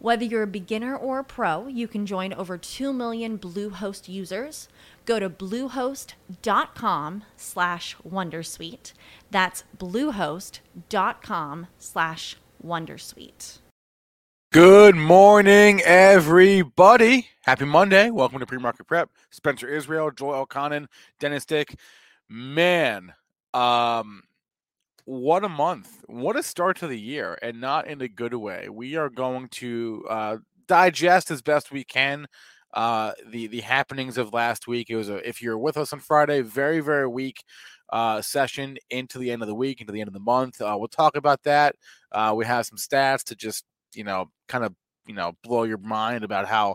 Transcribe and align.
Whether 0.00 0.24
you're 0.24 0.44
a 0.44 0.46
beginner 0.46 0.96
or 0.96 1.18
a 1.18 1.24
pro, 1.24 1.66
you 1.66 1.88
can 1.88 2.06
join 2.06 2.32
over 2.32 2.56
2 2.56 2.92
million 2.92 3.36
Bluehost 3.36 4.08
users. 4.08 4.68
Go 5.04 5.18
to 5.18 5.28
bluehost.com 5.28 7.24
slash 7.36 7.96
wondersuite. 8.08 8.92
That's 9.32 9.64
bluehost.com 9.76 11.66
slash 11.78 12.36
wondersuite. 12.64 13.58
Good 14.52 14.94
morning, 14.94 15.82
everybody. 15.84 17.26
Happy 17.42 17.64
Monday. 17.64 18.10
Welcome 18.10 18.38
to 18.38 18.46
Pre-Market 18.46 18.86
Prep. 18.86 19.10
Spencer 19.30 19.68
Israel, 19.68 20.12
Joel 20.12 20.46
Elconin, 20.46 20.86
Dennis 21.18 21.44
Dick. 21.44 21.74
Man, 22.28 23.12
um, 23.52 24.22
what 25.08 25.42
a 25.42 25.48
month. 25.48 26.04
What 26.06 26.36
a 26.36 26.42
start 26.42 26.76
to 26.80 26.86
the 26.86 27.00
year, 27.00 27.38
and 27.40 27.62
not 27.62 27.86
in 27.86 28.02
a 28.02 28.08
good 28.08 28.34
way. 28.34 28.68
We 28.68 28.96
are 28.96 29.08
going 29.08 29.48
to 29.52 30.04
uh, 30.08 30.36
digest 30.66 31.30
as 31.30 31.40
best 31.40 31.72
we 31.72 31.82
can 31.82 32.26
uh, 32.74 33.12
the 33.26 33.46
the 33.46 33.62
happenings 33.62 34.18
of 34.18 34.34
last 34.34 34.66
week. 34.68 34.90
It 34.90 34.96
was 34.96 35.08
a, 35.08 35.26
if 35.26 35.40
you're 35.40 35.56
with 35.56 35.78
us 35.78 35.94
on 35.94 36.00
Friday, 36.00 36.42
very 36.42 36.80
very 36.80 37.08
weak 37.08 37.42
uh, 37.90 38.20
session 38.20 38.76
into 38.90 39.18
the 39.18 39.30
end 39.30 39.40
of 39.40 39.48
the 39.48 39.54
week, 39.54 39.80
into 39.80 39.94
the 39.94 40.00
end 40.00 40.08
of 40.08 40.14
the 40.14 40.20
month. 40.20 40.60
Uh, 40.60 40.76
we'll 40.78 40.88
talk 40.88 41.16
about 41.16 41.42
that. 41.44 41.74
Uh, 42.12 42.34
we 42.36 42.44
have 42.44 42.66
some 42.66 42.76
stats 42.76 43.24
to 43.24 43.34
just 43.34 43.64
you 43.94 44.04
know 44.04 44.26
kind 44.46 44.62
of 44.62 44.74
you 45.06 45.14
know 45.14 45.32
blow 45.42 45.62
your 45.62 45.78
mind 45.78 46.22
about 46.22 46.46
how 46.46 46.74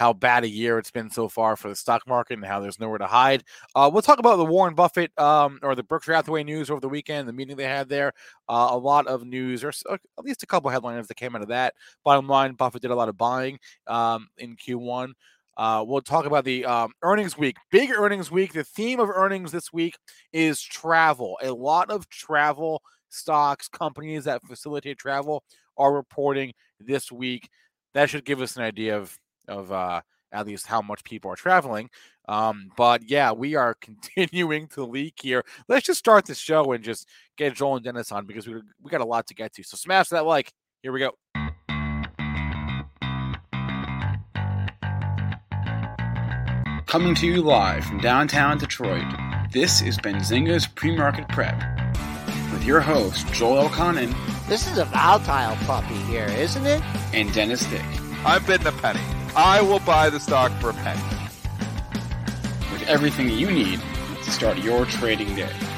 how 0.00 0.14
bad 0.14 0.44
a 0.44 0.48
year 0.48 0.78
it's 0.78 0.90
been 0.90 1.10
so 1.10 1.28
far 1.28 1.56
for 1.56 1.68
the 1.68 1.76
stock 1.76 2.08
market 2.08 2.32
and 2.32 2.44
how 2.46 2.58
there's 2.58 2.80
nowhere 2.80 2.96
to 2.96 3.06
hide. 3.06 3.44
Uh, 3.74 3.90
we'll 3.92 4.00
talk 4.00 4.18
about 4.18 4.38
the 4.38 4.44
Warren 4.46 4.74
Buffett 4.74 5.12
um, 5.18 5.58
or 5.62 5.74
the 5.74 5.82
Berkshire 5.82 6.14
Hathaway 6.14 6.42
news 6.42 6.70
over 6.70 6.80
the 6.80 6.88
weekend, 6.88 7.28
the 7.28 7.34
meeting 7.34 7.54
they 7.54 7.64
had 7.64 7.86
there. 7.90 8.14
Uh, 8.48 8.68
a 8.70 8.78
lot 8.78 9.06
of 9.06 9.26
news, 9.26 9.62
or 9.62 9.68
at 9.90 10.00
least 10.24 10.42
a 10.42 10.46
couple 10.46 10.70
of 10.70 10.72
headlines 10.72 11.06
that 11.08 11.18
came 11.18 11.36
out 11.36 11.42
of 11.42 11.48
that. 11.48 11.74
Bottom 12.02 12.26
line, 12.26 12.54
Buffett 12.54 12.80
did 12.80 12.90
a 12.90 12.94
lot 12.94 13.10
of 13.10 13.18
buying 13.18 13.58
um, 13.88 14.28
in 14.38 14.56
Q1. 14.56 15.12
Uh, 15.58 15.84
we'll 15.86 16.00
talk 16.00 16.24
about 16.24 16.46
the 16.46 16.64
um, 16.64 16.92
earnings 17.02 17.36
week, 17.36 17.58
big 17.70 17.90
earnings 17.90 18.30
week. 18.30 18.54
The 18.54 18.64
theme 18.64 19.00
of 19.00 19.10
earnings 19.10 19.52
this 19.52 19.70
week 19.70 19.98
is 20.32 20.62
travel. 20.62 21.38
A 21.42 21.52
lot 21.52 21.90
of 21.90 22.08
travel 22.08 22.80
stocks, 23.10 23.68
companies 23.68 24.24
that 24.24 24.40
facilitate 24.46 24.96
travel 24.96 25.44
are 25.76 25.92
reporting 25.92 26.54
this 26.78 27.12
week. 27.12 27.50
That 27.92 28.08
should 28.08 28.24
give 28.24 28.40
us 28.40 28.56
an 28.56 28.62
idea 28.62 28.96
of 28.96 29.14
of 29.50 29.70
uh, 29.72 30.00
at 30.32 30.46
least 30.46 30.66
how 30.66 30.80
much 30.80 31.04
people 31.04 31.30
are 31.30 31.36
traveling. 31.36 31.90
Um, 32.28 32.70
but 32.76 33.08
yeah, 33.08 33.32
we 33.32 33.56
are 33.56 33.74
continuing 33.80 34.68
to 34.68 34.84
leak 34.84 35.18
here. 35.22 35.44
Let's 35.68 35.86
just 35.86 35.98
start 35.98 36.26
the 36.26 36.34
show 36.34 36.72
and 36.72 36.82
just 36.82 37.06
get 37.36 37.54
Joel 37.54 37.76
and 37.76 37.84
Dennis 37.84 38.12
on 38.12 38.26
because 38.26 38.46
we 38.46 38.54
we 38.82 38.90
got 38.90 39.00
a 39.00 39.06
lot 39.06 39.26
to 39.26 39.34
get 39.34 39.52
to. 39.54 39.62
So 39.62 39.76
smash 39.76 40.08
that 40.08 40.24
like. 40.24 40.52
Here 40.82 40.92
we 40.92 41.00
go. 41.00 41.12
Coming 46.86 47.14
to 47.16 47.26
you 47.26 47.42
live 47.42 47.84
from 47.84 48.00
downtown 48.00 48.58
Detroit, 48.58 49.04
this 49.52 49.80
is 49.80 49.96
Benzinga's 49.98 50.66
Pre-Market 50.66 51.28
Prep 51.28 51.54
with 52.50 52.64
your 52.64 52.80
host, 52.80 53.32
Joel 53.32 53.68
Elconin. 53.68 54.12
This 54.48 54.66
is 54.66 54.78
a 54.78 54.86
volatile 54.86 55.54
puppy 55.66 55.94
here, 55.94 56.26
isn't 56.26 56.66
it? 56.66 56.82
And 57.12 57.32
Dennis 57.32 57.64
Dick. 57.66 57.84
I'm 58.24 58.44
bidding 58.44 58.66
a 58.66 58.72
penny. 58.72 59.19
I 59.36 59.62
will 59.62 59.78
buy 59.80 60.10
the 60.10 60.18
stock 60.18 60.50
for 60.60 60.70
a 60.70 60.74
penny. 60.74 61.00
With 62.72 62.82
everything 62.88 63.28
you 63.28 63.50
need 63.50 63.80
to 64.24 64.30
start 64.30 64.58
your 64.58 64.86
trading 64.86 65.34
day. 65.36 65.69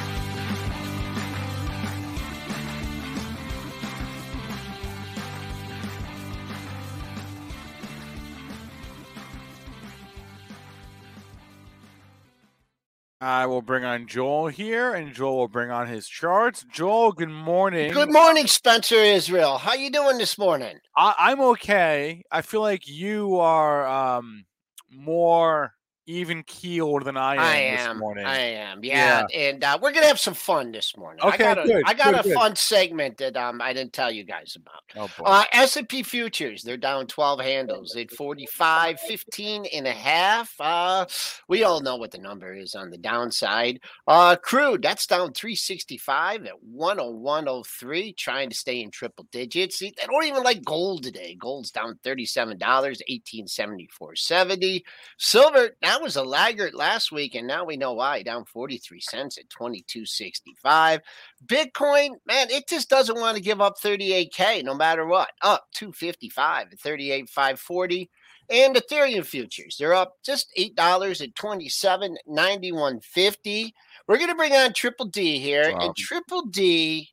I 13.22 13.46
will 13.46 13.62
bring 13.62 13.84
on 13.84 14.08
Joel 14.08 14.48
here, 14.48 14.92
and 14.92 15.14
Joel 15.14 15.36
will 15.36 15.48
bring 15.48 15.70
on 15.70 15.86
his 15.86 16.08
charts. 16.08 16.64
Joel, 16.72 17.12
good 17.12 17.28
morning. 17.28 17.92
Good 17.92 18.12
morning, 18.12 18.48
Spencer 18.48 18.96
Israel. 18.96 19.58
How 19.58 19.74
you 19.74 19.90
doing 19.90 20.18
this 20.18 20.36
morning? 20.36 20.78
I, 20.96 21.30
am 21.30 21.40
okay. 21.40 22.24
I 22.32 22.42
feel 22.42 22.62
like 22.62 22.88
you 22.88 23.36
are 23.36 23.86
um, 23.86 24.46
more 24.90 25.74
even 26.06 26.42
keeled 26.42 27.04
than 27.04 27.16
I 27.16 27.34
am. 27.34 27.40
I 27.40 27.56
am. 27.56 27.98
morning. 27.98 28.26
I 28.26 28.38
am. 28.38 28.82
Yeah, 28.82 29.24
yeah. 29.30 29.38
and 29.38 29.62
uh, 29.62 29.78
we're 29.80 29.92
gonna 29.92 30.06
have 30.06 30.18
some 30.18 30.34
fun 30.34 30.72
this 30.72 30.96
morning. 30.96 31.24
Okay, 31.24 31.44
I 31.44 31.54
got 31.54 31.58
a, 31.58 31.62
good, 31.66 31.82
I 31.86 31.94
got 31.94 32.10
good, 32.12 32.20
a 32.20 32.22
good. 32.24 32.34
fun 32.34 32.56
segment 32.56 33.18
that 33.18 33.36
um 33.36 33.62
I 33.62 33.72
didn't 33.72 33.92
tell 33.92 34.10
you 34.10 34.24
guys 34.24 34.56
about. 34.56 34.82
Oh 34.96 35.08
boy. 35.18 35.24
Uh, 35.24 35.44
S&P 35.52 36.02
futures, 36.02 36.62
they're 36.62 36.76
down 36.76 37.06
12 37.06 37.40
handles 37.40 37.94
at 37.96 38.10
45, 38.10 39.00
15 39.00 39.66
and 39.72 39.86
a 39.86 39.92
half. 39.92 40.52
Uh, 40.58 41.06
we 41.48 41.62
all 41.64 41.80
know 41.80 41.96
what 41.96 42.10
the 42.10 42.18
number 42.18 42.52
is 42.52 42.74
on 42.74 42.90
the 42.90 42.98
downside. 42.98 43.80
Uh, 44.06 44.36
crude, 44.36 44.82
that's 44.82 45.06
down 45.06 45.32
365 45.32 46.44
at 46.46 46.52
101.03, 46.76 48.16
trying 48.16 48.50
to 48.50 48.56
stay 48.56 48.82
in 48.82 48.90
triple 48.90 49.26
digits. 49.30 49.78
See, 49.78 49.94
they 49.96 50.06
don't 50.06 50.24
even 50.24 50.42
like 50.42 50.64
gold 50.64 51.04
today. 51.04 51.36
Gold's 51.38 51.70
down 51.70 51.98
$37, 52.04 52.58
1874.70. 52.58 54.82
Silver, 55.18 55.76
that 55.92 56.00
was 56.00 56.16
a 56.16 56.24
laggard 56.24 56.72
last 56.72 57.12
week, 57.12 57.34
and 57.34 57.46
now 57.46 57.66
we 57.66 57.76
know 57.76 57.92
why. 57.92 58.22
Down 58.22 58.46
43 58.46 58.98
cents 59.02 59.36
at 59.36 59.50
22.65. 59.50 61.00
Bitcoin, 61.44 62.14
man, 62.26 62.48
it 62.48 62.66
just 62.66 62.88
doesn't 62.88 63.20
want 63.20 63.36
to 63.36 63.42
give 63.42 63.60
up 63.60 63.74
38K 63.78 64.64
no 64.64 64.74
matter 64.74 65.04
what. 65.04 65.32
Up 65.42 65.66
255 65.74 66.68
at 66.72 66.78
38.540. 66.78 68.08
And 68.48 68.74
Ethereum 68.74 69.26
futures, 69.26 69.76
they're 69.78 69.92
up 69.92 70.14
just 70.24 70.48
$8 70.58 71.22
at 71.22 71.34
27.91.50. 71.34 73.72
We're 74.08 74.16
going 74.16 74.30
to 74.30 74.34
bring 74.34 74.54
on 74.54 74.72
Triple 74.72 75.04
D 75.06 75.38
here. 75.40 75.74
Wow. 75.74 75.80
And 75.80 75.94
Triple 75.94 76.46
D, 76.46 77.10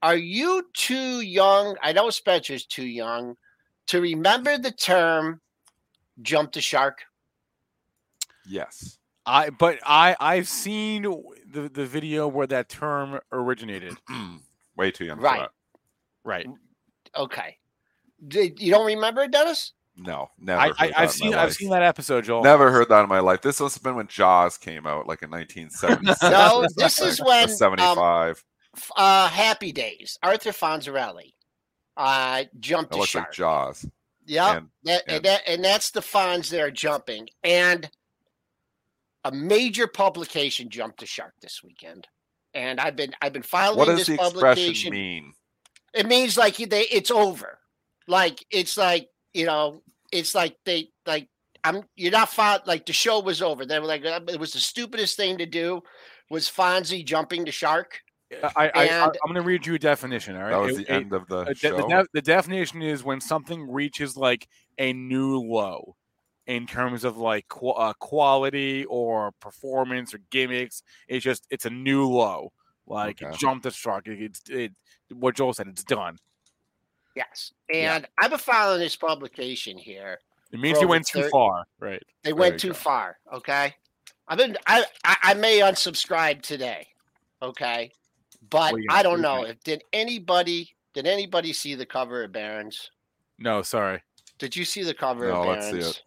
are 0.00 0.16
you 0.16 0.66
too 0.72 1.20
young? 1.20 1.76
I 1.82 1.92
know 1.92 2.08
Spencer's 2.08 2.64
too 2.64 2.86
young 2.86 3.36
to 3.88 4.00
remember 4.00 4.56
the 4.56 4.72
term 4.72 5.42
jump 6.22 6.52
the 6.52 6.62
shark. 6.62 7.02
Yes. 8.48 8.98
I 9.26 9.50
but 9.50 9.78
I 9.84 10.16
I've 10.20 10.48
seen 10.48 11.02
the 11.02 11.70
the 11.72 11.86
video 11.86 12.28
where 12.28 12.46
that 12.48 12.68
term 12.68 13.20
originated. 13.32 13.96
Way 14.76 14.90
too 14.90 15.04
young 15.06 15.18
Right. 15.20 15.36
for 15.36 15.42
that. 15.42 15.50
Right. 16.24 16.46
Okay. 17.16 17.56
Did, 18.26 18.60
you 18.60 18.70
don't 18.72 18.86
remember 18.86 19.22
it, 19.22 19.30
Dennis? 19.30 19.72
No, 19.96 20.30
never. 20.38 20.60
I, 20.60 20.66
heard 20.68 20.74
I 20.78 20.86
that 20.88 20.98
I've 20.98 21.04
in 21.04 21.08
seen 21.10 21.30
my 21.30 21.42
I've 21.42 21.52
seen 21.54 21.70
that 21.70 21.82
episode, 21.82 22.24
Joel. 22.24 22.42
Never 22.42 22.70
heard 22.72 22.88
that 22.88 23.02
in 23.04 23.08
my 23.08 23.20
life. 23.20 23.42
This 23.42 23.60
must 23.60 23.76
have 23.76 23.82
been 23.84 23.94
when 23.94 24.08
Jaws 24.08 24.58
came 24.58 24.86
out, 24.86 25.06
like 25.06 25.22
in 25.22 25.30
1976. 25.30 26.22
No, 26.22 26.66
this 26.76 27.00
is 27.00 27.20
when 27.20 27.44
um, 27.44 27.48
75. 27.50 28.44
f- 28.76 28.90
uh, 28.96 29.28
Happy 29.28 29.70
Days, 29.70 30.18
Arthur 30.22 30.50
Fonzarelli, 30.50 31.34
uh, 31.96 32.42
jumped 32.58 32.90
That 32.90 32.96
the 32.96 32.98
looks 33.00 33.10
shark. 33.10 33.26
like 33.28 33.32
Jaws. 33.34 33.86
Yep. 34.26 34.56
And- 34.56 34.68
that, 34.84 35.02
and, 35.06 35.16
and- 35.16 35.24
that, 35.26 35.40
and 35.46 35.64
that's 35.64 35.90
the 35.92 36.00
Fonz 36.00 36.50
that 36.50 36.60
are 36.60 36.70
jumping. 36.72 37.28
And 37.44 37.88
a 39.24 39.32
major 39.32 39.86
publication 39.86 40.68
jumped 40.68 41.00
the 41.00 41.06
shark 41.06 41.34
this 41.40 41.62
weekend. 41.62 42.06
And 42.54 42.78
I've 42.80 42.94
been 42.96 43.12
I've 43.20 43.32
been 43.32 43.42
following 43.42 43.78
What 43.78 43.86
does 43.86 43.98
this 44.06 44.08
the 44.08 44.16
publication. 44.16 44.70
expression 44.70 44.92
mean? 44.92 45.32
It 45.92 46.06
means 46.06 46.36
like 46.36 46.56
they 46.56 46.82
it's 46.82 47.10
over. 47.10 47.58
Like 48.06 48.44
it's 48.50 48.76
like 48.76 49.08
you 49.32 49.46
know 49.46 49.82
it's 50.12 50.34
like 50.34 50.56
they 50.64 50.88
like 51.06 51.28
I'm 51.64 51.82
you're 51.96 52.12
not 52.12 52.28
fought 52.28 52.66
like 52.66 52.86
the 52.86 52.92
show 52.92 53.20
was 53.20 53.42
over. 53.42 53.64
They 53.66 53.78
were 53.80 53.86
like 53.86 54.04
uh, 54.04 54.20
it 54.28 54.38
was 54.38 54.52
the 54.52 54.60
stupidest 54.60 55.16
thing 55.16 55.38
to 55.38 55.46
do 55.46 55.82
was 56.30 56.48
Fonzie 56.48 57.04
jumping 57.04 57.44
the 57.44 57.52
shark. 57.52 57.98
I, 58.42 58.50
I, 58.56 58.70
I 58.74 58.84
And- 58.86 59.02
I'm 59.24 59.32
going 59.32 59.34
to 59.34 59.42
read 59.42 59.64
you 59.66 59.74
a 59.74 59.78
definition. 59.78 60.34
All 60.36 60.42
right. 60.42 60.50
That 60.50 60.60
was 60.60 60.78
It- 60.78 60.86
the 60.86 60.92
it- 60.92 60.96
end 60.96 61.12
of 61.12 61.26
the 61.28 61.36
Uh, 61.38 61.44
de- 61.44 61.54
show. 61.54 61.76
the, 61.76 61.86
def- 61.86 62.06
the 62.12 62.22
definition 62.22 62.82
is 62.82 63.04
when 63.04 63.20
something 63.20 63.70
reaches 63.70 64.16
like 64.16 64.48
a 64.78 64.92
new 64.92 65.38
low 65.38 65.94
in 66.46 66.66
terms 66.66 67.04
of 67.04 67.16
like 67.16 67.48
qu- 67.48 67.70
uh, 67.70 67.92
quality 67.94 68.84
or 68.86 69.32
performance 69.40 70.12
or 70.14 70.18
gimmicks. 70.30 70.82
It's 71.08 71.24
just 71.24 71.46
it's 71.50 71.64
a 71.66 71.70
new 71.70 72.06
low. 72.06 72.52
Like 72.86 73.22
it 73.22 73.26
Okay. 73.26 73.36
jumped 73.36 73.62
the 73.64 73.70
struck. 73.70 74.06
It, 74.06 74.20
it's 74.20 74.42
it, 74.50 74.72
what 75.12 75.34
Joel 75.36 75.54
said. 75.54 75.68
It's 75.68 75.84
done. 75.84 76.18
Yes. 77.16 77.52
Yeah. 77.70 77.96
And 77.96 78.06
I've 78.18 78.30
been 78.30 78.38
following 78.38 78.80
this 78.80 78.96
publication 78.96 79.78
here. 79.78 80.18
It 80.52 80.60
means 80.60 80.78
For 80.78 80.84
you 80.84 80.88
went 80.88 81.06
too 81.06 81.22
thir- 81.22 81.30
far. 81.30 81.64
Right. 81.80 82.02
They 82.22 82.30
There 82.30 82.36
went 82.36 82.60
too 82.60 82.68
go. 82.68 82.74
far. 82.74 83.18
Okay. 83.32 83.74
I've 84.28 84.38
been 84.38 84.56
I, 84.66 84.84
I 85.04 85.16
I 85.22 85.34
may 85.34 85.60
unsubscribe 85.60 86.42
today. 86.42 86.86
Okay. 87.42 87.92
But 88.50 88.72
What 88.72 88.80
are 88.82 88.84
I 88.98 89.02
don't 89.02 89.16
do, 89.16 89.22
know 89.22 89.42
man? 89.42 89.50
if 89.52 89.60
did 89.64 89.82
anybody 89.92 90.74
did 90.92 91.06
anybody 91.06 91.52
see 91.52 91.74
the 91.74 91.86
cover 91.86 92.24
of 92.24 92.32
Barron's? 92.32 92.90
No, 93.38 93.62
sorry. 93.62 94.02
Did 94.38 94.54
you 94.56 94.64
see 94.64 94.82
the 94.82 94.94
cover 94.94 95.28
No, 95.28 95.42
of 95.42 95.46
let's 95.46 95.70
see 95.70 95.78
it. 95.78 96.02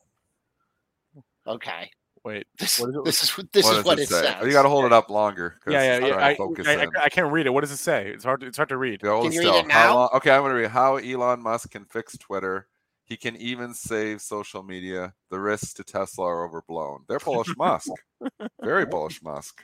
Okay. 1.47 1.89
Wait. 2.23 2.45
This, 2.59 2.79
What 2.79 2.89
is 2.89 2.95
it? 2.95 3.05
this 3.05 3.23
is 3.23 3.37
what 3.37 3.51
this 3.53 3.65
what 3.65 3.77
is 3.77 3.85
what 3.85 3.99
it 3.99 4.03
it, 4.03 4.09
say? 4.09 4.21
says. 4.23 4.45
You 4.45 4.51
got 4.51 4.63
to 4.63 4.69
hold 4.69 4.85
it 4.85 4.93
up 4.93 5.09
longer. 5.09 5.55
Yeah, 5.67 5.81
yeah, 5.99 6.05
yeah. 6.05 6.13
trying 6.13 6.23
I, 6.23 6.35
focus 6.35 6.67
I. 6.67 6.73
I, 6.75 6.87
I 7.05 7.09
can't 7.09 7.31
read 7.31 7.45
it. 7.45 7.51
What 7.51 7.61
does 7.61 7.71
it 7.71 7.77
say? 7.77 8.09
It's 8.09 8.23
hard. 8.23 8.41
To, 8.41 8.47
it's 8.47 8.57
hard 8.57 8.69
to 8.69 8.77
read. 8.77 9.01
Can 9.01 9.09
you 9.09 9.23
read 9.29 9.33
still. 9.33 9.55
it 9.59 9.71
How 9.71 9.83
now? 9.87 9.95
long- 9.95 10.09
okay, 10.15 10.31
I'm 10.31 10.41
gonna 10.41 10.55
read 10.55 10.69
how 10.71 10.97
Elon 10.97 11.41
Musk 11.41 11.71
can 11.71 11.85
fix 11.85 12.17
Twitter. 12.17 12.67
He 13.05 13.15
can 13.15 13.37
even 13.37 13.73
save 13.73 14.19
social 14.21 14.63
media. 14.63 15.13
The 15.31 15.39
risks 15.39 15.73
to 15.75 15.83
Tesla 15.85 16.25
are 16.25 16.45
overblown. 16.45 17.05
They're 17.07 17.19
bullish 17.19 17.47
Musk. 17.57 17.89
Very 18.61 18.85
bullish 18.85 19.21
Musk. 19.23 19.63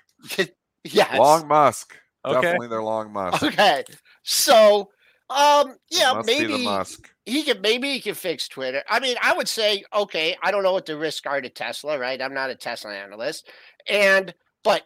yes. 0.86 1.18
Long 1.20 1.46
Musk. 1.50 1.98
Okay. 2.26 2.40
Definitely 2.42 2.70
they're 2.70 2.82
long 2.82 3.12
Musk. 3.12 3.44
Okay. 3.44 3.84
So 4.24 4.90
um 5.30 5.76
yeah, 5.92 6.14
must 6.14 6.28
be 6.28 6.44
the 6.44 6.48
maybe 6.48 6.64
Musk. 6.64 7.13
He 7.26 7.44
could 7.44 7.62
maybe 7.62 7.90
he 7.90 8.02
could 8.02 8.18
fix 8.18 8.48
Twitter. 8.48 8.84
I 8.90 9.00
mean, 9.00 9.16
I 9.22 9.34
would 9.34 9.48
say, 9.48 9.84
okay, 9.94 10.36
I 10.44 10.52
don't 10.52 10.64
know 10.64 10.74
what 10.74 10.86
the 10.86 10.98
risks 10.98 11.26
are 11.26 11.42
to 11.42 11.50
Tesla, 11.50 11.98
right? 11.98 12.22
I'm 12.22 12.34
not 12.34 12.50
a 12.50 12.56
Tesla 12.56 12.94
analyst. 12.94 13.50
And 13.88 14.34
but 14.64 14.84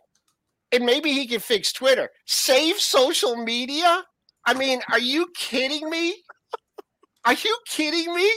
and 0.72 0.86
maybe 0.86 1.12
he 1.12 1.28
could 1.28 1.44
fix 1.44 1.72
Twitter. 1.72 2.10
Save 2.25 2.80
social 2.80 3.36
media? 3.36 4.04
I 4.45 4.54
mean, 4.54 4.81
are 4.92 5.00
you 5.00 5.28
kidding 5.36 5.89
me? 5.89 6.16
Are 7.25 7.34
you 7.34 7.57
kidding 7.68 8.13
me? 8.13 8.31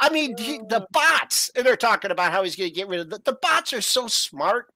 I 0.00 0.10
mean, 0.10 0.36
he, 0.38 0.58
the 0.58 0.86
bots, 0.92 1.50
and 1.56 1.66
they're 1.66 1.76
talking 1.76 2.12
about 2.12 2.30
how 2.30 2.44
he's 2.44 2.54
going 2.54 2.70
to 2.70 2.74
get 2.74 2.86
rid 2.86 3.00
of 3.00 3.10
the, 3.10 3.20
the 3.24 3.38
bots 3.42 3.72
are 3.72 3.80
so 3.80 4.06
smart. 4.06 4.66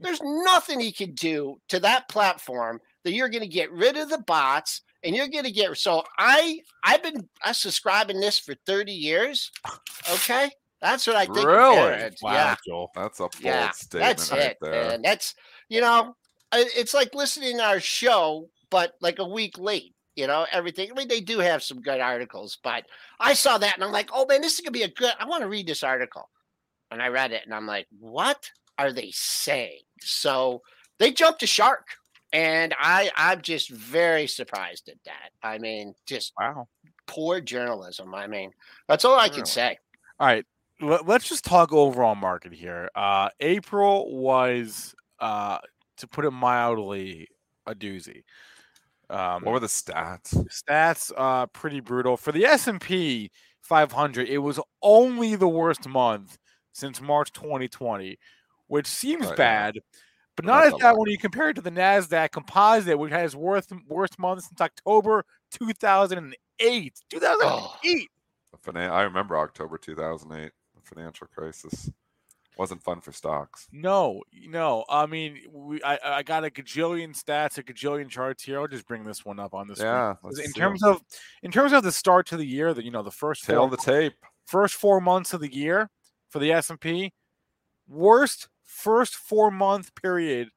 There's 0.00 0.20
nothing 0.22 0.78
he 0.78 0.92
can 0.92 1.14
do 1.14 1.56
to 1.68 1.80
that 1.80 2.08
platform 2.08 2.80
that 3.02 3.12
you're 3.12 3.28
going 3.28 3.42
to 3.42 3.48
get 3.48 3.72
rid 3.72 3.96
of 3.96 4.08
the 4.08 4.22
bots 4.24 4.82
and 5.04 5.14
you're 5.14 5.28
to 5.28 5.50
get 5.50 5.76
so 5.76 6.02
I 6.18 6.60
I've 6.84 7.02
been 7.02 7.28
I 7.44 7.52
subscribing 7.52 8.20
this 8.20 8.38
for 8.38 8.54
30 8.66 8.92
years. 8.92 9.50
Okay? 10.12 10.50
That's 10.80 11.06
what 11.06 11.16
I 11.16 11.26
think. 11.26 11.46
Really? 11.46 12.10
Wow, 12.22 12.32
Yeah. 12.32 12.56
Joel. 12.66 12.90
That's 12.94 13.18
a 13.18 13.22
bold 13.22 13.32
Yeah. 13.40 13.70
statement 13.72 14.16
That's 14.18 14.30
right 14.30 14.40
it. 14.42 14.58
there. 14.60 14.88
Man. 14.88 15.02
That's 15.02 15.34
you 15.68 15.80
know, 15.80 16.14
it's 16.52 16.94
like 16.94 17.14
listening 17.14 17.58
to 17.58 17.64
our 17.64 17.80
show, 17.80 18.48
but 18.70 18.92
like 19.00 19.18
a 19.18 19.28
week 19.28 19.58
late. 19.58 19.94
You 20.16 20.26
know, 20.26 20.46
everything. 20.50 20.90
I 20.90 20.94
mean, 20.94 21.06
they 21.06 21.20
do 21.20 21.38
have 21.38 21.62
some 21.62 21.80
good 21.80 22.00
articles, 22.00 22.58
but 22.64 22.84
I 23.20 23.34
saw 23.34 23.56
that 23.58 23.76
and 23.76 23.84
I'm 23.84 23.92
like, 23.92 24.10
oh 24.12 24.26
man, 24.26 24.40
this 24.40 24.54
is 24.54 24.60
gonna 24.60 24.72
be 24.72 24.82
a 24.82 24.88
good. 24.88 25.12
I 25.20 25.26
want 25.26 25.42
to 25.42 25.48
read 25.48 25.68
this 25.68 25.84
article, 25.84 26.28
and 26.90 27.00
I 27.00 27.06
read 27.08 27.30
it 27.30 27.42
and 27.44 27.54
I'm 27.54 27.66
like, 27.66 27.86
what 28.00 28.50
are 28.78 28.92
they 28.92 29.10
saying? 29.12 29.82
So 30.00 30.62
they 30.98 31.12
jumped 31.12 31.44
a 31.44 31.46
shark, 31.46 31.86
and 32.32 32.74
I 32.78 33.10
I'm 33.16 33.40
just 33.42 33.70
very 33.70 34.26
surprised 34.26 34.88
at 34.88 34.98
that. 35.04 35.30
I 35.42 35.58
mean, 35.58 35.94
just 36.06 36.32
Wow. 36.38 36.68
poor 37.06 37.40
journalism. 37.40 38.14
I 38.14 38.26
mean, 38.26 38.52
that's 38.88 39.04
all 39.04 39.18
I 39.18 39.28
can 39.28 39.38
Really? 39.38 39.46
say. 39.46 39.78
All 40.20 40.26
right, 40.26 40.44
let, 40.80 41.08
us 41.08 41.28
just 41.28 41.44
talk 41.44 41.72
overall 41.72 42.14
market 42.16 42.52
here. 42.52 42.88
Uh, 42.94 43.28
April 43.40 44.14
was, 44.16 44.94
uh, 45.20 45.58
to 45.98 46.06
put 46.08 46.24
it 46.24 46.30
mildly, 46.32 47.28
a 47.66 47.74
doozy. 47.74 48.22
Um, 49.10 49.42
what 49.44 49.52
were 49.52 49.60
the 49.60 49.66
stats? 49.68 50.34
stats? 50.48 51.12
Uh, 51.16 51.46
pretty 51.46 51.80
brutal 51.80 52.16
for 52.16 52.32
the 52.32 52.44
S 52.44 52.66
and 52.66 52.80
P 52.80 53.30
500. 53.62 54.28
It 54.28 54.38
was 54.38 54.60
only 54.82 55.34
the 55.36 55.48
worst 55.48 55.88
month 55.88 56.36
since 56.72 57.00
March 57.00 57.32
2020, 57.32 58.18
which 58.66 58.86
seems 58.86 59.22
Right, 59.26 59.30
yeah. 59.30 59.34
bad. 59.36 59.74
But 60.38 60.44
not 60.44 60.64
as 60.66 60.72
that 60.74 60.78
bad 60.78 60.92
when 60.92 61.10
you 61.10 61.18
compare 61.18 61.48
it 61.48 61.54
to 61.54 61.60
the 61.60 61.70
Nasdaq 61.72 62.30
Composite, 62.30 62.96
which 62.96 63.10
has 63.10 63.34
worst 63.34 63.72
worst 63.88 64.20
month 64.20 64.44
since 64.44 64.60
October 64.60 65.24
2008. 65.50 66.32
Ah. 66.62 67.08
2008. 67.10 68.08
The 68.52 68.58
finan- 68.58 68.90
I 68.90 69.02
remember 69.02 69.36
October 69.36 69.78
2008, 69.78 70.52
the 70.76 70.80
financial 70.82 71.26
crisis. 71.26 71.90
Wasn't 72.56 72.80
fun 72.84 73.00
for 73.00 73.10
stocks. 73.10 73.66
No, 73.72 74.22
no. 74.46 74.84
I 74.88 75.06
mean, 75.06 75.40
we, 75.50 75.82
I, 75.82 75.98
I 76.04 76.22
got 76.22 76.44
a 76.44 76.50
gajillion 76.50 77.20
stats, 77.20 77.58
a 77.58 77.62
gajillion 77.64 78.08
charts 78.08 78.44
here. 78.44 78.60
I'll 78.60 78.68
just 78.68 78.86
bring 78.86 79.04
this 79.04 79.24
one 79.24 79.40
up 79.40 79.54
on 79.54 79.66
this. 79.66 79.80
Yeah, 79.80 80.14
In 80.24 80.52
terms 80.52 80.84
of, 80.84 81.00
in 81.42 81.50
terms 81.50 81.72
of 81.72 81.82
the 81.82 81.90
start 81.92 82.26
to 82.28 82.36
the 82.36 82.46
year, 82.46 82.74
that 82.74 82.84
you 82.84 82.92
know, 82.92 83.02
the 83.02 83.10
first 83.10 83.44
tail 83.44 83.68
four, 83.68 83.70
the 83.70 83.76
tape. 83.76 84.14
first 84.46 84.76
four 84.76 85.00
months 85.00 85.32
of 85.32 85.40
the 85.40 85.52
year 85.52 85.90
for 86.30 86.38
the 86.38 86.52
S 86.52 86.70
and 86.70 86.80
P, 86.80 87.12
worst 87.88 88.48
first 88.78 89.14
four 89.16 89.50
month 89.50 89.94
period 89.94 90.48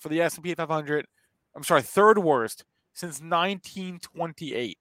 for 0.00 0.08
the 0.08 0.20
S 0.20 0.34
and 0.36 0.44
P 0.44 0.54
500. 0.54 1.06
I'm 1.54 1.62
sorry, 1.64 1.82
third 1.82 2.18
worst 2.18 2.64
since 2.92 3.20
1928. 3.20 4.78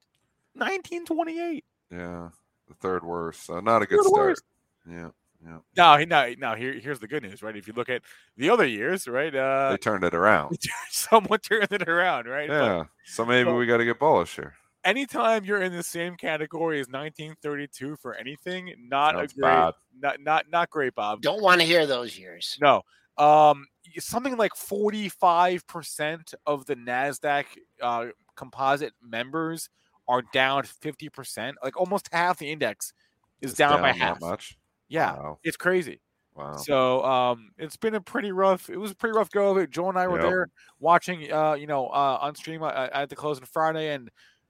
1928. 0.54 1.64
Yeah, 1.92 2.30
the 2.68 2.74
third 2.76 3.04
worst. 3.04 3.46
So 3.46 3.60
not 3.60 3.82
a 3.82 3.86
good 3.86 3.98
Third 3.98 4.06
start. 4.06 4.28
worst. 4.28 4.44
Yeah, 4.90 5.10
yeah. 5.44 5.58
Now, 5.76 5.98
now, 5.98 6.28
now, 6.38 6.56
here, 6.56 6.74
here's 6.74 7.00
the 7.00 7.08
good 7.08 7.24
news, 7.24 7.42
right? 7.42 7.56
If 7.56 7.68
you 7.68 7.74
look 7.76 7.90
at 7.90 8.02
the 8.38 8.50
other 8.50 8.66
years, 8.68 9.08
right, 9.08 9.34
uh, 9.34 9.72
They 9.72 9.78
turned 9.78 10.04
it 10.04 10.14
around. 10.14 10.58
someone 10.90 11.40
turned 11.44 11.72
it 11.72 11.88
around, 11.88 12.28
right? 12.28 12.48
But 12.48 12.54
Yeah. 12.66 12.84
So 13.06 13.26
maybe 13.26 13.50
so- 13.50 13.56
we 13.58 13.66
got 13.66 13.78
to 13.78 13.86
get 13.86 14.00
bullish 14.00 14.36
here. 14.36 14.54
Anytime 14.84 15.46
you're 15.46 15.62
in 15.62 15.72
the 15.74 15.84
same 15.84 16.16
category 16.16 16.80
as 16.80 16.88
1932 16.88 17.96
for 17.98 18.14
anything, 18.16 18.74
not 18.90 19.16
Sounds 19.16 19.32
a 19.34 19.36
great, 19.36 19.50
bad. 19.50 19.74
not 20.00 20.20
not 20.22 20.46
not 20.50 20.70
great, 20.70 20.96
Bob. 20.96 21.22
Don't 21.22 21.42
want 21.42 21.62
to 21.62 21.68
hear 21.68 21.86
those 21.86 22.18
years. 22.18 22.58
No, 22.62 22.82
um, 23.18 23.66
something 24.00 24.38
like 24.38 24.56
45 24.56 25.66
percent 25.68 26.34
of 26.46 26.66
the 26.66 26.76
Nasdaq 26.76 27.46
uh, 27.82 28.08
composite 28.36 28.94
members 29.02 29.70
are 30.08 30.22
down 30.34 30.64
50 30.64 31.10
percent. 31.10 31.58
Like 31.64 31.78
almost 31.78 32.10
half 32.12 32.40
the 32.40 32.50
index 32.52 32.94
is 33.42 33.52
It's 33.52 33.58
down, 33.58 33.82
by 33.82 33.92
that 33.94 33.98
half. 33.98 34.22
much. 34.22 34.58
Yeah, 34.88 35.14
Wow. 35.14 35.40
it's 35.44 35.58
crazy. 35.58 36.02
Wow. 36.36 36.56
So 36.56 37.04
um, 37.04 37.52
it's 37.58 37.76
been 37.78 37.96
a 37.96 38.02
pretty 38.02 38.32
rough. 38.32 38.70
It 38.70 38.78
was 38.78 38.92
a 38.92 38.96
pretty 38.96 39.16
rough 39.16 39.30
go 39.30 39.52
of 39.52 39.58
it. 39.58 39.70
Joe 39.72 39.90
and 39.90 39.98
I 40.00 40.08
were 40.08 40.20
Yep. 40.22 40.30
there 40.30 40.48
watching, 40.80 41.32
uh, 41.32 41.54
you 41.54 41.68
know, 41.68 41.88
uh, 41.88 42.18
on 42.22 42.34
stream 42.36 42.64
uh, 42.64 42.88
at 42.94 43.10
the 43.10 43.16
close 43.16 43.38
on 43.40 43.46
Friday, 43.46 43.94
and 43.94 44.10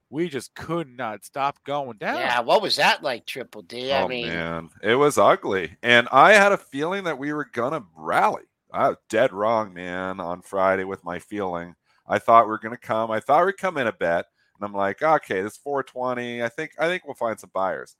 we 0.10 0.30
just 0.30 0.56
could 0.56 0.89
not 0.89 1.24
stop 1.24 1.63
going 1.63 1.98
down. 1.98 2.18
Yeah, 2.18 2.39
what 2.42 2.62
was 2.62 2.75
that 2.78 3.04
like, 3.04 3.25
Triple 3.25 3.62
D? 3.62 3.92
I 3.92 4.04
oh 4.04 4.08
mean, 4.08 4.28
man, 4.28 4.70
it 4.82 4.96
was 4.96 5.18
ugly, 5.18 5.78
and 5.84 6.08
I 6.12 6.34
had 6.34 6.51
a 6.51 6.58
feeling 6.58 7.04
that 7.04 7.20
we 7.20 7.34
were 7.34 7.48
gonna 7.51 7.84
rally. 7.96 8.44
I 8.72 8.89
was 8.89 8.98
dead 9.10 9.34
wrong, 9.34 9.74
man. 9.74 10.20
On 10.20 10.42
Friday 10.42 10.84
with 10.84 11.04
my 11.04 11.20
feeling, 11.20 11.75
I 12.08 12.20
thought 12.20 12.46
we 12.46 12.50
were 12.50 12.60
gonna 12.60 12.78
come. 12.78 13.12
I 13.12 13.20
thought 13.20 13.46
we'd 13.46 13.58
come 13.58 13.78
in 13.78 13.88
a 13.88 13.94
bet, 13.94 14.25
and 14.60 14.66
I'm 14.66 14.74
like, 14.74 15.01
okay, 15.01 15.42
this 15.42 15.58
420. 15.58 16.44
I 16.44 16.50
think 16.50 16.72
I 16.80 16.88
think 16.88 17.06
we'll 17.06 17.16
find 17.16 17.39
some 17.39 17.51
buyers. 17.54 17.96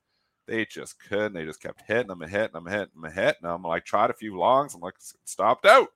They 0.48 0.66
just 0.66 1.00
couldn't. 1.00 1.34
They 1.34 1.46
just 1.46 1.62
kept 1.62 1.84
hitting 1.88 2.08
them 2.08 2.24
and 2.24 2.32
hitting 2.32 2.54
them, 2.54 2.66
hitting 2.66 2.90
them, 2.96 3.06
and 3.06 3.14
hitting 3.14 3.44
them. 3.44 3.52
I'm 3.52 3.64
like, 3.64 3.86
tried 3.86 4.10
a 4.10 4.16
few 4.16 4.36
longs. 4.36 4.74
I'm 4.74 4.82
like, 4.82 4.96
stopped 5.26 5.68
out. 5.68 5.90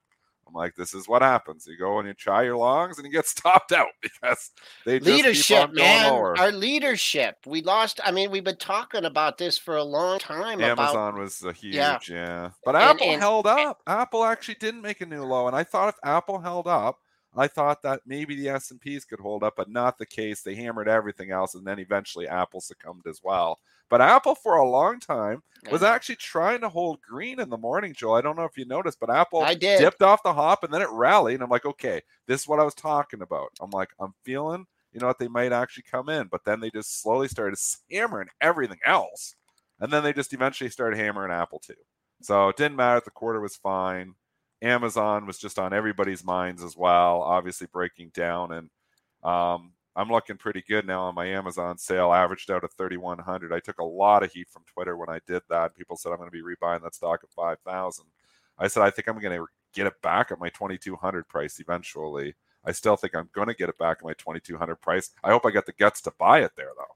I'm 0.47 0.53
like, 0.53 0.75
this 0.75 0.93
is 0.93 1.07
what 1.07 1.21
happens. 1.21 1.65
You 1.67 1.77
go 1.77 1.99
and 1.99 2.07
you 2.07 2.13
try 2.13 2.43
your 2.43 2.57
longs, 2.57 2.97
and 2.97 3.05
you 3.05 3.11
get 3.11 3.25
stopped 3.37 3.71
out 3.71 3.87
because 4.01 4.51
they 4.85 4.99
leadership, 4.99 5.73
man. 5.73 6.09
lower. 6.11 6.37
Our 6.37 6.51
leadership. 6.51 7.37
We 7.45 7.61
lost. 7.61 7.99
I 8.03 8.11
mean, 8.11 8.29
we've 8.31 8.43
been 8.43 8.57
talking 8.57 9.05
about 9.05 9.37
this 9.37 9.57
for 9.57 9.77
a 9.77 9.83
long 9.83 10.19
time. 10.19 10.59
About 10.59 10.79
Amazon 10.79 11.17
was 11.19 11.41
a 11.43 11.53
huge, 11.53 11.75
Yeah. 11.75 11.99
yeah. 12.09 12.49
But 12.65 12.75
And- 12.75 12.83
Apple 12.83 13.07
and- 13.11 13.21
held 13.21 13.47
up. 13.47 13.81
Apple 13.87 14.23
actually 14.23 14.55
didn't 14.55 14.81
make 14.81 15.01
a 15.01 15.05
new 15.05 15.23
low, 15.23 15.47
and 15.47 15.55
I 15.55 15.63
thought 15.63 15.89
if 15.89 15.95
Apple 16.03 16.39
held 16.39 16.67
up, 16.67 16.99
I 17.35 17.47
thought 17.47 17.81
that 17.81 18.01
maybe 18.05 18.35
the 18.35 18.49
S 18.49 18.71
and 18.71 18.79
P's 18.79 19.05
could 19.05 19.19
hold 19.19 19.43
up, 19.43 19.55
but 19.57 19.69
not 19.69 19.97
the 19.97 20.05
case. 20.05 20.41
They 20.41 20.55
hammered 20.55 20.87
everything 20.87 21.31
else, 21.31 21.55
and 21.55 21.65
then 21.65 21.79
eventually 21.79 22.27
Apple 22.27 22.61
succumbed 22.61 23.07
as 23.07 23.21
well. 23.23 23.59
But 23.89 24.01
Apple, 24.01 24.35
for 24.35 24.57
a 24.57 24.67
long 24.67 24.99
time, 24.99 25.43
was 25.71 25.83
actually 25.83 26.15
trying 26.15 26.61
to 26.61 26.69
hold 26.69 27.01
green 27.01 27.39
in 27.39 27.49
the 27.49 27.57
morning, 27.57 27.93
Joel. 27.93 28.15
I 28.15 28.21
don't 28.21 28.35
know 28.35 28.43
if 28.43 28.57
you 28.57 28.65
noticed, 28.65 28.99
but 28.99 29.09
Apple 29.09 29.41
I 29.41 29.53
did. 29.53 29.79
dipped 29.79 30.01
off 30.01 30.23
the 30.23 30.33
hop 30.33 30.63
and 30.63 30.73
then 30.73 30.81
it 30.81 30.89
rallied. 30.89 31.35
And 31.35 31.43
I'm 31.43 31.49
like, 31.49 31.65
okay, 31.65 32.01
this 32.27 32.41
is 32.41 32.47
what 32.47 32.59
I 32.59 32.63
was 32.63 32.73
talking 32.73 33.21
about. 33.21 33.51
I'm 33.61 33.69
like, 33.69 33.89
I'm 33.99 34.13
feeling, 34.23 34.65
you 34.93 34.99
know 34.99 35.07
what, 35.07 35.19
they 35.19 35.27
might 35.27 35.51
actually 35.51 35.83
come 35.83 36.09
in. 36.09 36.27
But 36.27 36.43
then 36.43 36.59
they 36.59 36.71
just 36.71 37.01
slowly 37.01 37.27
started 37.27 37.59
hammering 37.91 38.29
everything 38.41 38.79
else. 38.85 39.35
And 39.79 39.91
then 39.91 40.03
they 40.03 40.13
just 40.13 40.33
eventually 40.33 40.69
started 40.69 40.97
hammering 40.97 41.31
Apple 41.31 41.59
too. 41.59 41.73
So 42.21 42.49
it 42.49 42.57
didn't 42.57 42.77
matter. 42.77 42.97
If 42.97 43.05
the 43.05 43.11
quarter 43.11 43.41
was 43.41 43.55
fine. 43.55 44.15
Amazon 44.63 45.25
was 45.27 45.37
just 45.37 45.59
on 45.59 45.73
everybody's 45.73 46.23
minds 46.23 46.63
as 46.63 46.77
well, 46.77 47.21
obviously 47.21 47.67
breaking 47.71 48.09
down. 48.13 48.53
And 48.53 48.69
Um, 49.23 49.73
I'm 49.95 50.09
looking 50.09 50.37
pretty 50.37 50.63
good 50.67 50.85
now 50.87 51.03
on 51.03 51.15
my 51.15 51.27
Amazon 51.27 51.77
sale, 51.77 52.11
averaged 52.11 52.49
out 52.51 52.63
at 52.63 52.73
3,100. 52.73 53.53
I 53.53 53.59
took 53.59 53.77
a 53.79 53.83
lot 53.83 54.23
of 54.23 54.31
heat 54.31 54.49
from 54.49 54.63
Twitter 54.65 54.97
when 54.97 55.09
I 55.09 55.19
did 55.27 55.43
that. 55.49 55.75
People 55.75 55.97
said 55.97 56.11
I'm 56.11 56.17
going 56.17 56.29
to 56.29 56.31
be 56.31 56.41
rebuying 56.41 56.81
that 56.83 56.95
stock 56.95 57.21
at 57.23 57.29
5,000. 57.31 58.05
I 58.57 58.67
said 58.67 58.83
I 58.83 58.89
think 58.89 59.07
I'm 59.07 59.19
going 59.19 59.37
to 59.39 59.45
get 59.73 59.87
it 59.87 60.01
back 60.01 60.31
at 60.31 60.39
my 60.39 60.49
2,200 60.49 61.27
price 61.27 61.59
eventually. 61.59 62.33
I 62.65 62.71
still 62.71 62.95
think 62.95 63.15
I'm 63.15 63.29
going 63.33 63.47
to 63.49 63.53
get 63.53 63.69
it 63.69 63.77
back 63.77 63.97
at 63.99 64.05
my 64.05 64.13
2,200 64.13 64.75
price. 64.77 65.11
I 65.23 65.31
hope 65.31 65.45
I 65.45 65.51
get 65.51 65.65
the 65.65 65.73
guts 65.73 66.01
to 66.01 66.11
buy 66.17 66.41
it 66.41 66.51
there 66.57 66.71
though. 66.75 66.95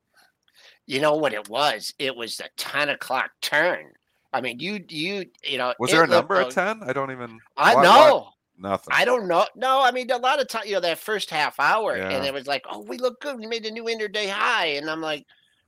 You 0.86 1.00
know 1.00 1.16
what 1.16 1.34
it 1.34 1.50
was? 1.50 1.94
It 2.00 2.16
was 2.16 2.38
the 2.38 2.50
10 2.58 2.90
o'clock 2.90 3.32
turn. 3.42 3.92
I 4.38 4.41
mean, 4.41 4.60
you, 4.60 4.84
you, 4.89 5.25
you 5.44 5.58
know, 5.58 5.74
was 5.79 5.91
there 5.91 6.03
a 6.03 6.08
number 6.08 6.36
at 6.36 6.51
10? 6.51 6.82
I 6.84 6.94
don't 6.94 7.12
even. 7.12 7.39
I 7.58 7.74
know. 7.82 8.29
Nothing. 8.60 8.94
I 8.96 9.06
don't 9.06 9.27
know. 9.27 9.46
No, 9.56 9.82
I 9.84 9.91
mean 9.91 10.10
a 10.10 10.17
lot 10.17 10.41
of 10.41 10.48
time, 10.48 10.63
you 10.65 10.74
know, 10.74 10.79
that 10.79 10.98
first 10.98 11.29
half 11.29 11.60
hour, 11.60 11.96
Yeah. 11.96 12.10
and 12.10 12.25
it 12.25 12.34
was 12.34 12.48
like, 12.48 12.65
"Oh, 12.67 12.79
we 12.82 12.98
look 12.98 13.22
good. 13.22 13.38
We 13.38 13.46
made 13.46 13.65
a 13.67 13.72
new 13.72 13.88
interday 13.88 14.27
high," 14.27 14.65
and 14.77 14.89
I'm 14.89 15.00
like, 15.01 15.27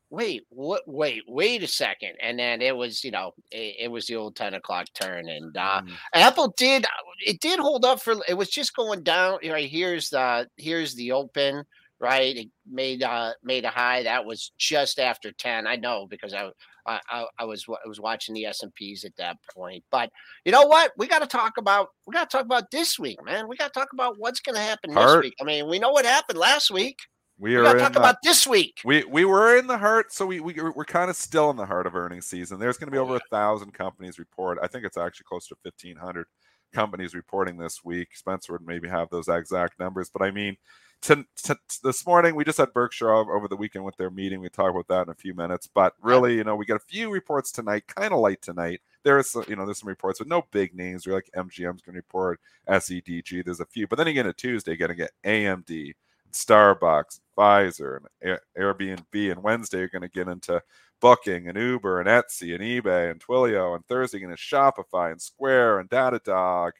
"Wait, 0.09 0.47
what? 0.49 0.81
Wait, 0.87 1.21
wait 1.27 1.61
a 1.61 1.67
second. 1.67 2.13
And 2.19 2.39
then 2.39 2.63
it 2.63 2.75
was, 2.75 3.03
you 3.03 3.11
know, 3.11 3.35
it, 3.51 3.75
it 3.81 3.91
was 3.91 4.07
the 4.07 4.15
old 4.15 4.35
ten 4.35 4.55
o'clock 4.55 4.87
turn, 4.99 5.29
and 5.29 5.55
uh, 5.55 5.81
Mm. 5.83 5.91
Apple 6.15 6.47
did 6.57 6.85
it 7.27 7.39
did 7.41 7.59
hold 7.59 7.85
up 7.85 8.01
for. 8.01 8.15
It 8.27 8.33
was 8.33 8.49
just 8.49 8.75
going 8.75 9.03
down. 9.03 9.37
Right 9.47 9.69
here's 9.69 10.09
the 10.09 10.47
here's 10.57 10.95
the 10.95 11.11
open. 11.11 11.65
Right, 11.99 12.37
it 12.37 12.47
made 12.65 13.03
uh 13.03 13.33
made 13.43 13.65
a 13.65 13.69
high 13.69 14.01
that 14.03 14.25
was 14.25 14.51
just 14.57 14.99
after 14.99 15.31
ten. 15.31 15.67
I 15.67 15.75
know 15.75 16.07
because 16.07 16.33
I 16.33 16.49
I, 16.85 16.99
I, 17.09 17.25
I 17.39 17.43
was 17.45 17.65
I 17.69 17.87
was 17.87 17.99
watching 17.99 18.35
the 18.35 18.45
S 18.45 18.63
and 18.63 18.73
P's 18.73 19.03
at 19.05 19.15
that 19.17 19.37
point. 19.53 19.83
But 19.91 20.09
you 20.45 20.51
know 20.51 20.63
what? 20.65 20.91
We 20.97 21.07
got 21.07 21.19
to 21.19 21.27
talk 21.27 21.57
about 21.57 21.89
we 22.05 22.13
got 22.13 22.29
to 22.29 22.37
talk 22.37 22.45
about 22.45 22.71
this 22.71 22.97
week, 22.99 23.23
man. 23.23 23.47
We 23.47 23.57
got 23.57 23.73
to 23.73 23.79
talk 23.79 23.93
about 23.93 24.15
what's 24.17 24.39
going 24.39 24.55
to 24.55 24.61
happen 24.61 24.91
this 24.93 24.97
Heart. 25.03 25.23
week. 25.23 25.35
I 25.41 25.43
mean, 25.43 25.67
we 25.67 25.79
know 25.79 25.91
what 25.91 26.05
happened 26.05 26.39
last 26.39 26.71
week. 26.71 26.97
We 27.37 27.57
We 27.57 27.65
are 27.65 27.73
talk 27.77 27.93
the, 27.93 27.99
about 27.99 28.17
this 28.23 28.45
week. 28.47 28.81
we 28.83 29.03
we 29.05 29.25
were 29.25 29.57
in 29.57 29.67
the 29.67 29.77
heart, 29.77 30.11
so 30.13 30.25
we, 30.25 30.39
we 30.39 30.53
we're 30.53 30.85
kind 30.85 31.09
of 31.09 31.15
still 31.15 31.49
in 31.51 31.57
the 31.57 31.65
heart 31.65 31.87
of 31.87 31.95
earnings 31.95 32.25
season. 32.27 32.59
There's 32.59 32.77
going 32.77 32.87
to 32.87 32.91
be 32.91 32.97
Oh, 32.97 33.03
over 33.03 33.15
a 33.15 33.21
thousand 33.31 33.73
companies 33.73 34.19
report. 34.19 34.57
I 34.61 34.67
think 34.67 34.85
it's 34.85 34.97
actually 34.97 35.25
close 35.29 35.47
to 35.47 35.55
1,500 35.63 36.25
companies 36.73 37.13
reporting 37.15 37.57
this 37.57 37.83
week. 37.83 38.09
Spencer 38.15 38.53
would 38.53 38.65
maybe 38.65 38.87
have 38.89 39.09
those 39.09 39.27
exact 39.29 39.79
numbers, 39.79 40.09
but 40.11 40.21
I 40.21 40.31
mean, 40.31 40.57
to, 41.01 41.25
to, 41.43 41.57
this 41.83 42.05
morning 42.05 42.35
we 42.35 42.43
just 42.43 42.57
had 42.57 42.73
Berkshire 42.73 43.11
over, 43.11 43.47
the 43.47 43.55
weekend 43.55 43.85
with 43.85 43.95
their 43.97 44.09
meeting. 44.09 44.41
We 44.41 44.49
talk 44.49 44.71
about 44.71 44.87
that 44.89 45.07
in 45.07 45.09
a 45.09 45.15
few 45.15 45.33
minutes, 45.33 45.67
but 45.67 45.93
really, 46.01 46.35
you 46.35 46.43
know, 46.43 46.55
we 46.55 46.65
got 46.65 46.75
a 46.75 46.79
few 46.79 47.09
reports 47.09 47.51
tonight, 47.51 47.87
kind 47.87 48.13
of 48.13 48.19
light 48.19 48.41
tonight. 48.41 48.81
There 49.03 49.17
is, 49.17 49.35
you 49.47 49.55
know, 49.55 49.65
there's 49.65 49.79
some 49.79 49.89
reports 49.89 50.19
with 50.19 50.27
no 50.27 50.45
big 50.51 50.75
names. 50.75 51.05
You're 51.05 51.15
like 51.15 51.29
MGM's 51.35 51.81
going 51.81 51.93
to 51.93 51.99
report, 51.99 52.39
SEDG. 52.67 53.45
There's 53.45 53.61
a 53.61 53.65
few, 53.65 53.87
but 53.87 53.97
then 53.97 54.07
again, 54.07 54.27
a 54.27 54.33
Tuesday, 54.33 54.75
going 54.75 54.89
to 54.89 54.95
get 54.95 55.11
AMD, 55.23 55.93
Starbucks, 56.31 57.21
Pfizer, 57.37 57.97
and 57.97 58.05
Air- 58.21 58.41
Airbnb. 58.57 59.31
And 59.31 59.41
Wednesday, 59.41 59.79
you're 59.79 59.87
going 59.87 60.01
to 60.01 60.09
get 60.09 60.27
into 60.27 60.61
Booking 60.99 61.47
and 61.47 61.57
Uber 61.57 62.01
and 62.01 62.09
Etsy 62.09 62.53
and 62.53 62.63
eBay 62.63 63.09
and 63.09 63.25
Twilio. 63.25 63.75
And 63.75 63.85
Thursday, 63.85 64.19
you're 64.19 64.27
going 64.27 64.35
to 64.35 64.41
Shopify 64.41 65.11
and 65.11 65.21
Square 65.21 65.79
and 65.79 65.89
Datadog. 65.89 66.71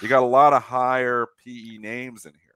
You 0.00 0.08
got 0.08 0.22
a 0.22 0.26
lot 0.26 0.52
of 0.52 0.62
higher 0.62 1.26
PE 1.44 1.78
names 1.78 2.26
in 2.26 2.32
here. 2.32 2.49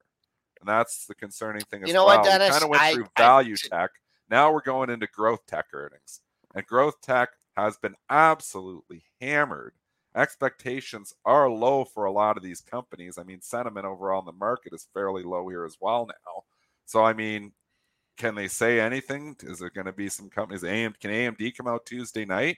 And 0.64 0.68
that's 0.70 1.04
the 1.04 1.14
concerning 1.14 1.60
thing 1.66 1.82
as 1.82 1.88
You 1.88 1.94
know 1.94 2.06
well. 2.06 2.16
what, 2.20 2.24
Dennis? 2.24 2.48
kind 2.52 2.64
of 2.64 2.70
went 2.70 2.82
I- 2.82 2.94
through 2.94 3.08
I- 3.16 3.20
value 3.20 3.54
tech. 3.56 3.90
Now 4.30 4.50
we're 4.50 4.62
going 4.62 4.88
into 4.88 5.06
growth 5.06 5.44
tech 5.46 5.66
earnings. 5.74 6.22
And 6.54 6.66
growth 6.66 7.02
tech 7.02 7.28
has 7.54 7.76
been 7.76 7.94
absolutely 8.08 9.04
hammered. 9.20 9.74
Expectations 10.16 11.12
are 11.26 11.50
low 11.50 11.84
for 11.84 12.06
a 12.06 12.12
lot 12.12 12.38
of 12.38 12.42
these 12.42 12.62
companies. 12.62 13.18
I 13.18 13.24
mean, 13.24 13.42
sentiment 13.42 13.84
overall 13.84 14.20
in 14.20 14.24
the 14.26 14.32
market 14.32 14.72
is 14.72 14.88
fairly 14.94 15.22
low 15.22 15.46
here 15.50 15.66
as 15.66 15.76
well 15.80 16.06
now. 16.06 16.44
So, 16.86 17.04
I 17.04 17.12
mean, 17.12 17.52
can 18.16 18.34
they 18.34 18.48
say 18.48 18.80
anything? 18.80 19.36
Is 19.42 19.58
there 19.58 19.68
going 19.70 19.84
to 19.86 19.92
be 19.92 20.08
some 20.08 20.30
companies? 20.30 20.64
AM, 20.64 20.94
can 20.98 21.10
AMD 21.10 21.52
come 21.54 21.66
out 21.68 21.84
Tuesday 21.84 22.24
night 22.24 22.56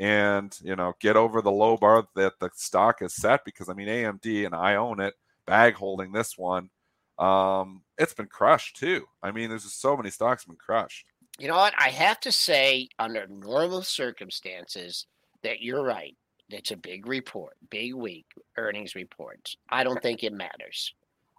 and 0.00 0.58
you 0.62 0.74
know 0.76 0.94
get 1.00 1.16
over 1.16 1.40
the 1.40 1.50
low 1.52 1.76
bar 1.76 2.08
that 2.16 2.40
the 2.40 2.50
stock 2.54 3.02
is 3.02 3.14
set? 3.14 3.44
Because 3.44 3.68
I 3.68 3.74
mean, 3.74 3.88
AMD 3.88 4.46
and 4.46 4.54
I 4.54 4.74
own 4.74 4.98
it, 4.98 5.14
bag 5.46 5.74
holding 5.74 6.10
this 6.12 6.36
one. 6.36 6.70
Um, 7.18 7.82
it's 7.98 8.14
been 8.14 8.26
crushed 8.26 8.76
too. 8.76 9.04
I 9.22 9.30
mean, 9.30 9.48
there's 9.48 9.64
just 9.64 9.80
so 9.80 9.96
many 9.96 10.10
stocks 10.10 10.44
been 10.44 10.56
crushed. 10.56 11.06
You 11.38 11.48
know 11.48 11.56
what? 11.56 11.74
I 11.78 11.90
have 11.90 12.20
to 12.20 12.32
say, 12.32 12.88
under 12.98 13.26
normal 13.26 13.82
circumstances, 13.82 15.06
that 15.42 15.60
you're 15.60 15.82
right. 15.82 16.16
It's 16.48 16.70
a 16.70 16.76
big 16.76 17.06
report, 17.06 17.54
big 17.70 17.94
week, 17.94 18.26
earnings 18.56 18.94
reports. 18.94 19.56
I 19.68 19.84
don't 19.84 20.00
think 20.02 20.22
it 20.22 20.32
matters. 20.32 20.94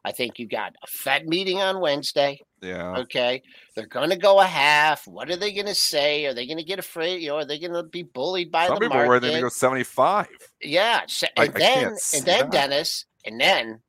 I 0.06 0.12
think 0.12 0.40
you 0.40 0.48
got 0.48 0.74
a 0.84 0.88
Fed 0.88 1.28
meeting 1.28 1.60
on 1.62 1.80
Wednesday. 1.82 2.40
Yeah. 2.62 2.98
Okay. 3.00 3.42
They're 3.76 3.88
going 3.88 4.10
to 4.10 4.16
go 4.18 4.40
a 4.40 4.46
half. 4.46 5.06
What 5.08 5.30
are 5.30 5.36
they 5.36 5.54
going 5.54 5.66
to 5.66 5.76
say? 5.76 6.26
Are 6.26 6.34
they 6.34 6.46
going 6.46 6.58
to 6.60 6.64
get 6.64 6.80
afraid? 6.80 7.22
You 7.22 7.30
know, 7.30 7.38
are 7.38 7.46
they 7.46 7.60
going 7.60 7.74
to 7.74 7.84
be 7.84 8.04
bullied 8.04 8.52
by 8.52 8.68
Some 8.68 8.76
the 8.76 8.82
people 8.82 8.96
market? 8.98 9.10
were 9.10 9.20
going 9.20 9.34
to 9.34 9.42
go 9.42 9.50
75. 9.50 10.28
Yeah. 10.62 11.02
so- 11.08 11.28
and 11.36 11.50
I 11.56 11.60
then, 11.60 11.98
see 11.98 12.18
and 12.18 12.26
then 12.28 12.40
that. 12.42 12.52
Dennis, 12.52 13.06
and 13.26 13.40
then 13.42 13.82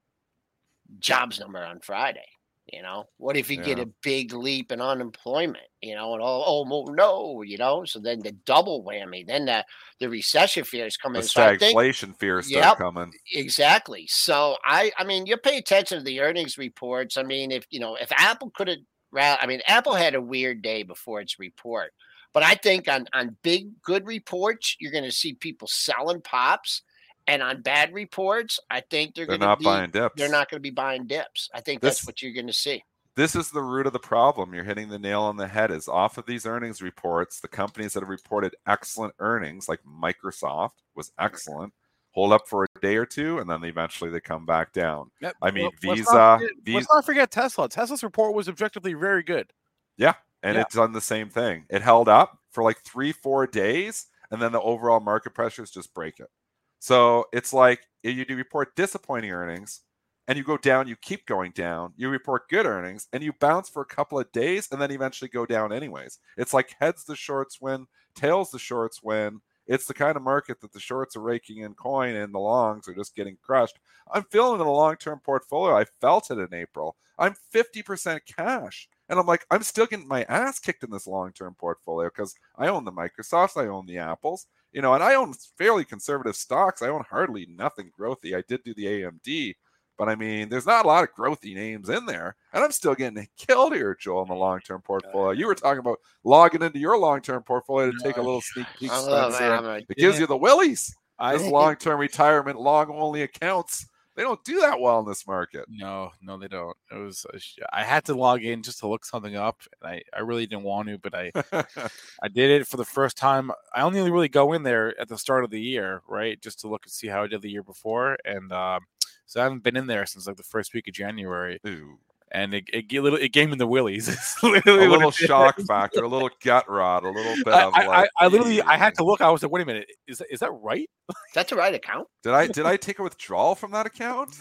jobs 0.98 1.40
number 1.40 1.64
on 1.64 1.80
Friday. 1.80 2.26
You 2.72 2.82
know, 2.82 3.08
what 3.16 3.38
if 3.38 3.50
you 3.50 3.56
get 3.56 3.78
a 3.78 3.88
big 4.02 4.34
leap 4.34 4.72
in 4.72 4.82
unemployment? 4.82 5.64
You 5.80 5.94
know, 5.94 6.12
and 6.12 6.22
oh, 6.22 6.44
oh 6.46 6.84
no, 6.92 7.40
you 7.40 7.56
know, 7.56 7.84
so 7.86 7.98
then 7.98 8.20
the 8.20 8.32
double 8.32 8.84
whammy, 8.84 9.26
then 9.26 9.46
the 9.46 9.64
the 10.00 10.08
recession 10.10 10.64
fears 10.64 10.98
come 10.98 11.14
The 11.14 11.20
in. 11.20 11.24
So 11.24 11.40
stagflation 11.40 12.18
fears 12.18 12.46
start 12.48 12.76
coming. 12.76 13.10
Exactly. 13.32 14.06
So 14.08 14.58
I 14.64 14.92
I 14.98 15.04
mean 15.04 15.24
you 15.24 15.38
pay 15.38 15.56
attention 15.56 15.98
to 15.98 16.04
the 16.04 16.20
earnings 16.20 16.58
reports. 16.58 17.16
I 17.16 17.22
mean 17.22 17.52
if 17.52 17.66
you 17.70 17.80
know 17.80 17.94
if 17.94 18.12
Apple 18.12 18.50
could 18.50 18.68
have 18.68 19.38
I 19.40 19.46
mean 19.46 19.62
Apple 19.66 19.94
had 19.94 20.14
a 20.14 20.20
weird 20.20 20.60
day 20.60 20.82
before 20.82 21.22
its 21.22 21.38
report. 21.38 21.92
But 22.34 22.42
I 22.42 22.54
think 22.54 22.86
on 22.86 23.06
on 23.14 23.38
big 23.42 23.80
good 23.80 24.06
reports 24.06 24.76
you're 24.78 24.92
going 24.92 25.04
to 25.04 25.12
see 25.12 25.32
people 25.32 25.68
selling 25.68 26.20
pops 26.20 26.82
and 27.28 27.42
on 27.42 27.62
bad 27.62 27.92
reports 27.94 28.58
I 28.70 28.80
think 28.80 29.14
they're, 29.14 29.26
They're 29.26 29.38
going 29.38 29.40
to 29.40 29.46
not 29.46 29.58
be 29.60 29.64
buying 29.66 29.90
dips. 29.90 30.14
they're 30.16 30.28
not 30.30 30.50
going 30.50 30.58
to 30.58 30.62
be 30.62 30.70
buying 30.70 31.06
dips. 31.06 31.48
I 31.54 31.60
think 31.60 31.80
that's 31.80 32.04
what 32.06 32.20
you're 32.22 32.32
going 32.32 32.46
to 32.48 32.52
see. 32.52 32.82
this 33.14 33.36
is 33.36 33.50
the 33.50 33.62
root 33.62 33.86
of 33.86 33.92
the 33.92 33.98
problem. 33.98 34.54
You're 34.54 34.64
hitting 34.64 34.88
the 34.88 34.98
nail 34.98 35.22
on 35.22 35.36
the 35.36 35.46
head. 35.46 35.70
Is 35.70 35.86
off 35.88 36.18
of 36.18 36.26
these 36.26 36.46
earnings 36.46 36.80
reports, 36.82 37.40
the 37.40 37.48
companies 37.48 37.92
that 37.92 38.00
have 38.02 38.08
reported 38.08 38.54
excellent 38.66 39.14
earnings, 39.20 39.68
like 39.68 39.80
Microsoft, 39.84 40.70
was 40.94 41.12
excellent, 41.18 41.72
hold 42.12 42.32
up 42.32 42.48
for 42.48 42.64
a 42.64 42.80
day 42.80 42.96
or 42.96 43.04
two, 43.06 43.38
and 43.38 43.48
then 43.50 43.62
eventually 43.64 44.10
they 44.10 44.20
come 44.20 44.46
back 44.46 44.72
down. 44.72 45.10
Yep. 45.20 45.34
I 45.42 45.50
mean, 45.50 45.64
Well, 45.64 45.72
let's 45.84 45.98
Visa, 46.00 46.12
not 46.14 46.40
forget- 46.40 46.56
Visa, 46.64 46.76
Let's 46.78 46.88
not 46.90 47.04
forget 47.06 47.30
Tesla. 47.30 47.68
Tesla's 47.68 48.02
report 48.02 48.34
was 48.34 48.48
objectively 48.48 48.94
very 48.94 49.22
good. 49.22 49.52
yeah, 49.96 50.14
and 50.42 50.54
Yeah. 50.54 50.62
it's 50.62 50.74
done 50.76 50.92
the 50.92 51.00
same 51.00 51.28
thing. 51.28 51.66
It 51.68 51.82
held 51.82 52.08
up 52.08 52.38
for 52.50 52.62
like 52.62 52.78
three, 52.82 53.12
four 53.12 53.46
days, 53.46 54.06
and 54.30 54.40
then 54.40 54.52
the 54.52 54.60
overall 54.60 55.00
market 55.00 55.34
pressures 55.34 55.70
just 55.70 55.92
break 55.92 56.20
it. 56.20 56.30
So 56.78 57.26
it's 57.32 57.52
like 57.52 57.80
you 58.02 58.24
report 58.28 58.76
disappointing 58.76 59.30
earnings 59.30 59.82
and 60.28 60.36
you 60.36 60.44
go 60.44 60.58
down, 60.58 60.88
you 60.88 60.96
keep 60.96 61.26
going 61.26 61.52
down. 61.52 61.94
You 61.96 62.08
report 62.10 62.48
good 62.48 62.66
earnings 62.66 63.08
and 63.12 63.22
you 63.22 63.32
bounce 63.40 63.68
for 63.68 63.82
a 63.82 63.86
couple 63.86 64.18
of 64.18 64.30
days 64.32 64.68
and 64.70 64.80
then 64.80 64.90
eventually 64.90 65.28
go 65.28 65.46
down 65.46 65.72
anyways. 65.72 66.18
It's 66.36 66.54
like 66.54 66.76
heads 66.80 67.04
the 67.04 67.16
shorts 67.16 67.60
win, 67.60 67.86
tails 68.14 68.50
the 68.50 68.58
shorts 68.58 69.02
win. 69.02 69.40
It's 69.66 69.86
the 69.86 69.94
kind 69.94 70.16
of 70.16 70.22
market 70.22 70.60
that 70.60 70.72
the 70.72 70.80
shorts 70.80 71.14
are 71.16 71.20
raking 71.20 71.58
in 71.58 71.74
coin 71.74 72.14
and 72.14 72.32
the 72.32 72.38
longs 72.38 72.88
are 72.88 72.94
just 72.94 73.14
getting 73.14 73.36
crushed. 73.42 73.78
I'm 74.12 74.24
feeling 74.24 74.60
in 74.60 74.66
a 74.66 74.72
long 74.72 74.96
term 74.96 75.20
portfolio. 75.22 75.76
I 75.76 75.84
felt 76.00 76.30
it 76.30 76.38
in 76.38 76.54
April. 76.54 76.96
I'm 77.18 77.34
50% 77.54 78.20
cash. 78.26 78.88
And 79.08 79.18
I'm 79.18 79.26
like, 79.26 79.46
I'm 79.50 79.62
still 79.62 79.86
getting 79.86 80.08
my 80.08 80.24
ass 80.24 80.58
kicked 80.58 80.84
in 80.84 80.90
this 80.90 81.06
long 81.06 81.32
term 81.32 81.54
portfolio 81.54 82.08
because 82.08 82.34
I 82.56 82.68
own 82.68 82.84
the 82.84 82.92
Microsofts, 82.92 83.60
I 83.60 83.68
own 83.68 83.86
the 83.86 83.98
Apples, 83.98 84.46
you 84.72 84.82
know, 84.82 84.94
and 84.94 85.02
I 85.02 85.14
own 85.14 85.34
fairly 85.56 85.84
conservative 85.84 86.36
stocks. 86.36 86.82
I 86.82 86.88
own 86.88 87.04
hardly 87.08 87.46
nothing 87.46 87.90
growthy. 87.98 88.36
I 88.36 88.42
did 88.46 88.62
do 88.64 88.74
the 88.74 88.86
AMD, 88.86 89.54
but 89.98 90.08
I 90.08 90.14
mean, 90.14 90.48
there's 90.48 90.66
not 90.66 90.84
a 90.84 90.88
lot 90.88 91.02
of 91.02 91.14
growthy 91.14 91.54
names 91.54 91.88
in 91.88 92.06
there. 92.06 92.36
And 92.52 92.62
I'm 92.62 92.72
still 92.72 92.94
getting 92.94 93.26
killed 93.36 93.74
here, 93.74 93.96
Joel, 93.98 94.22
in 94.22 94.28
the 94.28 94.34
long 94.34 94.60
term 94.60 94.80
portfolio. 94.80 95.32
You 95.32 95.46
were 95.46 95.54
talking 95.54 95.80
about 95.80 95.98
logging 96.22 96.62
into 96.62 96.78
your 96.78 96.96
long 96.98 97.20
term 97.20 97.42
portfolio 97.42 97.90
to 97.90 97.98
take 98.02 98.16
a 98.16 98.22
little 98.22 98.40
sneak 98.54 98.66
peek, 98.78 98.90
Spencer. 98.92 99.82
It 99.88 99.96
gives 99.96 100.20
you 100.20 100.26
the 100.26 100.36
willies. 100.36 100.94
I 101.18 101.36
This 101.36 101.46
long 101.50 101.76
term 101.76 101.98
retirement, 101.98 102.60
long 102.60 102.90
only 102.90 103.22
accounts. 103.22 103.86
They 104.18 104.24
don't 104.24 104.42
do 104.42 104.58
that 104.62 104.80
well 104.80 104.98
in 104.98 105.06
this 105.06 105.28
market. 105.28 105.66
no, 105.68 106.10
no, 106.20 106.36
they 106.36 106.48
don't. 106.48 106.76
It 106.90 106.96
was 106.96 107.24
I 107.72 107.84
had 107.84 108.04
to 108.06 108.16
log 108.16 108.42
in 108.42 108.64
just 108.64 108.80
to 108.80 108.88
look 108.88 109.04
something 109.04 109.36
up, 109.36 109.60
and 109.80 109.92
I, 109.92 110.02
I 110.12 110.22
really 110.22 110.44
didn't 110.44 110.64
want 110.64 110.88
to, 110.88 110.98
but 110.98 111.14
I 111.14 111.30
I 112.20 112.26
did 112.26 112.50
it 112.50 112.66
for 112.66 112.78
the 112.78 112.84
first 112.84 113.16
time. 113.16 113.52
I 113.72 113.82
only 113.82 114.10
really 114.10 114.28
go 114.28 114.54
in 114.54 114.64
there 114.64 115.00
at 115.00 115.06
the 115.06 115.16
start 115.16 115.44
of 115.44 115.50
the 115.50 115.60
year, 115.60 116.02
right, 116.08 116.42
just 116.42 116.58
to 116.62 116.68
look 116.68 116.84
and 116.84 116.90
see 116.90 117.06
how 117.06 117.22
I 117.22 117.28
did 117.28 117.42
the 117.42 117.50
year 117.50 117.62
before, 117.62 118.16
and 118.24 118.50
um, 118.52 118.86
so 119.24 119.38
I 119.38 119.44
haven't 119.44 119.62
been 119.62 119.76
in 119.76 119.86
there 119.86 120.04
since 120.04 120.26
like 120.26 120.36
the 120.36 120.42
first 120.42 120.74
week 120.74 120.88
of 120.88 120.94
January, 120.94 121.60
Ooh. 121.64 122.00
And 122.32 122.54
it 122.54 122.64
it, 122.72 122.88
g- 122.88 123.00
little, 123.00 123.18
it 123.18 123.32
gave 123.32 123.50
me 123.50 123.56
the 123.56 123.66
willies. 123.66 124.08
A 124.42 124.48
little 124.48 125.10
shock 125.10 125.58
factor, 125.66 126.04
a 126.04 126.08
little 126.08 126.30
gut 126.42 126.68
rot, 126.68 127.04
a 127.04 127.10
little 127.10 127.34
bit 127.36 127.48
I, 127.48 127.64
of 127.64 127.72
like. 127.72 127.88
I, 127.88 128.24
I 128.24 128.28
literally 128.28 128.62
I 128.62 128.76
had 128.76 128.94
to 128.96 129.04
look. 129.04 129.20
I 129.20 129.30
was 129.30 129.42
like, 129.42 129.52
wait 129.52 129.62
a 129.62 129.66
minute, 129.66 129.88
is 130.06 130.18
that, 130.18 130.28
is 130.30 130.40
that 130.40 130.50
right? 130.50 130.88
That's 131.34 131.50
the 131.50 131.56
right 131.56 131.74
account. 131.74 132.08
Did 132.22 132.34
I 132.34 132.46
did 132.46 132.66
I 132.66 132.76
take 132.76 132.98
a 132.98 133.02
withdrawal 133.02 133.54
from 133.54 133.72
that 133.72 133.86
account? 133.86 134.36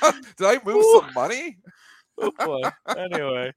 did 0.36 0.46
I 0.46 0.58
move 0.64 0.76
Ooh. 0.76 1.00
some 1.00 1.14
money? 1.14 1.58
oh 2.18 2.32
boy. 2.44 2.62
Anyway, 2.96 3.52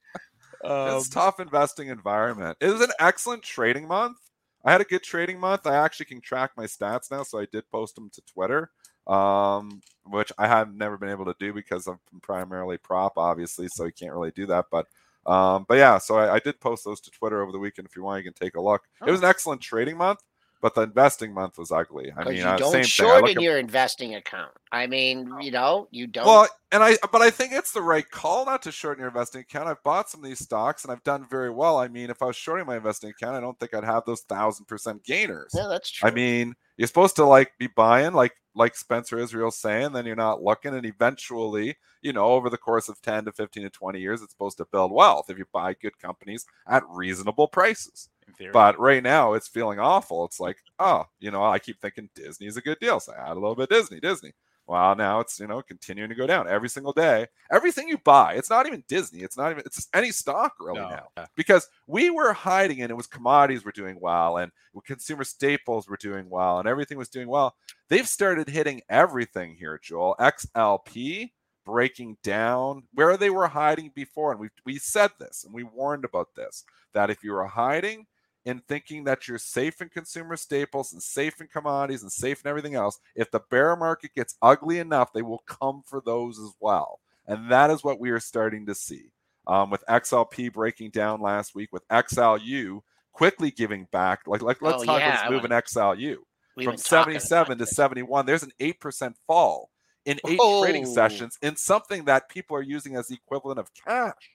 um, 0.64 0.98
it's 0.98 1.10
tough 1.10 1.40
investing 1.40 1.88
environment. 1.88 2.58
It 2.62 2.68
was 2.68 2.82
an 2.82 2.92
excellent 3.00 3.44
trading 3.44 3.88
month. 3.88 4.18
I 4.64 4.72
had 4.72 4.82
a 4.82 4.86
good 4.86 5.04
trading 5.04 5.40
month. 5.40 5.66
I 5.66 5.76
actually 5.76 6.06
can 6.06 6.22
track 6.22 6.52
my 6.56 6.66
stats 6.66 7.10
now, 7.10 7.24
so 7.24 7.40
I 7.40 7.48
did 7.52 7.70
post 7.72 7.96
them 7.96 8.10
to 8.14 8.22
Twitter, 8.22 8.72
um, 9.12 9.82
which 10.06 10.32
I 10.38 10.48
have 10.48 10.74
never 10.74 10.98
been 10.98 11.10
able 11.10 11.26
to 11.26 11.36
do 11.40 11.54
because 11.54 11.88
I'm 11.88 12.00
primarily 12.22 12.78
prop, 12.78 13.14
obviously, 13.18 13.68
so 13.70 13.86
you 13.86 13.92
can't 13.92 14.14
really 14.14 14.32
do 14.32 14.46
that. 14.48 14.66
But 14.72 14.88
um, 15.26 15.66
but 15.68 15.78
yeah, 15.78 15.98
so 16.00 16.16
I, 16.16 16.36
I, 16.36 16.40
did 16.40 16.60
post 16.60 16.84
those 16.84 17.00
to 17.02 17.12
Twitter 17.12 17.44
over 17.44 17.52
the 17.52 17.60
weekend. 17.60 17.88
If 17.88 17.96
you 17.96 18.02
want, 18.02 18.24
you 18.24 18.32
can 18.32 18.34
take 18.34 18.56
a 18.56 18.62
look. 18.62 18.82
Oh. 19.02 19.06
It 19.06 19.12
was 19.12 19.20
an 19.20 19.28
excellent 19.28 19.62
trading 19.62 19.96
month 19.96 20.18
but 20.62 20.76
the 20.76 20.82
investing 20.82 21.34
month 21.34 21.58
was 21.58 21.72
ugly. 21.72 22.14
I 22.16 22.24
mean, 22.24 22.38
you 22.38 22.44
uh, 22.44 22.56
don't 22.56 22.72
same 22.72 22.84
shorten 22.84 23.34
thing. 23.34 23.44
your 23.44 23.58
investing 23.58 24.16
account. 24.16 24.52
I 24.72 24.86
mean, 24.88 25.30
you 25.42 25.52
know, 25.52 25.88
you 25.90 26.08
don't. 26.08 26.26
Well, 26.26 26.48
and 26.72 26.84
I, 26.84 26.98
but 27.12 27.22
I 27.22 27.32
think 27.32 27.52
it's 27.52 27.72
the 27.72 27.82
right 27.82 28.10
call 28.10 28.46
not 28.46 28.62
to 28.64 28.72
shorten 28.72 29.02
your 29.02 29.10
investing 29.10 29.42
account. 29.42 29.68
I've 29.68 29.84
bought 29.84 30.10
some 30.10 30.24
of 30.24 30.30
these 30.30 30.40
stocks 30.40 30.84
and 30.84 30.92
I've 30.92 31.04
done 31.04 31.26
very 31.30 31.50
well. 31.50 31.78
I 31.78 31.88
mean, 31.88 32.10
if 32.10 32.22
I 32.22 32.26
was 32.26 32.36
shorting 32.36 32.68
my 32.68 32.78
investing 32.78 33.10
account, 33.10 33.36
I 33.36 33.40
don't 33.40 33.60
think 33.60 33.74
I'd 33.74 33.84
have 33.84 34.06
those 34.06 34.22
thousand 34.22 34.68
percent 34.68 35.04
gainers. 35.04 35.52
Yeah, 35.54 35.68
that's 35.68 35.90
true. 35.90 36.08
I 36.08 36.14
mean, 36.14 36.54
you're 36.82 36.88
supposed 36.88 37.16
to 37.18 37.26
like 37.26 37.52
be 37.60 37.68
buying, 37.68 38.12
like 38.12 38.34
like 38.56 38.76
Spencer 38.76 39.20
Israel 39.20 39.52
saying, 39.52 39.92
then 39.92 40.08
you're 40.08 40.16
not 40.16 40.42
looking, 40.42 40.74
and 40.74 40.84
eventually, 40.84 41.78
you 42.02 42.12
know, 42.12 42.26
over 42.26 42.50
the 42.50 42.58
course 42.58 42.90
of 42.90 43.00
10 43.04 43.26
to 43.26 43.32
15 43.32 43.62
to 43.62 43.70
20 43.70 44.00
years, 44.00 44.24
it's 44.24 44.32
supposed 44.32 44.58
to 44.58 44.66
build 44.72 44.92
wealth 44.92 45.30
if 45.30 45.38
you 45.38 45.46
buy 45.54 45.76
good 45.76 45.96
companies 46.00 46.44
at 46.68 46.82
reasonable 46.90 47.48
prices. 47.48 48.10
But 48.52 48.80
right 48.80 49.04
now, 49.04 49.34
it's 49.34 49.48
feeling 49.48 49.78
awful. 49.78 50.26
It's 50.26 50.40
like, 50.40 50.58
oh, 50.80 51.06
you 51.20 51.30
know, 51.30 51.44
I 51.44 51.60
keep 51.60 51.80
thinking 51.80 52.10
Disney's 52.16 52.58
a 52.58 52.62
good 52.62 52.80
deal, 52.80 53.00
so 53.00 53.14
I 53.14 53.30
add 53.30 53.38
a 53.38 53.40
little 53.40 53.56
bit 53.56 53.70
Disney, 53.70 54.00
Disney. 54.00 54.32
Well, 54.72 54.96
now 54.96 55.20
it's 55.20 55.38
you 55.38 55.48
know 55.48 55.62
continuing 55.62 56.12
to 56.12 56.16
go 56.16 56.26
down 56.26 56.48
every 56.48 56.70
single 56.70 56.94
day. 56.94 57.28
Everything 57.52 57.90
you 57.90 57.98
buy, 57.98 58.36
it's 58.36 58.50
not 58.50 58.68
even 58.68 58.86
Disney. 58.88 59.20
It's 59.20 59.36
not 59.36 59.52
even 59.52 59.64
it's 59.66 59.90
any 59.94 60.12
stock 60.12 60.54
really 60.62 60.80
no. 60.80 61.08
now 61.18 61.26
because 61.36 61.68
we 61.88 62.10
were 62.10 62.32
hiding 62.32 62.82
and 62.82 62.90
it 62.90 62.96
was 62.96 63.06
commodities 63.06 63.66
were 63.66 63.74
doing 63.74 63.98
well 64.00 64.38
and 64.38 64.50
consumer 64.86 65.26
staples 65.26 65.90
were 65.90 65.98
doing 65.98 66.30
well 66.30 66.58
and 66.58 66.70
everything 66.70 66.98
was 66.98 67.10
doing 67.10 67.28
well. 67.28 67.54
They've 67.90 68.08
started 68.08 68.48
hitting 68.48 68.82
everything 68.88 69.56
here, 69.56 69.78
Joel. 69.84 70.16
XLP 70.22 71.32
breaking 71.66 72.16
down 72.24 72.84
where 72.94 73.18
they 73.18 73.30
were 73.30 73.50
hiding 73.50 73.92
before, 73.94 74.32
and 74.32 74.40
we 74.40 74.48
we 74.66 74.78
said 74.78 75.12
this 75.20 75.44
and 75.44 75.54
we 75.54 75.64
warned 75.64 76.06
about 76.06 76.30
this 76.38 76.64
that 76.94 77.10
if 77.10 77.26
you 77.26 77.34
were 77.34 77.46
hiding 77.46 78.06
in 78.46 78.62
thinking 78.68 79.04
that 79.04 79.28
you're 79.28 79.38
safe 79.38 79.82
in 79.82 79.90
consumer 79.90 80.36
staples 80.36 80.94
and 80.94 81.02
safe 81.02 81.40
in 81.40 81.48
commodities 81.48 82.02
and 82.02 82.12
safe 82.12 82.42
in 82.44 82.50
everything 82.50 82.76
else. 82.76 83.00
If 83.16 83.32
the 83.32 83.42
bear 83.50 83.76
market 83.76 84.14
gets 84.16 84.36
ugly 84.42 84.80
enough, 84.80 85.14
they 85.14 85.22
will 85.22 85.44
come 85.48 85.84
for 85.86 86.02
those 86.06 86.40
as 86.40 86.52
well. 86.60 87.00
And 87.28 87.52
that 87.52 87.70
is 87.70 87.84
what 87.84 88.00
we 88.00 88.10
are 88.10 88.20
starting 88.20 88.66
to 88.66 88.76
see. 88.76 89.12
Um, 89.48 89.72
with 89.72 89.84
XLP 89.90 90.54
breaking 90.54 90.92
down 90.92 91.20
last 91.20 91.56
week, 91.56 91.70
with 91.72 91.88
XLU 91.88 92.82
quickly 93.12 93.52
giving 93.52 93.88
back. 93.92 94.22
Like, 94.28 94.42
like 94.42 94.62
let's 94.62 94.84
oh, 94.84 94.86
talk 94.86 95.00
yeah, 95.00 95.20
about 95.20 95.32
moving 95.32 95.52
XLU 95.52 96.18
from 96.64 96.78
77 96.78 97.58
to 97.58 97.66
71. 97.66 98.26
There's 98.26 98.44
an 98.44 98.52
8% 98.60 99.14
fall 99.28 99.70
in 100.06 100.20
eight 100.28 100.40
oh. 100.42 100.64
trading 100.64 100.86
sessions 100.86 101.38
in 101.42 101.56
something 101.56 102.06
that 102.06 102.30
people 102.30 102.58
are 102.58 102.64
using 102.64 102.96
as 102.96 103.08
the 103.08 103.16
equivalent 103.16 103.60
of 103.60 103.70
cash. 103.74 104.32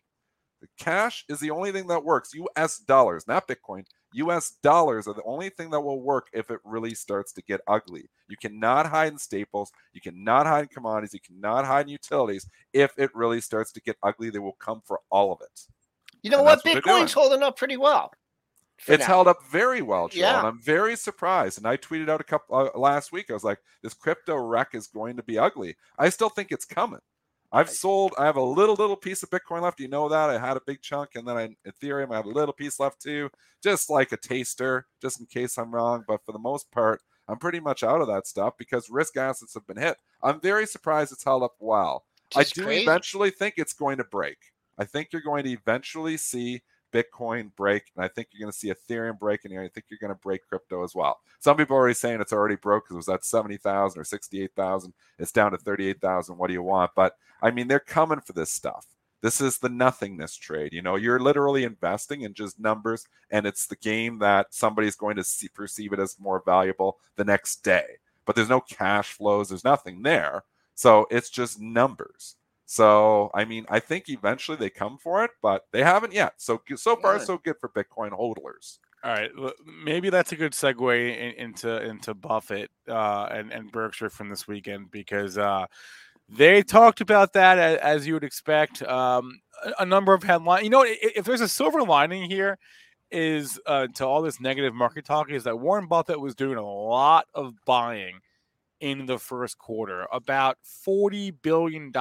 The 0.60 0.68
cash 0.78 1.25
is 1.28 1.40
the 1.40 1.50
only 1.50 1.72
thing 1.72 1.86
that 1.88 2.04
works. 2.04 2.30
US 2.56 2.78
dollars, 2.78 3.26
not 3.26 3.48
Bitcoin. 3.48 3.84
US 4.14 4.52
dollars 4.62 5.06
are 5.06 5.14
the 5.14 5.22
only 5.25 5.50
thing 5.50 5.70
that 5.70 5.80
will 5.80 6.00
work 6.00 6.28
if 6.32 6.50
it 6.50 6.60
really 6.64 6.94
starts 6.94 7.32
to 7.32 7.42
get 7.42 7.60
ugly. 7.66 8.08
You 8.28 8.36
cannot 8.36 8.86
hide 8.86 9.12
in 9.12 9.18
staples. 9.18 9.70
You 9.92 10.00
cannot 10.00 10.46
hide 10.46 10.62
in 10.62 10.68
commodities. 10.68 11.14
You 11.14 11.20
cannot 11.20 11.64
hide 11.64 11.86
in 11.86 11.92
utilities. 11.92 12.48
If 12.72 12.92
it 12.98 13.14
really 13.14 13.40
starts 13.40 13.72
to 13.72 13.80
get 13.80 13.96
ugly, 14.02 14.30
they 14.30 14.38
will 14.38 14.56
come 14.58 14.82
for 14.84 15.00
all 15.10 15.32
of 15.32 15.40
it. 15.42 15.66
You 16.22 16.30
know 16.30 16.38
and 16.38 16.46
what? 16.46 16.64
Bitcoin's 16.64 17.12
holding 17.12 17.42
up 17.42 17.56
pretty 17.56 17.76
well. 17.76 18.12
It's 18.88 19.00
now. 19.00 19.06
held 19.06 19.28
up 19.28 19.38
very 19.50 19.80
well, 19.80 20.08
Joel, 20.08 20.20
yeah. 20.20 20.38
and 20.38 20.46
I'm 20.46 20.60
very 20.60 20.96
surprised. 20.96 21.58
And 21.58 21.66
I 21.66 21.76
tweeted 21.76 22.10
out 22.10 22.20
a 22.20 22.25
couple 22.25 22.56
uh, 22.56 22.78
last 22.78 23.10
week. 23.10 23.30
I 23.30 23.32
was 23.32 23.44
like, 23.44 23.58
"This 23.82 23.95
crypto 23.95 24.36
wreck 24.36 24.75
is 24.75 24.86
going 24.86 25.16
to 25.16 25.23
be 25.23 25.38
ugly." 25.38 25.76
I 25.99 26.10
still 26.10 26.28
think 26.28 26.52
it's 26.52 26.66
coming. 26.66 27.00
I've 27.52 27.71
sold. 27.71 28.13
I 28.19 28.26
have 28.26 28.37
a 28.37 28.43
little 28.43 28.75
little 28.75 28.97
piece 28.97 29.23
of 29.23 29.30
Bitcoin 29.30 29.63
left. 29.63 29.80
You 29.80 29.89
know 29.89 30.09
that 30.09 30.30
I 30.30 30.39
had 30.39 30.56
a 30.56 30.63
big 30.67 30.82
chunk, 30.82 31.11
and 31.15 31.26
then 31.26 31.37
I 31.37 31.49
Ethereum. 31.69 32.13
I 32.13 32.17
have 32.17 32.26
a 32.26 32.30
little 32.30 32.52
piece 32.52 32.80
left 32.80 33.00
too, 33.00 33.30
just 33.63 33.91
like 33.91 34.13
a 34.13 34.17
taster, 34.17 34.87
just 35.00 35.21
in 35.21 35.26
case 35.26 35.56
I'm 35.59 35.75
wrong. 35.75 36.04
But 36.06 36.25
for 36.25 36.32
the 36.32 36.39
most 36.39 36.71
part, 36.71 37.00
I'm 37.28 37.39
pretty 37.39 37.61
much 37.61 37.82
out 37.82 38.00
of 38.00 38.09
that 38.09 38.26
stuff 38.26 38.54
because 38.59 38.89
risk 38.91 39.17
assets 39.17 39.54
have 39.54 39.67
been 39.67 39.76
hit. 39.76 39.97
I'm 40.23 40.41
very 40.41 40.67
surprised 40.67 41.13
it's 41.13 41.25
held 41.25 41.43
up 41.43 41.54
well. 41.59 42.04
Just 42.30 42.52
I 42.52 42.61
do 42.61 42.67
crazy. 42.67 42.82
eventually 42.82 43.30
think 43.30 43.54
it's 43.56 43.73
going 43.73 43.99
to 43.99 44.04
break. 44.04 44.39
I 44.78 44.85
think 44.85 45.09
you're 45.13 45.23
going 45.23 45.45
to 45.45 45.50
eventually 45.50 46.17
see 46.17 46.63
Bitcoin 46.97 47.54
break, 47.56 47.93
and 47.95 48.04
I 48.04 48.09
think 48.09 48.28
you're 48.32 48.45
going 48.45 48.52
to 48.52 48.59
see 48.59 48.73
Ethereum 48.73 49.19
break, 49.19 49.45
and 49.45 49.59
I 49.59 49.69
think 49.69 49.87
you're 49.89 49.99
going 49.99 50.13
to 50.13 50.21
break 50.21 50.49
crypto 50.49 50.82
as 50.82 50.95
well. 50.95 51.21
Some 51.41 51.56
people 51.56 51.76
are 51.76 51.80
already 51.80 51.95
saying 51.95 52.21
it's 52.21 52.32
already 52.32 52.56
broke 52.56 52.85
because 52.85 52.95
it 52.95 52.97
was 52.97 53.09
at 53.09 53.25
70,000 53.25 54.00
or 54.00 54.04
68,000. 54.04 54.93
It's 55.19 55.32
down 55.32 55.52
to 55.52 55.59
38,000. 55.59 56.37
What 56.37 56.47
do 56.47 56.54
you 56.54 56.63
want? 56.63 56.93
But 56.95 57.17
I 57.43 57.50
mean, 57.50 57.69
they're 57.69 57.80
coming 57.80 58.21
for 58.21 58.32
this 58.32 58.50
stuff. 58.50 58.87
This 59.23 59.41
is 59.41 59.59
the 59.59 59.69
nothingness 59.69 60.37
trade. 60.37 60.73
You 60.73 60.82
know, 60.82 60.97
you're 60.97 61.19
literally 61.19 61.65
investing 61.65 62.23
in 62.23 62.35
just 62.35 62.61
numbers, 62.61 63.06
and 63.30 63.47
it's 63.47 63.67
the 63.67 63.76
game 63.76 64.19
that 64.21 64.54
somebody's 64.54 64.95
going 64.95 65.17
to 65.17 65.25
see, 65.25 65.49
perceive 65.49 65.93
it 65.93 65.99
as 65.99 66.17
more 66.21 66.43
valuable 66.45 66.99
the 67.17 67.25
next 67.25 67.65
day. 67.65 67.87
But 68.25 68.37
there's 68.37 68.49
no 68.49 68.61
cash 68.61 69.13
flows, 69.13 69.49
there's 69.49 69.65
nothing 69.65 70.02
there. 70.02 70.45
So 70.75 71.06
it's 71.11 71.30
just 71.30 71.61
numbers. 71.61 72.37
So, 72.66 73.30
I 73.32 73.44
mean, 73.44 73.64
I 73.68 73.78
think 73.78 74.08
eventually 74.08 74.56
they 74.56 74.70
come 74.70 74.98
for 74.98 75.24
it, 75.24 75.30
but 75.40 75.66
they 75.72 75.82
haven't 75.82 76.12
yet. 76.12 76.34
So, 76.38 76.60
so 76.74 76.96
far, 76.96 77.16
yeah. 77.16 77.22
so 77.22 77.38
good 77.38 77.56
for 77.60 77.68
Bitcoin 77.68 78.10
holders. 78.10 78.80
All 79.04 79.12
right, 79.12 79.30
maybe 79.84 80.10
that's 80.10 80.32
a 80.32 80.36
good 80.36 80.52
segue 80.52 81.16
in, 81.16 81.32
into 81.34 81.80
into 81.84 82.12
Buffett 82.12 82.70
uh, 82.88 83.28
and 83.30 83.52
and 83.52 83.70
Berkshire 83.70 84.10
from 84.10 84.30
this 84.30 84.48
weekend 84.48 84.90
because 84.90 85.38
uh, 85.38 85.66
they 86.28 86.62
talked 86.62 87.00
about 87.00 87.32
that 87.34 87.58
as, 87.58 87.78
as 87.78 88.06
you 88.06 88.14
would 88.14 88.24
expect. 88.24 88.82
Um, 88.82 89.40
a, 89.64 89.82
a, 89.82 89.86
number 89.86 90.12
of 90.12 90.24
headlines. 90.24 90.64
You 90.64 90.70
know, 90.70 90.82
if, 90.82 90.98
if 91.18 91.24
there's 91.24 91.40
a 91.40 91.48
silver 91.48 91.82
lining 91.82 92.28
here, 92.28 92.58
is 93.10 93.60
uh, 93.66 93.86
to 93.94 94.04
all 94.04 94.22
this 94.22 94.40
negative 94.40 94.74
market 94.74 95.04
talk 95.04 95.30
is 95.30 95.44
that 95.44 95.58
Warren 95.60 95.86
Buffett 95.86 96.20
was 96.20 96.34
doing 96.34 96.58
a 96.58 96.66
lot 96.66 97.26
of 97.34 97.54
buying 97.64 98.18
in 98.80 99.06
the 99.06 99.19
first 99.19 99.58
quarter. 99.58 100.06
About 100.12 100.58
$40 100.86 101.34
billion 101.43 101.93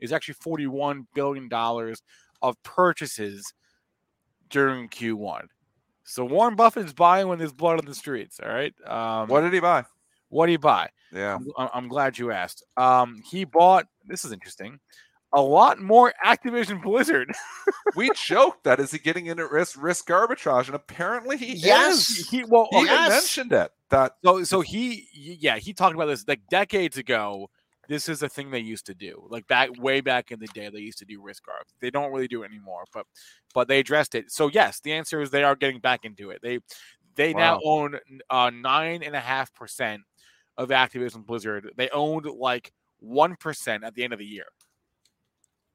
is 0.00 0.12
actually 0.12 0.34
$41 0.34 1.06
billion 1.14 1.48
of 2.42 2.62
purchases 2.62 3.52
during 4.50 4.88
Q1. 4.88 5.46
So 6.04 6.24
Warren 6.24 6.54
Buffett's 6.54 6.92
buying 6.92 7.28
when 7.28 7.38
there's 7.38 7.52
blood 7.52 7.78
on 7.78 7.86
the 7.86 7.94
streets. 7.94 8.38
All 8.42 8.48
right. 8.48 8.74
Um, 8.86 9.28
what 9.28 9.40
did 9.40 9.52
he 9.52 9.60
buy? 9.60 9.84
What 10.28 10.46
did 10.46 10.52
he 10.52 10.56
buy? 10.58 10.90
Yeah. 11.12 11.38
I'm, 11.56 11.68
I'm 11.72 11.88
glad 11.88 12.18
you 12.18 12.30
asked. 12.30 12.62
Um, 12.76 13.22
he 13.30 13.44
bought, 13.44 13.86
this 14.06 14.24
is 14.24 14.32
interesting, 14.32 14.78
a 15.34 15.40
lot 15.40 15.80
more 15.80 16.12
Activision 16.24 16.82
Blizzard. 16.82 17.32
we 17.96 18.10
joked 18.14 18.64
that 18.64 18.80
is 18.80 18.92
he 18.92 18.98
getting 18.98 19.26
into 19.26 19.46
risk 19.46 19.80
risk 19.80 20.06
arbitrage, 20.08 20.66
and 20.66 20.74
apparently 20.74 21.36
he 21.36 21.54
yes. 21.54 22.10
is. 22.10 22.28
He 22.28 22.44
well 22.44 22.68
he 22.70 22.84
yes. 22.84 23.10
mentioned 23.10 23.52
it. 23.52 23.70
That 23.90 24.12
so 24.24 24.44
so 24.44 24.60
he 24.60 25.08
yeah 25.12 25.58
he 25.58 25.72
talked 25.72 25.94
about 25.94 26.06
this 26.06 26.26
like 26.26 26.40
decades 26.48 26.96
ago. 26.96 27.50
This 27.86 28.08
is 28.08 28.22
a 28.22 28.30
thing 28.30 28.50
they 28.50 28.60
used 28.60 28.86
to 28.86 28.94
do, 28.94 29.26
like 29.28 29.46
back 29.46 29.68
way 29.78 30.00
back 30.00 30.30
in 30.30 30.40
the 30.40 30.46
day. 30.46 30.70
They 30.70 30.78
used 30.78 30.98
to 31.00 31.04
do 31.04 31.20
risk 31.20 31.42
arb. 31.44 31.68
They 31.80 31.90
don't 31.90 32.12
really 32.12 32.28
do 32.28 32.42
it 32.42 32.46
anymore, 32.46 32.84
but 32.94 33.04
but 33.52 33.68
they 33.68 33.78
addressed 33.78 34.14
it. 34.14 34.30
So 34.30 34.48
yes, 34.48 34.80
the 34.80 34.92
answer 34.92 35.20
is 35.20 35.30
they 35.30 35.44
are 35.44 35.54
getting 35.54 35.80
back 35.80 36.04
into 36.04 36.30
it. 36.30 36.40
They 36.42 36.60
they 37.16 37.34
wow. 37.34 37.40
now 37.40 37.60
own 37.64 37.98
uh, 38.30 38.50
nine 38.50 39.02
and 39.02 39.14
a 39.14 39.20
half 39.20 39.52
percent 39.54 40.02
of 40.56 40.70
Activision 40.70 41.26
Blizzard. 41.26 41.70
They 41.76 41.90
owned 41.90 42.26
like 42.26 42.72
one 43.00 43.36
percent 43.36 43.84
at 43.84 43.94
the 43.94 44.04
end 44.04 44.12
of 44.12 44.18
the 44.18 44.24
year. 44.24 44.46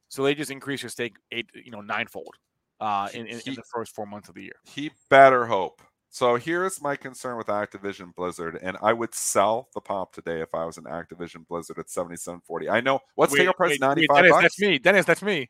So 0.10 0.24
they 0.24 0.36
just 0.36 0.52
increase 0.52 0.82
your 0.82 0.89
stake 0.89 1.15
eight, 1.32 1.50
you 1.54 1.72
know, 1.72 1.82
ninefold 1.82 2.36
uh, 2.80 3.10
in, 3.13 3.28
in, 3.28 3.39
he, 3.39 3.52
in 3.52 3.56
the 3.56 3.63
first 3.63 3.95
four 3.95 4.06
months 4.06 4.30
of 4.30 4.36
the 4.36 4.43
year. 4.43 4.56
He 4.65 4.91
better 5.10 5.45
hope. 5.45 5.82
So 6.12 6.36
here's 6.36 6.82
my 6.82 6.95
concern 6.95 7.38
with 7.38 7.48
Activision 7.48 8.15
Blizzard, 8.15 8.58
and 8.63 8.78
I 8.82 8.93
would 8.93 9.13
sell 9.13 9.69
the 9.76 9.82
pop 9.82 10.12
today 10.12 10.41
if 10.41 10.56
I 10.56 10.65
was 10.65 10.78
an 10.78 10.86
Activision 10.86 11.48
Blizzard 11.48 11.78
at 11.78 11.86
77.40. 11.86 12.69
I 12.72 12.82
know 12.82 13.00
what's 13.13 13.34
the 13.34 13.54
price? 13.56 13.80
95 13.80 14.15
Dennis, 14.15 14.32
bucks. 14.32 14.41
That's 14.41 14.60
me. 14.60 14.80
Dennis, 14.80 15.06
that's 15.06 15.22
me. 15.22 15.50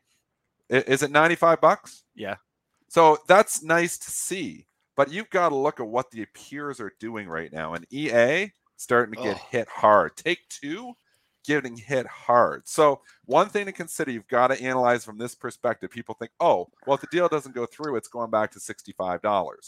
Is 0.68 1.02
it 1.02 1.10
95 1.10 1.60
bucks? 1.62 2.04
Yeah. 2.14 2.36
So 2.88 3.18
that's 3.26 3.62
nice 3.62 3.96
to 3.98 4.10
see, 4.10 4.66
but 4.96 5.10
you've 5.10 5.30
got 5.30 5.48
to 5.48 5.54
look 5.54 5.80
at 5.80 5.86
what 5.86 6.10
the 6.10 6.26
peers 6.34 6.78
are 6.78 6.92
doing 7.00 7.26
right 7.26 7.50
now, 7.50 7.72
and 7.72 7.86
EA 7.90 8.50
starting 8.76 9.14
to 9.14 9.22
get 9.22 9.36
oh. 9.40 9.46
hit 9.50 9.68
hard. 9.68 10.14
Take 10.16 10.40
two 10.50 10.92
getting 11.44 11.76
hit 11.76 12.06
hard. 12.06 12.66
So, 12.66 13.00
one 13.24 13.48
thing 13.48 13.66
to 13.66 13.72
consider, 13.72 14.10
you've 14.10 14.28
got 14.28 14.48
to 14.48 14.62
analyze 14.62 15.04
from 15.04 15.18
this 15.18 15.34
perspective. 15.34 15.90
People 15.90 16.14
think, 16.14 16.32
oh, 16.40 16.68
well, 16.86 16.94
if 16.94 17.00
the 17.00 17.06
deal 17.10 17.28
doesn't 17.28 17.54
go 17.54 17.66
through, 17.66 17.96
it's 17.96 18.08
going 18.08 18.30
back 18.30 18.50
to 18.52 18.58
$65. 18.58 19.22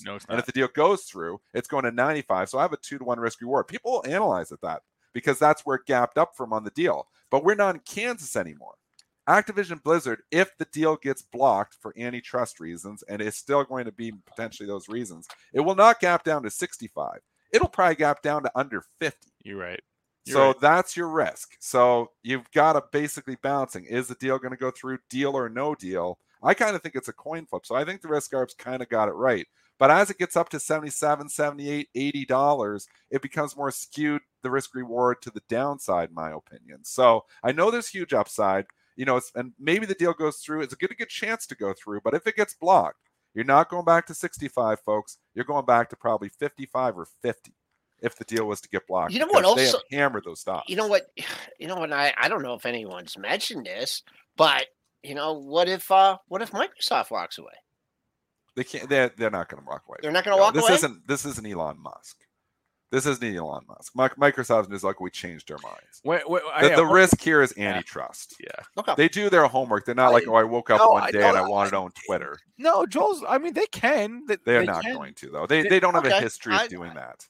No. 0.05 0.19
And 0.29 0.39
if 0.39 0.47
the 0.47 0.53
deal 0.53 0.69
goes 0.69 1.03
through, 1.03 1.41
it's 1.55 1.69
going 1.69 1.85
to 1.85 1.93
95 1.93 2.49
So 2.49 2.59
I 2.59 2.63
have 2.63 2.73
a 2.73 2.77
two 2.77 2.99
to 2.99 3.05
one 3.05 3.21
risk 3.21 3.41
reward. 3.41 3.69
People 3.69 3.93
will 3.93 4.07
analyze 4.07 4.53
at 4.53 4.61
that 4.63 4.83
because 5.13 5.39
that's 5.39 5.63
where 5.63 5.77
it 5.77 5.87
gapped 5.87 6.19
up 6.19 6.37
from 6.37 6.53
on 6.53 6.65
the 6.65 6.71
deal. 6.71 7.09
But 7.31 7.45
we're 7.45 7.55
not 7.55 7.75
in 7.75 7.81
Kansas 7.83 8.37
anymore. 8.37 8.75
Activision 9.29 9.81
Blizzard, 9.83 10.23
if 10.33 10.57
the 10.59 10.67
deal 10.73 10.97
gets 10.97 11.23
blocked 11.23 11.77
for 11.81 11.95
antitrust 11.97 12.59
reasons, 12.59 13.05
and 13.09 13.23
it's 13.23 13.37
still 13.37 13.63
going 13.63 13.85
to 13.85 13.93
be 13.93 14.13
potentially 14.27 14.67
those 14.67 14.89
reasons, 14.89 15.29
it 15.53 15.61
will 15.61 15.77
not 15.77 16.01
gap 16.01 16.25
down 16.25 16.43
to 16.43 16.51
65. 16.51 17.21
It'll 17.53 17.69
probably 17.69 17.95
gap 17.95 18.23
down 18.23 18.43
to 18.43 18.53
under 18.55 18.83
50. 18.99 19.31
You're 19.45 19.59
right. 19.59 19.81
You're 20.25 20.35
so 20.35 20.47
right. 20.49 20.61
that's 20.61 20.97
your 20.97 21.09
risk. 21.09 21.57
So 21.61 22.11
you've 22.23 22.51
got 22.53 22.75
to 22.75 22.83
basically 22.93 23.37
balancing 23.43 23.85
is 23.85 24.09
the 24.09 24.15
deal 24.15 24.39
going 24.39 24.53
to 24.53 24.57
go 24.57 24.71
through, 24.71 24.99
deal 25.11 25.37
or 25.37 25.49
no 25.49 25.75
deal? 25.75 26.19
I 26.43 26.55
kind 26.55 26.75
of 26.75 26.83
think 26.83 26.95
it's 26.95 27.09
a 27.09 27.13
coin 27.13 27.47
flip. 27.47 27.67
So 27.67 27.75
I 27.75 27.85
think 27.85 28.03
the 28.03 28.09
risk 28.09 28.35
arbs 28.35 28.55
kind 28.55 28.83
of 28.83 28.89
got 28.89 29.09
it 29.09 29.13
right. 29.13 29.47
But 29.79 29.91
as 29.91 30.11
it 30.11 30.19
gets 30.19 30.37
up 30.37 30.49
to 30.51 30.61
77, 30.61 31.29
78, 31.29 31.89
80 31.95 32.25
dollars, 32.27 32.89
it 33.11 33.23
becomes 33.23 33.57
more 33.57 33.71
skewed 33.71 34.23
the 34.43 34.51
risk 34.51 34.75
reward 34.75 35.23
to 35.23 35.31
the 35.31 35.43
downside, 35.49 36.11
in 36.11 36.15
my 36.15 36.31
opinion. 36.31 36.85
So 36.85 37.25
I 37.43 37.53
know 37.53 37.71
there's 37.71 37.89
huge 37.89 38.13
upside, 38.13 38.67
you 38.97 39.05
know, 39.05 39.17
it's, 39.17 39.33
and 39.35 39.53
maybe 39.59 39.87
the 39.87 39.95
deal 39.95 40.13
goes 40.13 40.37
through. 40.37 40.63
It's 40.63 40.73
a 40.73 40.77
good, 40.77 40.97
good 40.97 41.09
chance 41.09 41.47
to 41.47 41.57
go 41.57 41.73
through, 41.73 42.03
but 42.05 42.15
if 42.15 42.27
it 42.27 42.37
gets 42.37 42.55
blocked, 42.55 42.99
you're 43.35 43.45
not 43.45 43.71
going 43.71 43.85
back 43.85 44.07
to 44.07 44.15
65, 44.15 44.81
folks. 44.81 45.19
You're 45.35 45.45
going 45.45 45.65
back 45.65 45.89
to 45.91 45.97
probably 45.97 46.29
55 46.29 46.99
or 46.99 47.07
50 47.23 47.55
if 48.03 48.17
the 48.17 48.25
deal 48.25 48.47
was 48.47 48.61
to 48.61 48.69
get 48.69 48.87
blocked. 48.87 49.13
You 49.13 49.21
know 49.21 49.27
what 49.27 49.43
because 49.43 49.57
they 49.57 49.67
also- 49.67 49.79
have 49.91 49.99
hammered 49.99 50.25
those 50.25 50.41
stocks. 50.41 50.69
You 50.69 50.77
know 50.77 50.87
what? 50.89 51.07
You 51.59 51.69
know 51.69 51.77
what? 51.77 51.93
I, 51.93 52.13
I 52.19 52.29
don't 52.29 52.43
know 52.43 52.55
if 52.55 52.67
anyone's 52.67 53.17
mentioned 53.17 53.67
this, 53.67 54.03
but 54.37 54.67
you 55.05 55.15
know 55.15 55.33
what 55.35 55.69
if 55.69 55.89
uh 55.93 56.19
what 56.27 56.43
if 56.43 56.51
Microsoft 56.51 57.11
walks 57.13 57.39
away? 57.39 57.53
They 58.57 58.65
can't. 58.65 58.89
They're, 58.89 59.11
they're 59.17 59.31
not 59.31 59.49
going 59.49 59.63
to 59.63 59.69
walk 59.69 59.85
away. 59.89 59.99
They're 60.03 60.11
not 60.13 60.25
going 60.25 60.33
No, 60.37 60.39
to 60.39 60.43
walk 60.43 60.55
this 60.55 60.65
away. 60.65 60.73
This 60.73 60.79
isn't. 60.85 61.07
This 61.09 61.25
isn't 61.25 61.47
Elon 61.47 61.79
Musk. 61.81 62.17
This 62.91 63.07
isn't 63.07 63.25
Elon 63.37 63.63
Musk. 63.67 63.93
Mi- 63.97 64.09
Microsoft 64.31 64.71
is 64.73 64.85
like 64.85 65.01
we 65.01 65.09
changed 65.09 65.51
our 65.51 65.59
minds. 65.63 66.03
Wait, 66.05 66.29
wait, 66.29 66.43
The, 66.61 66.69
yeah, 66.69 66.77
the 66.77 66.85
what- 66.85 66.93
risk 66.93 67.19
here 67.23 67.41
is 67.41 67.57
antitrust. 67.57 68.35
Yeah. 68.41 68.51
okay. 68.77 68.93
They 68.97 69.09
do 69.09 69.31
their 69.31 69.47
homework. 69.47 69.87
They're 69.87 69.95
not 69.95 70.13
like, 70.13 70.29
oh, 70.29 70.35
I 70.35 70.43
woke 70.43 70.69
up 70.69 70.81
no, 70.81 70.91
one 70.91 71.05
I 71.05 71.11
day 71.11 71.27
and 71.27 71.37
I 71.39 71.49
wanted 71.49 71.71
to 71.71 71.77
own 71.79 71.93
Twitter. 72.07 72.37
No, 72.59 72.85
Joel's. 72.85 73.25
I 73.27 73.39
mean, 73.39 73.55
they 73.55 73.67
can. 73.67 74.25
They, 74.27 74.37
They're 74.45 74.61
they 74.61 74.67
not 74.67 74.83
can. 74.83 74.95
going 74.97 75.15
to 75.15 75.31
though. 75.31 75.47
They 75.47 75.63
They- 75.63 75.69
they 75.71 75.81
don't 75.81 75.95
have 75.95 76.05
a 76.05 76.21
history 76.21 76.55
of 76.55 76.61
I- 76.61 76.67
doing 76.67 76.93
that. 76.95 77.25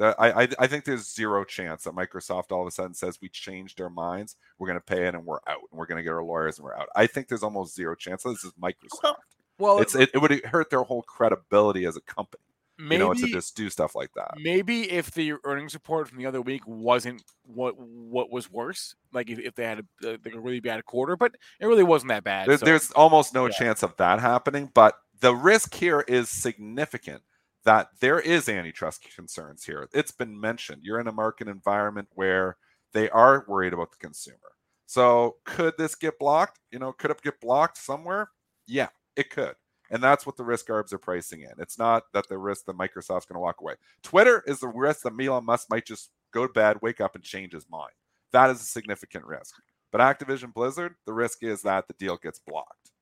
I, 0.00 0.42
I 0.42 0.48
I 0.58 0.66
think 0.66 0.84
there's 0.84 1.12
zero 1.14 1.44
chance 1.44 1.84
that 1.84 1.94
Microsoft 1.94 2.52
all 2.52 2.62
of 2.62 2.66
a 2.66 2.70
sudden 2.70 2.94
says 2.94 3.18
we 3.20 3.28
changed 3.28 3.80
our 3.80 3.90
minds. 3.90 4.36
We're 4.58 4.68
going 4.68 4.78
to 4.78 4.84
pay 4.84 5.06
it 5.06 5.14
and 5.14 5.24
we're 5.24 5.40
out. 5.46 5.60
And 5.70 5.78
we're 5.78 5.86
going 5.86 5.98
to 5.98 6.02
get 6.02 6.12
our 6.12 6.22
lawyers 6.24 6.58
and 6.58 6.64
we're 6.64 6.74
out. 6.76 6.88
I 6.96 7.06
think 7.06 7.28
there's 7.28 7.42
almost 7.42 7.74
zero 7.74 7.94
chance. 7.94 8.22
This 8.22 8.44
is 8.44 8.52
Microsoft. 8.60 9.16
Well, 9.58 9.78
It's 9.78 9.94
it, 9.94 10.10
it 10.14 10.18
would 10.18 10.44
hurt 10.46 10.70
their 10.70 10.82
whole 10.82 11.02
credibility 11.02 11.84
as 11.84 11.96
a 11.96 12.00
company. 12.00 12.42
maybe 12.78 12.94
you 12.94 13.08
know, 13.08 13.12
to 13.12 13.26
just 13.26 13.54
do 13.56 13.68
stuff 13.68 13.94
like 13.94 14.08
that. 14.14 14.30
maybe 14.38 14.90
if 14.90 15.10
the 15.10 15.34
earnings 15.44 15.74
report 15.74 16.08
from 16.08 16.16
the 16.16 16.24
other 16.24 16.40
week 16.40 16.62
wasn't 16.66 17.22
what 17.44 17.74
what 17.78 18.30
was 18.30 18.50
worse, 18.50 18.94
like 19.12 19.28
if, 19.28 19.38
if 19.38 19.54
they 19.54 19.64
had 19.64 19.80
a, 20.02 20.12
uh, 20.14 20.16
like 20.24 20.34
a 20.34 20.40
really 20.40 20.60
bad 20.60 20.82
quarter, 20.86 21.14
but 21.14 21.32
it 21.60 21.66
really 21.66 21.82
wasn't 21.82 22.08
that 22.08 22.24
bad. 22.24 22.48
There- 22.48 22.56
so- 22.56 22.64
there's 22.64 22.90
almost 22.92 23.34
no 23.34 23.46
yeah. 23.46 23.52
chance 23.52 23.82
of 23.82 23.94
that 23.98 24.18
happening, 24.20 24.70
but 24.72 24.94
the 25.20 25.34
risk 25.34 25.74
here 25.74 26.00
is 26.08 26.30
significant 26.30 27.22
that 27.64 27.88
there 28.00 28.18
is 28.18 28.48
antitrust 28.48 29.04
concerns 29.14 29.64
here. 29.64 29.88
It's 29.92 30.12
been 30.12 30.38
mentioned. 30.38 30.82
You're 30.82 31.00
in 31.00 31.08
a 31.08 31.12
market 31.12 31.48
environment 31.48 32.08
where 32.14 32.56
they 32.92 33.10
are 33.10 33.44
worried 33.46 33.72
about 33.72 33.90
the 33.90 33.98
consumer. 33.98 34.38
So 34.86 35.36
could 35.44 35.74
this 35.78 35.94
get 35.94 36.18
blocked? 36.18 36.58
You 36.72 36.78
know, 36.78 36.92
could 36.92 37.10
it 37.10 37.22
get 37.22 37.40
blocked 37.40 37.76
somewhere? 37.76 38.30
Yeah, 38.66 38.88
it 39.16 39.30
could. 39.30 39.54
And 39.90 40.02
that's 40.02 40.24
what 40.24 40.36
the 40.36 40.44
risk 40.44 40.70
arbs 40.70 40.92
are 40.92 40.98
pricing 40.98 41.42
in. 41.42 41.52
It's 41.58 41.78
not 41.78 42.04
that 42.12 42.28
the 42.28 42.38
risk 42.38 42.64
that 42.66 42.78
Microsoft's 42.78 43.26
going 43.26 43.34
to 43.34 43.40
walk 43.40 43.60
away. 43.60 43.74
Twitter 44.02 44.42
is 44.46 44.60
the 44.60 44.68
risk 44.68 45.02
that 45.02 45.12
Elon 45.20 45.44
Musk 45.44 45.68
might 45.68 45.84
just 45.84 46.10
go 46.32 46.46
to 46.46 46.52
bed, 46.52 46.78
wake 46.80 47.00
up, 47.00 47.14
and 47.14 47.24
change 47.24 47.52
his 47.52 47.68
mind. 47.68 47.92
That 48.32 48.50
is 48.50 48.60
a 48.60 48.64
significant 48.64 49.24
risk. 49.26 49.56
But 49.90 50.00
Activision 50.00 50.54
Blizzard, 50.54 50.94
the 51.06 51.12
risk 51.12 51.42
is 51.42 51.62
that 51.62 51.88
the 51.88 51.94
deal 51.94 52.16
gets 52.16 52.38
blocked. 52.38 52.92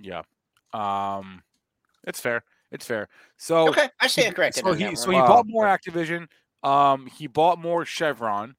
yeah. 0.00 0.22
Um, 0.72 1.42
it's 2.04 2.20
fair. 2.20 2.44
It's 2.72 2.86
fair. 2.86 3.08
So 3.36 3.68
Okay, 3.70 3.88
I 4.00 4.06
stand 4.06 4.34
corrected. 4.36 4.64
So 4.64 4.72
he 4.72 4.94
so 4.96 5.10
he 5.10 5.16
Wow. 5.18 5.26
bought 5.26 5.46
more 5.48 5.66
Activision. 5.66 6.28
Um, 6.62 7.06
he 7.06 7.26
bought 7.26 7.58
more 7.58 7.84
Chevron, 7.84 8.54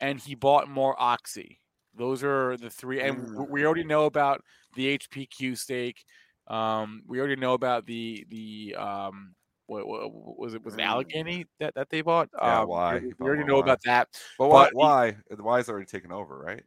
and 0.00 0.18
he 0.20 0.34
bought 0.34 0.68
more 0.68 0.94
Oxy. 1.00 1.60
Those 1.96 2.24
are 2.24 2.56
the 2.56 2.70
three, 2.70 3.00
and 3.00 3.26
w- 3.28 3.50
we 3.50 3.64
already 3.64 3.84
know 3.84 4.06
about 4.06 4.42
the 4.74 4.98
HPQ 4.98 5.56
stake. 5.56 6.04
Um, 6.46 7.02
we 7.06 7.18
already 7.18 7.36
know 7.36 7.54
about 7.54 7.86
the 7.86 8.24
the 8.28 8.74
um, 8.76 9.34
what, 9.66 9.86
what 9.86 10.10
was 10.38 10.54
it? 10.54 10.64
Was 10.64 10.74
it 10.74 10.80
Allegheny 10.80 11.46
that, 11.60 11.74
that 11.74 11.90
they 11.90 12.02
bought? 12.02 12.28
Yeah, 12.40 12.60
um, 12.62 12.68
why? 12.68 12.98
We, 12.98 13.12
we 13.18 13.26
already 13.26 13.44
know 13.44 13.54
why. 13.56 13.60
about 13.60 13.82
that. 13.84 14.08
But 14.38 14.48
why? 14.48 14.62
But 14.64 14.68
he- 14.70 14.74
why? 14.76 15.16
Why 15.38 15.58
is 15.58 15.68
already 15.68 15.86
taken 15.86 16.12
over, 16.12 16.38
right? 16.38 16.62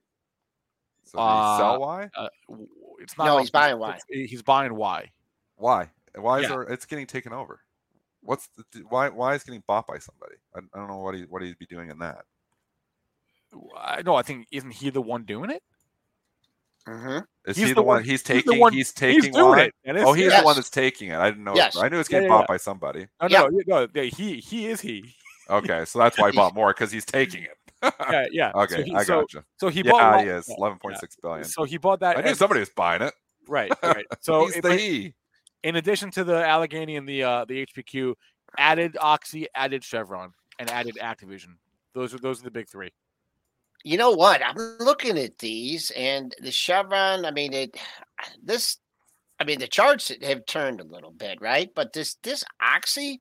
So 1.04 1.20
Uh, 1.20 1.58
sell 1.58 1.80
why? 1.80 2.10
Uh, 2.16 2.28
it's 3.00 3.18
not. 3.18 3.26
No, 3.26 3.36
like- 3.36 3.44
he's 3.44 3.52
buying 3.52 3.78
it's- 3.82 4.04
He's 4.10 4.44
buying 4.44 4.76
why? 4.76 5.12
Why? 5.56 5.90
Why 6.18 6.38
is 6.40 6.44
yeah. 6.44 6.50
there? 6.50 6.62
It's 6.64 6.86
getting 6.86 7.06
taken 7.08 7.34
over. 7.34 7.60
What's 8.22 8.50
the, 8.58 8.80
why? 8.90 9.10
Why 9.10 9.36
is 9.36 9.44
it 9.44 9.46
getting 9.48 9.64
bought 9.68 9.88
by 9.88 10.00
somebody? 10.00 10.36
I, 10.56 10.60
I 10.74 10.80
don't 10.80 10.88
know 10.90 10.98
what 10.98 11.16
he 11.16 11.24
what 11.24 11.42
he'd 11.42 11.58
be 11.60 11.66
doing 11.66 11.90
in 11.90 12.00
that. 12.00 12.24
I 13.78 14.02
know. 14.02 14.16
I 14.16 14.22
think 14.24 14.48
isn't 14.52 14.72
he 14.72 14.90
the 14.90 15.02
one 15.02 15.24
doing 15.24 15.50
it? 15.52 15.64
Mhm. 16.88 17.26
Is 17.46 17.58
He's 17.58 17.68
he 17.68 17.72
the 17.72 17.76
the 17.76 17.82
one? 17.84 17.96
one- 17.98 18.04
He's 18.04 18.12
he's 18.12 18.24
taking. 18.24 18.60
one- 18.60 18.74
He's 18.74 18.94
taking. 18.94 19.24
He's 19.24 19.34
doing 19.34 19.60
it. 19.60 19.74
And 19.84 19.98
Oh, 20.00 20.14
he's 20.14 20.26
Yes. 20.28 20.40
the 20.42 20.46
one 20.46 20.56
that's 20.56 20.70
taking 20.70 21.10
it. 21.10 21.16
I 21.18 21.30
didn't 21.30 21.44
know. 21.44 21.56
Yes. 21.56 21.76
I 21.78 21.90
knew 21.90 21.96
it 21.96 22.00
was 22.00 22.08
Yeah, 22.10 22.18
getting 22.20 22.30
yeah, 22.30 22.36
bought 22.36 22.42
yeah. 22.44 22.48
by 22.48 22.58
somebody. 22.58 23.08
No, 23.22 23.28
Yeah. 23.30 23.48
no, 23.48 23.62
yeah, 23.68 23.86
no, 23.94 24.02
he 24.04 24.40
he 24.40 24.68
is 24.68 24.82
he. 24.82 25.14
Okay, 25.50 25.86
so 25.86 26.00
that's 26.00 26.18
why 26.18 26.32
he 26.32 26.36
bought 26.36 26.54
more 26.56 26.74
because 26.74 26.92
he's 26.92 27.06
taking 27.06 27.44
it. 27.44 27.58
Yeah, 28.10 28.26
yeah. 28.32 28.52
okay, 28.56 28.76
so 28.78 28.84
he, 28.84 28.96
I 28.96 29.04
gotcha. 29.04 29.44
So 29.58 29.68
he 29.70 29.84
bought. 29.84 30.20
Yeah, 30.20 30.24
he 30.24 30.30
is 30.30 30.48
yeah, 30.50 30.56
eleven 30.58 30.80
point 30.80 30.98
six 30.98 31.16
billion. 31.22 31.44
So 31.46 31.64
he 31.64 31.78
bought 31.78 32.00
that. 32.02 32.18
I 32.18 32.22
knew 32.22 32.30
and- 32.30 32.38
somebody 32.38 32.60
was 32.62 32.70
buying 32.70 33.02
it. 33.02 33.14
right, 33.48 33.72
right. 33.84 34.06
So 34.22 34.46
he's 34.46 34.58
it- 34.58 34.64
the 34.64 34.76
he. 34.76 35.14
In 35.68 35.76
addition 35.76 36.10
to 36.12 36.24
the 36.24 36.48
Allegheny 36.48 36.96
and 36.96 37.08
the 37.08 37.24
uh, 37.24 37.46
the 37.46 37.66
HPQ, 37.66 38.14
added 38.58 38.98
Oxy, 39.02 39.48
added 39.54 39.84
Chevron, 39.84 40.32
and 40.60 40.72
added 40.72 40.98
Activision. 41.02 41.56
Those 41.94 42.14
are 42.14 42.20
those 42.20 42.40
are 42.40 42.46
the 42.46 42.52
big 42.52 42.70
three. 42.70 42.94
You 43.84 43.98
know 43.98 44.12
what? 44.12 44.42
I'm 44.42 44.56
looking 44.80 45.18
at 45.18 45.38
these 45.40 45.92
and 45.92 46.34
the 46.42 46.52
Chevron. 46.52 47.26
I 47.26 47.32
mean, 47.32 47.54
it. 47.54 47.78
This. 48.42 48.78
I 49.42 49.44
mean, 49.44 49.60
the 49.60 49.68
charts 49.68 50.10
have 50.24 50.46
turned 50.46 50.80
a 50.80 50.86
little 50.86 51.12
bit, 51.12 51.42
right? 51.42 51.70
But 51.76 51.92
this 51.92 52.16
this 52.24 52.46
Oxy, 52.62 53.20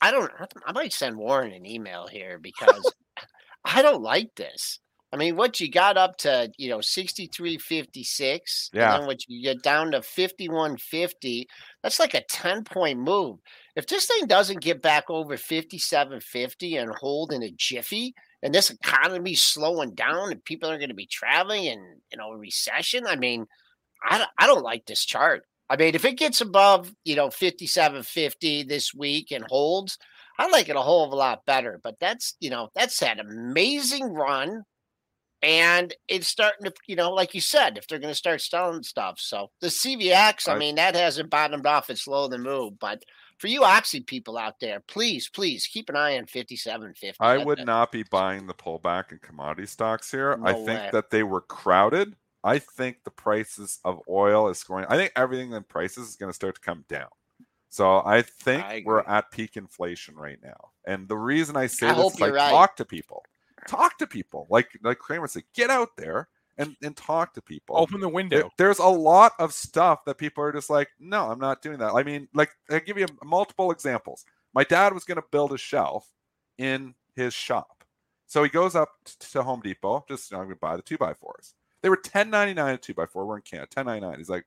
I 0.00 0.12
don't. 0.12 0.30
I 0.64 0.70
might 0.70 0.92
send 0.92 1.16
Warren 1.16 1.52
an 1.52 1.66
email 1.66 2.06
here 2.06 2.38
because 2.38 2.94
I 3.64 3.82
don't 3.82 4.02
like 4.02 4.36
this. 4.36 4.78
I 5.12 5.16
mean, 5.16 5.36
what 5.36 5.60
you 5.60 5.70
got 5.70 5.96
up 5.96 6.16
to, 6.18 6.50
you 6.58 6.68
know, 6.68 6.80
sixty 6.80 7.26
three 7.26 7.58
fifty 7.58 8.02
six, 8.04 8.70
Yeah. 8.74 8.92
and 8.94 9.00
then 9.02 9.06
what 9.06 9.20
you 9.28 9.42
get 9.42 9.62
down 9.62 9.92
to 9.92 10.02
fifty 10.02 10.48
one 10.48 10.76
fifty. 10.76 11.46
That's 11.82 12.00
like 12.00 12.14
a 12.14 12.24
ten 12.28 12.64
point 12.64 12.98
move. 12.98 13.38
If 13.76 13.86
this 13.86 14.06
thing 14.06 14.26
doesn't 14.26 14.60
get 14.62 14.82
back 14.82 15.04
over 15.08 15.36
fifty 15.36 15.78
seven 15.78 16.20
fifty 16.20 16.76
and 16.76 16.92
hold 16.94 17.32
in 17.32 17.42
a 17.42 17.50
jiffy, 17.50 18.14
and 18.42 18.54
this 18.54 18.70
economy's 18.70 19.42
slowing 19.42 19.94
down 19.94 20.30
and 20.32 20.44
people 20.44 20.70
are 20.70 20.76
going 20.78 20.90
to 20.90 20.94
be 20.94 21.06
traveling 21.06 21.68
and 21.68 21.80
you 22.12 22.18
know 22.18 22.32
recession 22.32 23.06
i 23.06 23.16
mean 23.16 23.46
I, 24.08 24.18
don't- 24.18 24.30
I 24.38 24.46
don't 24.46 24.62
like 24.62 24.84
this 24.86 25.04
chart 25.04 25.42
i 25.70 25.76
mean 25.76 25.94
if 25.94 26.04
it 26.04 26.18
gets 26.18 26.40
above 26.42 26.92
you 27.04 27.16
know 27.16 27.30
5750 27.30 28.64
this 28.64 28.92
week 28.94 29.30
and 29.32 29.44
holds 29.48 29.98
i 30.38 30.46
like 30.48 30.68
it 30.68 30.76
a 30.76 30.80
whole 30.80 31.04
of 31.06 31.12
a 31.12 31.16
lot 31.16 31.46
better 31.46 31.80
but 31.82 31.98
that's 31.98 32.36
you 32.38 32.50
know 32.50 32.68
that's 32.74 33.00
that 33.00 33.18
amazing 33.18 34.12
run 34.12 34.62
and 35.46 35.94
it's 36.08 36.26
starting 36.26 36.64
to 36.64 36.72
you 36.86 36.96
know 36.96 37.12
like 37.12 37.32
you 37.34 37.40
said 37.40 37.78
if 37.78 37.86
they're 37.86 38.00
going 38.00 38.10
to 38.10 38.14
start 38.14 38.40
selling 38.40 38.82
stuff 38.82 39.18
so 39.18 39.50
the 39.60 39.68
cvx 39.68 40.48
i 40.48 40.54
I- 40.54 40.58
mean 40.58 40.74
that 40.74 40.94
hasn't 40.94 41.30
bottomed 41.30 41.66
off 41.66 41.88
it's 41.88 42.02
slow 42.02 42.28
the 42.28 42.36
move 42.36 42.78
but 42.78 43.04
for 43.38 43.46
you 43.46 43.64
oxy 43.64 44.00
people 44.00 44.36
out 44.36 44.58
there 44.60 44.80
please 44.88 45.28
please 45.28 45.66
keep 45.66 45.88
an 45.88 45.96
eye 45.96 46.18
on 46.18 46.26
5750 46.26 47.16
I 47.20 47.38
would 47.38 47.64
not 47.64 47.92
be 47.92 48.02
buying 48.02 48.46
the 48.46 48.54
pullback 48.54 49.12
in 49.12 49.18
commodity 49.18 49.66
stocks 49.66 50.10
here. 50.10 50.38
I 50.42 50.54
think 50.54 50.68
way. 50.68 50.90
that 50.92 51.10
they 51.10 51.22
were 51.22 51.42
crowded. 51.42 52.16
I 52.42 52.58
think 52.58 53.04
the 53.04 53.10
prices 53.10 53.78
of 53.84 54.00
oil 54.08 54.48
is 54.48 54.62
going. 54.62 54.86
I 54.88 54.96
think 54.96 55.12
everything 55.16 55.52
in 55.52 55.64
prices 55.64 56.08
is 56.08 56.16
going 56.16 56.30
to 56.30 56.34
start 56.34 56.54
to 56.54 56.60
come 56.60 56.84
down. 56.88 57.08
So 57.68 58.02
I 58.04 58.22
think 58.22 58.64
I 58.64 58.82
we're 58.86 59.00
at 59.00 59.30
peak 59.30 59.56
inflation 59.56 60.14
right 60.14 60.38
now. 60.42 60.70
And 60.86 61.08
the 61.08 61.16
reason 61.16 61.56
I 61.56 61.66
say 61.66 61.88
I 61.88 61.94
this 61.94 62.14
is 62.14 62.20
you're 62.20 62.32
right. 62.32 62.50
talk 62.50 62.76
to 62.76 62.84
people, 62.84 63.24
talk 63.66 63.98
to 63.98 64.06
people. 64.06 64.46
Like 64.50 64.68
like 64.82 64.98
Cramer 64.98 65.26
said, 65.28 65.44
get 65.54 65.70
out 65.70 65.96
there 65.96 66.28
and 66.58 66.76
and 66.82 66.96
talk 66.96 67.34
to 67.34 67.42
people. 67.42 67.76
Open 67.76 68.00
the 68.00 68.06
There- 68.06 68.14
window. 68.14 68.50
there's 68.58 68.78
a 68.78 68.86
lot 68.86 69.32
of 69.38 69.52
stuff 69.52 70.04
that 70.06 70.18
people 70.18 70.42
are 70.44 70.52
just 70.52 70.70
like, 70.70 70.88
no, 70.98 71.30
I'm 71.30 71.38
not 71.38 71.62
doing 71.62 71.78
that. 71.78 71.92
I 71.94 72.02
mean, 72.02 72.28
like, 72.34 72.50
I'll 72.70 72.80
give 72.80 72.98
you 72.98 73.06
multiple 73.24 73.70
examples. 73.70 74.24
My 74.54 74.64
dad 74.64 74.92
was 74.94 75.04
going 75.04 75.20
to 75.20 75.24
build 75.30 75.52
a 75.52 75.58
shelf 75.58 76.10
in 76.58 76.94
his 77.14 77.34
shop. 77.34 77.84
So 78.26 78.42
he 78.42 78.48
goes 78.48 78.74
up 78.74 78.88
to 79.20 79.42
Home 79.42 79.60
Depot, 79.60 80.04
just, 80.08 80.30
you 80.30 80.36
know, 80.36 80.40
I'm 80.40 80.46
going 80.48 80.56
to 80.56 80.60
buy 80.60 80.76
the 80.76 80.82
two 80.82 80.96
by 80.98 81.12
fours. 81.14 81.54
They 81.82 81.90
were 81.90 81.96
$10.99 81.98 82.74
a 82.74 82.76
two 82.78 82.94
by 82.94 83.06
four. 83.06 83.26
We're 83.26 83.36
in 83.36 83.42
Canada, 83.42 83.68
$10.99. 83.76 84.16
He's 84.16 84.28
like, 84.30 84.44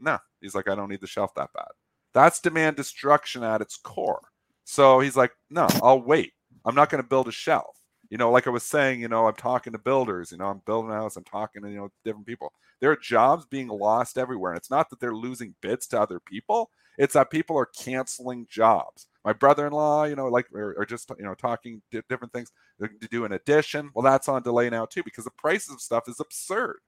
no. 0.00 0.18
He's 0.40 0.54
like, 0.54 0.68
I 0.68 0.74
don't 0.74 0.88
need 0.88 1.00
the 1.02 1.06
shelf 1.06 1.34
that 1.36 1.52
bad. 1.52 1.68
That's 2.14 2.40
demand 2.40 2.76
destruction 2.76 3.44
at 3.44 3.60
its 3.60 3.76
core. 3.76 4.22
So 4.64 4.98
he's 5.00 5.16
like, 5.16 5.32
no, 5.50 5.68
I'll 5.82 6.00
wait. 6.02 6.32
I'm 6.64 6.74
not 6.74 6.90
going 6.90 7.02
to 7.02 7.08
build 7.08 7.28
a 7.28 7.32
shelf. 7.32 7.76
You 8.10 8.18
know, 8.18 8.30
like 8.30 8.46
I 8.46 8.50
was 8.50 8.64
saying, 8.64 9.00
you 9.00 9.08
know, 9.08 9.26
I'm 9.28 9.34
talking 9.36 9.72
to 9.72 9.78
builders, 9.78 10.32
you 10.32 10.38
know, 10.38 10.46
I'm 10.46 10.62
building 10.66 10.90
a 10.90 10.94
house, 10.94 11.16
I'm 11.16 11.24
talking 11.24 11.62
to, 11.62 11.70
you 11.70 11.76
know, 11.76 11.90
different 12.04 12.26
people. 12.26 12.52
There 12.80 12.90
are 12.90 12.96
jobs 12.96 13.46
being 13.46 13.68
lost 13.68 14.18
everywhere. 14.18 14.52
And 14.52 14.58
it's 14.58 14.70
not 14.70 14.90
that 14.90 15.00
they're 15.00 15.14
losing 15.14 15.54
bids 15.62 15.86
to 15.88 16.00
other 16.00 16.20
people, 16.20 16.70
it's 16.98 17.14
that 17.14 17.30
people 17.30 17.56
are 17.56 17.66
canceling 17.66 18.46
jobs. 18.50 19.06
My 19.24 19.32
brother-in-law, 19.32 20.04
you 20.04 20.16
know, 20.16 20.28
like 20.28 20.46
or, 20.52 20.74
or 20.76 20.84
just 20.86 21.10
you 21.18 21.24
know 21.24 21.34
talking 21.34 21.82
different 22.08 22.32
things 22.32 22.50
to 22.80 22.88
do 23.10 23.24
an 23.24 23.32
addition. 23.32 23.90
Well, 23.94 24.02
that's 24.04 24.28
on 24.28 24.42
delay 24.42 24.70
now 24.70 24.86
too 24.86 25.02
because 25.02 25.24
the 25.24 25.30
prices 25.30 25.74
of 25.74 25.80
stuff 25.80 26.04
is 26.08 26.20
absurd. 26.20 26.78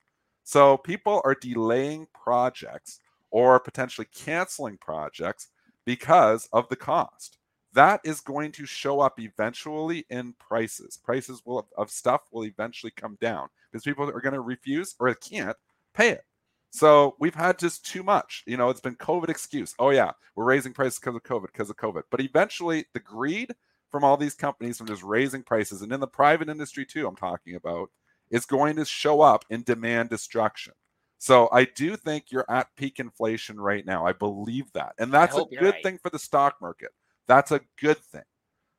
So 0.45 0.77
people 0.79 1.21
are 1.25 1.35
delaying 1.35 2.07
projects 2.15 3.01
or 3.31 3.61
potentially 3.61 4.07
canceling 4.15 4.79
projects 4.79 5.49
because 5.85 6.49
of 6.53 6.69
the 6.69 6.77
cost. 6.77 7.39
That 7.75 8.01
is 8.05 8.21
going 8.21 8.53
to 8.53 8.67
show 8.67 9.01
up 9.01 9.19
eventually 9.19 10.05
in 10.11 10.35
prices. 10.35 10.99
Prices 11.03 11.43
will 11.45 11.69
of 11.79 11.91
stuff 11.91 12.23
will 12.31 12.45
eventually 12.45 12.93
come 12.95 13.17
down 13.21 13.49
because 13.71 13.85
people 13.85 14.09
are 14.09 14.21
going 14.21 14.35
to 14.35 14.41
refuse 14.41 14.95
or 14.99 15.15
can't 15.15 15.57
pay 15.95 16.11
it. 16.11 16.25
So 16.71 17.17
we've 17.19 17.35
had 17.35 17.59
just 17.59 17.85
too 17.87 18.03
much. 18.03 18.45
You 18.47 18.57
know, 18.57 18.71
it's 18.71 18.81
been 18.81 18.97
COVID 18.97 19.29
excuse. 19.29 19.75
Oh 19.79 19.91
yeah, 19.91 20.13
we're 20.35 20.45
raising 20.45 20.73
prices 20.73 20.99
because 20.99 21.15
of 21.15 21.23
COVID, 21.23 21.47
because 21.47 21.71
of 21.71 21.77
COVID. 21.77 22.03
But 22.11 22.21
eventually, 22.21 22.87
the 22.95 23.01
greed 23.01 23.55
from 23.91 24.05
all 24.05 24.17
these 24.17 24.35
companies 24.35 24.79
from 24.79 24.87
just 24.87 25.03
raising 25.03 25.43
prices, 25.43 25.83
and 25.83 25.93
in 25.93 26.01
the 26.01 26.07
private 26.07 26.49
industry 26.49 26.87
too, 26.87 27.07
I'm 27.07 27.17
talking 27.17 27.57
about, 27.57 27.91
is 28.31 28.47
going 28.47 28.77
to 28.77 28.87
show 28.87 29.21
up 29.21 29.45
in 29.51 29.63
demand 29.63 30.09
destruction. 30.09 30.73
So 31.19 31.49
I 31.53 31.67
do 31.67 31.95
think 31.97 32.33
you're 32.33 32.51
at 32.51 32.75
peak 32.75 32.99
inflation 32.99 33.61
right 33.61 33.85
now. 33.85 34.07
I 34.07 34.13
believe 34.13 34.73
that, 34.73 34.95
and 34.99 35.13
that's 35.13 35.37
a 35.37 35.45
good 35.45 35.63
right. 35.63 35.83
thing 35.83 35.99
for 36.03 36.09
the 36.09 36.19
stock 36.19 36.57
market. 36.61 36.91
That's 37.29 37.51
a 37.51 37.61
good 37.81 37.99
thing. 37.99 38.23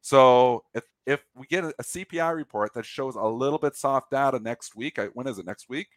So 0.01 0.63
if 0.73 0.83
if 1.05 1.23
we 1.35 1.47
get 1.47 1.63
a, 1.63 1.73
CPI 1.81 2.35
report 2.35 2.73
that 2.73 2.85
shows 2.85 3.15
a 3.15 3.23
little 3.23 3.59
bit 3.59 3.75
soft 3.75 4.11
data 4.11 4.39
next 4.39 4.75
week, 4.75 4.99
I, 4.99 5.05
when 5.07 5.27
is 5.27 5.39
it 5.39 5.45
next 5.45 5.69
week? 5.69 5.87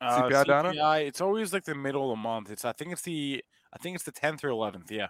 Uh, 0.00 0.22
CPI, 0.22 0.44
data? 0.46 1.06
It's 1.06 1.20
always 1.20 1.52
like 1.52 1.64
the 1.64 1.74
middle 1.74 2.10
of 2.10 2.16
the 2.16 2.22
month. 2.22 2.50
It's 2.50 2.64
I 2.64 2.72
think 2.72 2.92
it's 2.92 3.02
the 3.02 3.42
I 3.72 3.78
think 3.78 3.96
it's 3.96 4.04
the 4.04 4.12
tenth 4.12 4.44
or 4.44 4.48
eleventh. 4.48 4.90
Yeah. 4.90 5.08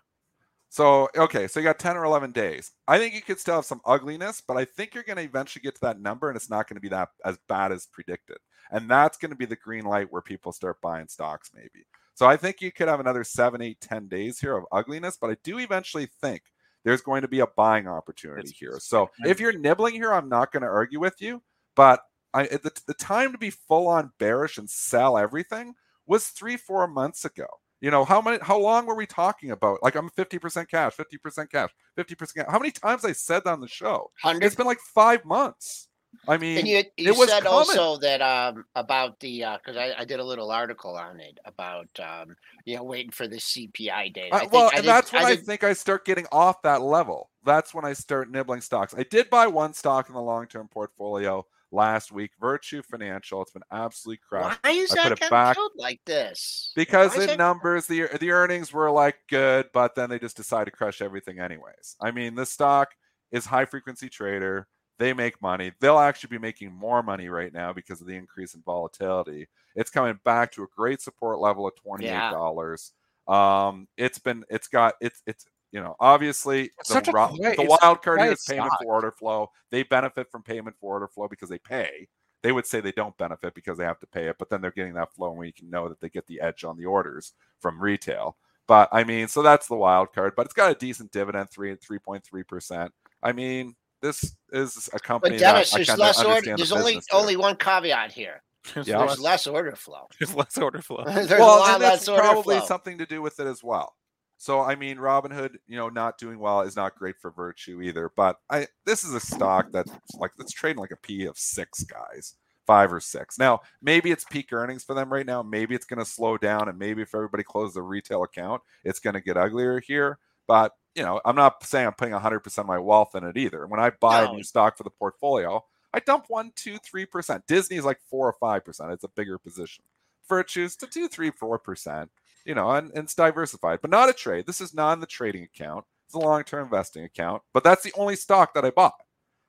So 0.68 1.08
okay, 1.16 1.46
so 1.46 1.60
you 1.60 1.64
got 1.64 1.78
ten 1.78 1.96
or 1.96 2.04
eleven 2.04 2.32
days. 2.32 2.72
I 2.88 2.98
think 2.98 3.14
you 3.14 3.22
could 3.22 3.38
still 3.38 3.56
have 3.56 3.64
some 3.64 3.80
ugliness, 3.84 4.42
but 4.46 4.56
I 4.56 4.64
think 4.64 4.94
you're 4.94 5.04
going 5.04 5.18
to 5.18 5.22
eventually 5.22 5.62
get 5.62 5.74
to 5.76 5.80
that 5.82 6.00
number, 6.00 6.28
and 6.28 6.36
it's 6.36 6.50
not 6.50 6.68
going 6.68 6.76
to 6.76 6.80
be 6.80 6.88
that 6.88 7.10
as 7.24 7.38
bad 7.48 7.70
as 7.70 7.86
predicted. 7.86 8.38
And 8.70 8.90
that's 8.90 9.18
going 9.18 9.30
to 9.30 9.36
be 9.36 9.46
the 9.46 9.56
green 9.56 9.84
light 9.84 10.10
where 10.10 10.22
people 10.22 10.52
start 10.52 10.80
buying 10.80 11.06
stocks, 11.06 11.50
maybe. 11.54 11.86
So 12.14 12.26
I 12.26 12.36
think 12.36 12.60
you 12.60 12.72
could 12.72 12.88
have 12.88 13.00
another 13.00 13.24
seven, 13.24 13.62
eight, 13.62 13.80
ten 13.80 14.08
days 14.08 14.40
here 14.40 14.56
of 14.56 14.64
ugliness, 14.72 15.16
but 15.20 15.30
I 15.30 15.36
do 15.44 15.58
eventually 15.58 16.08
think 16.20 16.42
there's 16.84 17.00
going 17.00 17.22
to 17.22 17.28
be 17.28 17.40
a 17.40 17.46
buying 17.46 17.88
opportunity 17.88 18.48
it's, 18.48 18.58
here. 18.58 18.78
So 18.80 19.10
if 19.24 19.40
you're 19.40 19.56
nibbling 19.58 19.94
here, 19.94 20.12
I'm 20.12 20.28
not 20.28 20.52
going 20.52 20.62
to 20.62 20.68
argue 20.68 21.00
with 21.00 21.20
you, 21.20 21.42
but 21.74 22.00
I 22.32 22.44
the, 22.44 22.72
the 22.86 22.94
time 22.94 23.32
to 23.32 23.38
be 23.38 23.50
full 23.50 23.88
on 23.88 24.12
bearish 24.18 24.58
and 24.58 24.68
sell 24.68 25.16
everything 25.16 25.74
was 26.06 26.28
three, 26.28 26.56
four 26.56 26.86
months 26.86 27.24
ago. 27.24 27.46
You 27.80 27.90
know, 27.90 28.04
how 28.04 28.20
many 28.20 28.38
how 28.40 28.58
long 28.58 28.86
were 28.86 28.94
we 28.94 29.06
talking 29.06 29.50
about? 29.50 29.82
Like 29.82 29.94
I'm 29.94 30.10
50% 30.10 30.68
cash, 30.68 30.94
50% 30.96 31.50
cash, 31.50 31.70
50% 31.98 32.34
cash. 32.34 32.46
How 32.48 32.58
many 32.58 32.70
times 32.70 33.04
I 33.04 33.12
said 33.12 33.44
that 33.44 33.52
on 33.52 33.60
the 33.60 33.68
show? 33.68 34.10
100? 34.22 34.44
It's 34.44 34.54
been 34.54 34.66
like 34.66 34.80
five 34.80 35.24
months. 35.24 35.88
I 36.28 36.36
mean, 36.36 36.58
and 36.58 36.68
you, 36.68 36.82
you 36.96 37.14
said 37.26 37.42
coming. 37.42 37.46
also 37.46 37.96
that 37.98 38.20
um, 38.22 38.64
about 38.74 39.20
the 39.20 39.44
because 39.64 39.76
uh, 39.76 39.80
I, 39.80 40.00
I, 40.00 40.04
did 40.04 40.20
a 40.20 40.24
little 40.24 40.50
article 40.50 40.96
on 40.96 41.20
it 41.20 41.38
about 41.44 41.88
um, 42.00 42.36
you 42.64 42.76
know 42.76 42.84
waiting 42.84 43.10
for 43.10 43.26
the 43.26 43.36
CPI 43.36 44.12
data. 44.12 44.34
Uh, 44.34 44.48
well, 44.50 44.70
and 44.74 44.86
that's 44.86 45.12
when 45.12 45.24
I, 45.24 45.30
I 45.30 45.36
think 45.36 45.64
I 45.64 45.72
start 45.72 46.04
getting 46.04 46.26
off 46.32 46.62
that 46.62 46.82
level. 46.82 47.30
That's 47.44 47.74
when 47.74 47.84
I 47.84 47.92
start 47.92 48.30
nibbling 48.30 48.60
stocks. 48.60 48.94
I 48.96 49.02
did 49.04 49.30
buy 49.30 49.46
one 49.46 49.74
stock 49.74 50.08
in 50.08 50.14
the 50.14 50.22
long 50.22 50.46
term 50.46 50.68
portfolio 50.68 51.46
last 51.74 52.12
week. 52.12 52.30
Virtu 52.40 52.82
Financial, 52.82 53.42
it's 53.42 53.52
been 53.52 53.62
absolutely 53.70 54.20
crushed. 54.26 54.58
Why 54.62 54.70
is 54.70 54.92
I 54.92 54.94
that 54.94 55.18
put 55.18 55.22
it 55.22 55.30
back 55.30 55.56
like 55.76 56.00
this? 56.06 56.72
Because 56.74 57.14
the 57.14 57.36
numbers, 57.36 57.86
the 57.86 58.08
the 58.20 58.30
earnings 58.30 58.72
were 58.72 58.90
like 58.90 59.16
good, 59.28 59.66
but 59.74 59.94
then 59.94 60.08
they 60.08 60.18
just 60.18 60.36
decided 60.36 60.66
to 60.66 60.76
crush 60.76 61.02
everything 61.02 61.38
anyways. 61.38 61.96
I 62.00 62.12
mean, 62.12 62.34
this 62.34 62.50
stock 62.50 62.90
is 63.32 63.44
high 63.44 63.64
frequency 63.64 64.08
trader. 64.08 64.68
They 64.98 65.12
make 65.12 65.42
money. 65.42 65.72
They'll 65.80 65.98
actually 65.98 66.28
be 66.28 66.38
making 66.38 66.72
more 66.72 67.02
money 67.02 67.28
right 67.28 67.52
now 67.52 67.72
because 67.72 68.00
of 68.00 68.06
the 68.06 68.14
increase 68.14 68.54
in 68.54 68.62
volatility. 68.62 69.48
It's 69.74 69.90
coming 69.90 70.18
back 70.24 70.52
to 70.52 70.62
a 70.62 70.66
great 70.76 71.00
support 71.00 71.40
level 71.40 71.66
of 71.66 71.74
twenty 71.76 72.06
eight 72.06 72.30
dollars. 72.30 72.92
Yeah. 73.28 73.66
Um, 73.66 73.88
it's 73.96 74.18
been 74.18 74.44
it's 74.48 74.68
got 74.68 74.94
it's 75.00 75.22
it's 75.26 75.46
you 75.74 75.80
know, 75.80 75.96
obviously 75.98 76.70
the, 77.00 77.64
the 77.64 77.76
wild 77.82 78.00
card 78.00 78.20
is 78.20 78.44
payment 78.48 78.72
for 78.80 78.94
order 78.94 79.10
flow. 79.10 79.50
They 79.72 79.82
benefit 79.82 80.30
from 80.30 80.44
payment 80.44 80.76
for 80.80 80.92
order 80.92 81.08
flow 81.08 81.26
because 81.26 81.48
they 81.48 81.58
pay. 81.58 82.06
They 82.44 82.52
would 82.52 82.64
say 82.64 82.80
they 82.80 82.92
don't 82.92 83.16
benefit 83.18 83.54
because 83.54 83.76
they 83.76 83.84
have 83.84 83.98
to 83.98 84.06
pay 84.06 84.28
it, 84.28 84.36
but 84.38 84.50
then 84.50 84.60
they're 84.60 84.70
getting 84.70 84.94
that 84.94 85.12
flow 85.12 85.30
and 85.30 85.38
we 85.38 85.50
can 85.50 85.68
know 85.68 85.88
that 85.88 86.00
they 86.00 86.08
get 86.08 86.28
the 86.28 86.40
edge 86.40 86.62
on 86.62 86.76
the 86.76 86.84
orders 86.84 87.32
from 87.58 87.80
retail. 87.80 88.36
But 88.68 88.88
I 88.92 89.02
mean, 89.02 89.26
so 89.26 89.42
that's 89.42 89.66
the 89.66 89.74
wild 89.74 90.12
card, 90.12 90.34
but 90.36 90.46
it's 90.46 90.54
got 90.54 90.70
a 90.70 90.76
decent 90.76 91.10
dividend, 91.10 91.50
three 91.50 91.72
and 91.72 91.80
three 91.80 91.98
point 91.98 92.22
three 92.22 92.44
percent. 92.44 92.92
I 93.20 93.32
mean, 93.32 93.74
this 94.04 94.36
is 94.52 94.88
a 94.92 94.98
company. 94.98 95.36
But 95.36 95.40
Dennis, 95.40 95.70
there's 95.72 95.96
less 95.96 96.22
order. 96.22 96.56
There's 96.56 96.68
the 96.68 96.76
only 96.76 97.00
only 97.12 97.36
one 97.36 97.56
caveat 97.56 98.12
here. 98.12 98.42
yeah. 98.76 98.82
There's 98.98 99.20
less 99.20 99.46
order 99.46 99.74
flow. 99.76 100.08
There's 100.18 100.34
less 100.34 100.56
order 100.58 100.80
flow. 100.80 101.04
there's 101.06 101.28
well, 101.30 101.78
that's 101.78 102.06
probably 102.06 102.56
flow. 102.56 102.66
something 102.66 102.96
to 102.98 103.06
do 103.06 103.20
with 103.20 103.38
it 103.40 103.46
as 103.46 103.62
well. 103.62 103.94
So 104.38 104.60
I 104.60 104.74
mean, 104.74 104.96
Robinhood, 104.98 105.56
you 105.66 105.76
know, 105.76 105.88
not 105.88 106.18
doing 106.18 106.38
well 106.38 106.62
is 106.62 106.76
not 106.76 106.96
great 106.96 107.16
for 107.20 107.30
Virtu 107.30 107.82
either. 107.82 108.10
But 108.16 108.36
I 108.50 108.66
this 108.84 109.04
is 109.04 109.14
a 109.14 109.20
stock 109.20 109.68
that's 109.72 109.92
like 110.18 110.32
that's 110.38 110.52
trading 110.52 110.80
like 110.80 110.92
a 110.92 110.96
P 110.96 111.24
of 111.24 111.38
six 111.38 111.82
guys, 111.84 112.34
five 112.66 112.92
or 112.92 113.00
six. 113.00 113.38
Now 113.38 113.60
maybe 113.82 114.10
it's 114.10 114.24
peak 114.24 114.52
earnings 114.52 114.84
for 114.84 114.94
them 114.94 115.12
right 115.12 115.26
now. 115.26 115.42
Maybe 115.42 115.74
it's 115.74 115.86
going 115.86 115.98
to 115.98 116.10
slow 116.10 116.36
down, 116.36 116.68
and 116.68 116.78
maybe 116.78 117.02
if 117.02 117.14
everybody 117.14 117.42
closes 117.42 117.76
a 117.76 117.82
retail 117.82 118.22
account, 118.22 118.62
it's 118.82 119.00
going 119.00 119.14
to 119.14 119.20
get 119.20 119.36
uglier 119.36 119.80
here. 119.80 120.18
But 120.46 120.72
you 120.94 121.02
know, 121.02 121.20
I'm 121.24 121.36
not 121.36 121.64
saying 121.64 121.86
I'm 121.86 121.94
putting 121.94 122.14
100% 122.14 122.58
of 122.58 122.66
my 122.66 122.78
wealth 122.78 123.14
in 123.14 123.24
it 123.24 123.36
either. 123.36 123.66
When 123.66 123.80
I 123.80 123.90
buy 123.90 124.24
no. 124.24 124.32
a 124.32 124.36
new 124.36 124.42
stock 124.42 124.76
for 124.76 124.84
the 124.84 124.90
portfolio, 124.90 125.64
I 125.92 126.00
dump 126.00 126.26
one, 126.28 126.52
two, 126.56 126.78
three 126.78 127.06
percent. 127.06 127.46
Disney 127.46 127.76
is 127.76 127.84
like 127.84 128.00
four 128.10 128.28
or 128.28 128.34
five 128.34 128.64
percent. 128.64 128.92
It's 128.92 129.04
a 129.04 129.08
bigger 129.08 129.38
position. 129.38 129.84
Virtu's 130.28 130.76
to 130.76 130.86
two, 130.86 131.08
three, 131.08 131.30
four 131.30 131.58
percent 131.58 132.10
you 132.44 132.54
know, 132.54 132.70
and, 132.70 132.90
and 132.90 133.04
it's 133.04 133.14
diversified, 133.14 133.80
but 133.80 133.90
not 133.90 134.08
a 134.08 134.12
trade. 134.12 134.46
This 134.46 134.60
is 134.60 134.74
not 134.74 134.92
in 134.92 135.00
the 135.00 135.06
trading 135.06 135.44
account. 135.44 135.84
It's 136.06 136.14
a 136.14 136.18
long-term 136.18 136.64
investing 136.64 137.04
account, 137.04 137.42
but 137.52 137.64
that's 137.64 137.82
the 137.82 137.92
only 137.96 138.16
stock 138.16 138.54
that 138.54 138.64
I 138.64 138.70
bought. 138.70 138.94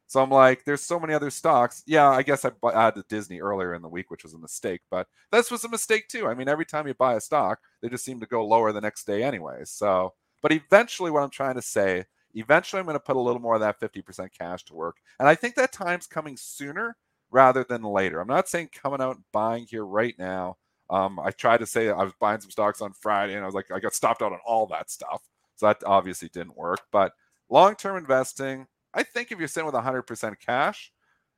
So 0.07 0.21
I'm 0.21 0.29
like, 0.29 0.63
there's 0.63 0.83
so 0.83 0.99
many 0.99 1.13
other 1.13 1.31
stocks. 1.31 1.83
Yeah, 1.87 2.09
I 2.09 2.21
guess 2.21 2.45
I 2.45 2.51
added 2.73 3.07
Disney 3.09 3.41
earlier 3.41 3.73
in 3.73 3.81
the 3.81 3.89
week, 3.89 4.11
which 4.11 4.23
was 4.23 4.35
a 4.35 4.39
mistake, 4.39 4.81
but 4.91 5.07
this 5.31 5.49
was 5.49 5.63
a 5.63 5.69
mistake 5.69 6.07
too. 6.07 6.27
I 6.27 6.35
mean, 6.35 6.47
every 6.47 6.65
time 6.65 6.87
you 6.87 6.93
buy 6.93 7.15
a 7.15 7.21
stock, 7.21 7.59
they 7.81 7.89
just 7.89 8.05
seem 8.05 8.19
to 8.19 8.27
go 8.27 8.45
lower 8.45 8.71
the 8.71 8.81
next 8.81 9.07
day 9.07 9.23
anyway. 9.23 9.61
So, 9.65 10.13
but 10.45 10.53
eventually, 10.53 11.09
what 11.09 11.23
I'm 11.23 11.31
trying 11.31 11.55
to 11.55 11.61
say, 11.63 12.05
eventually, 12.35 12.79
I'm 12.79 12.85
going 12.85 12.93
to 12.93 12.99
put 12.99 13.15
a 13.15 13.19
little 13.19 13.41
more 13.41 13.55
of 13.55 13.61
that 13.61 13.79
50% 13.79 14.29
cash 14.37 14.63
to 14.65 14.75
work, 14.75 14.97
and 15.19 15.27
I 15.27 15.33
think 15.33 15.55
that 15.55 15.71
time's 15.71 16.05
coming 16.05 16.37
sooner 16.37 16.97
rather 17.31 17.63
than 17.63 17.81
later. 17.81 18.19
I'm 18.19 18.27
not 18.27 18.47
saying 18.47 18.69
coming 18.71 19.01
out 19.01 19.15
and 19.15 19.25
buying 19.31 19.65
here 19.65 19.83
right 19.83 20.13
now. 20.19 20.57
Um, 20.91 21.19
I 21.19 21.31
tried 21.31 21.61
to 21.61 21.65
say 21.65 21.89
I 21.89 22.03
was 22.03 22.13
buying 22.19 22.41
some 22.41 22.51
stocks 22.51 22.79
on 22.79 22.93
Friday, 22.93 23.33
and 23.33 23.41
I 23.41 23.47
was 23.47 23.55
like, 23.55 23.71
I 23.71 23.79
got 23.79 23.95
stopped 23.95 24.21
out 24.21 24.33
on 24.33 24.39
all 24.45 24.67
that 24.67 24.91
stuff. 24.91 25.23
So 25.55 25.65
that 25.65 25.81
obviously 25.83 26.29
didn't 26.29 26.55
work. 26.55 26.81
But 26.91 27.13
long 27.49 27.73
term 27.75 27.97
investing, 27.97 28.67
I 28.93 29.01
think 29.01 29.31
if 29.31 29.39
you're 29.39 29.47
sitting 29.47 29.65
with 29.65 29.73
100% 29.73 30.35
cash, 30.45 30.91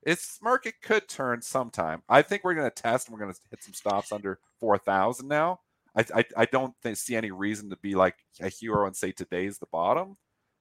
its 0.04 0.38
market 0.42 0.74
could 0.82 1.08
turn 1.08 1.42
sometime. 1.42 2.04
I 2.10 2.24
think 2.24 2.44
we're 2.44 2.56
going 2.56 2.70
to 2.70 2.82
test 2.82 3.08
and 3.08 3.14
we're 3.14 3.24
going 3.24 3.34
to 3.34 3.40
hit 3.50 3.64
some 3.64 3.74
stops 3.74 4.12
under 4.12 4.40
4,000 4.60 5.30
now. 5.30 5.62
I, 5.98 6.06
I, 6.14 6.26
I 6.38 6.46
don't 6.46 6.74
think, 6.84 6.98
see 6.98 7.16
any 7.16 7.32
reason 7.32 7.70
to 7.72 7.78
be 7.78 7.96
like 7.96 8.16
a 8.40 8.50
hero 8.50 8.86
and 8.86 8.96
say 8.96 9.12
today's 9.12 9.58
the 9.58 9.66
bottom, 9.72 10.16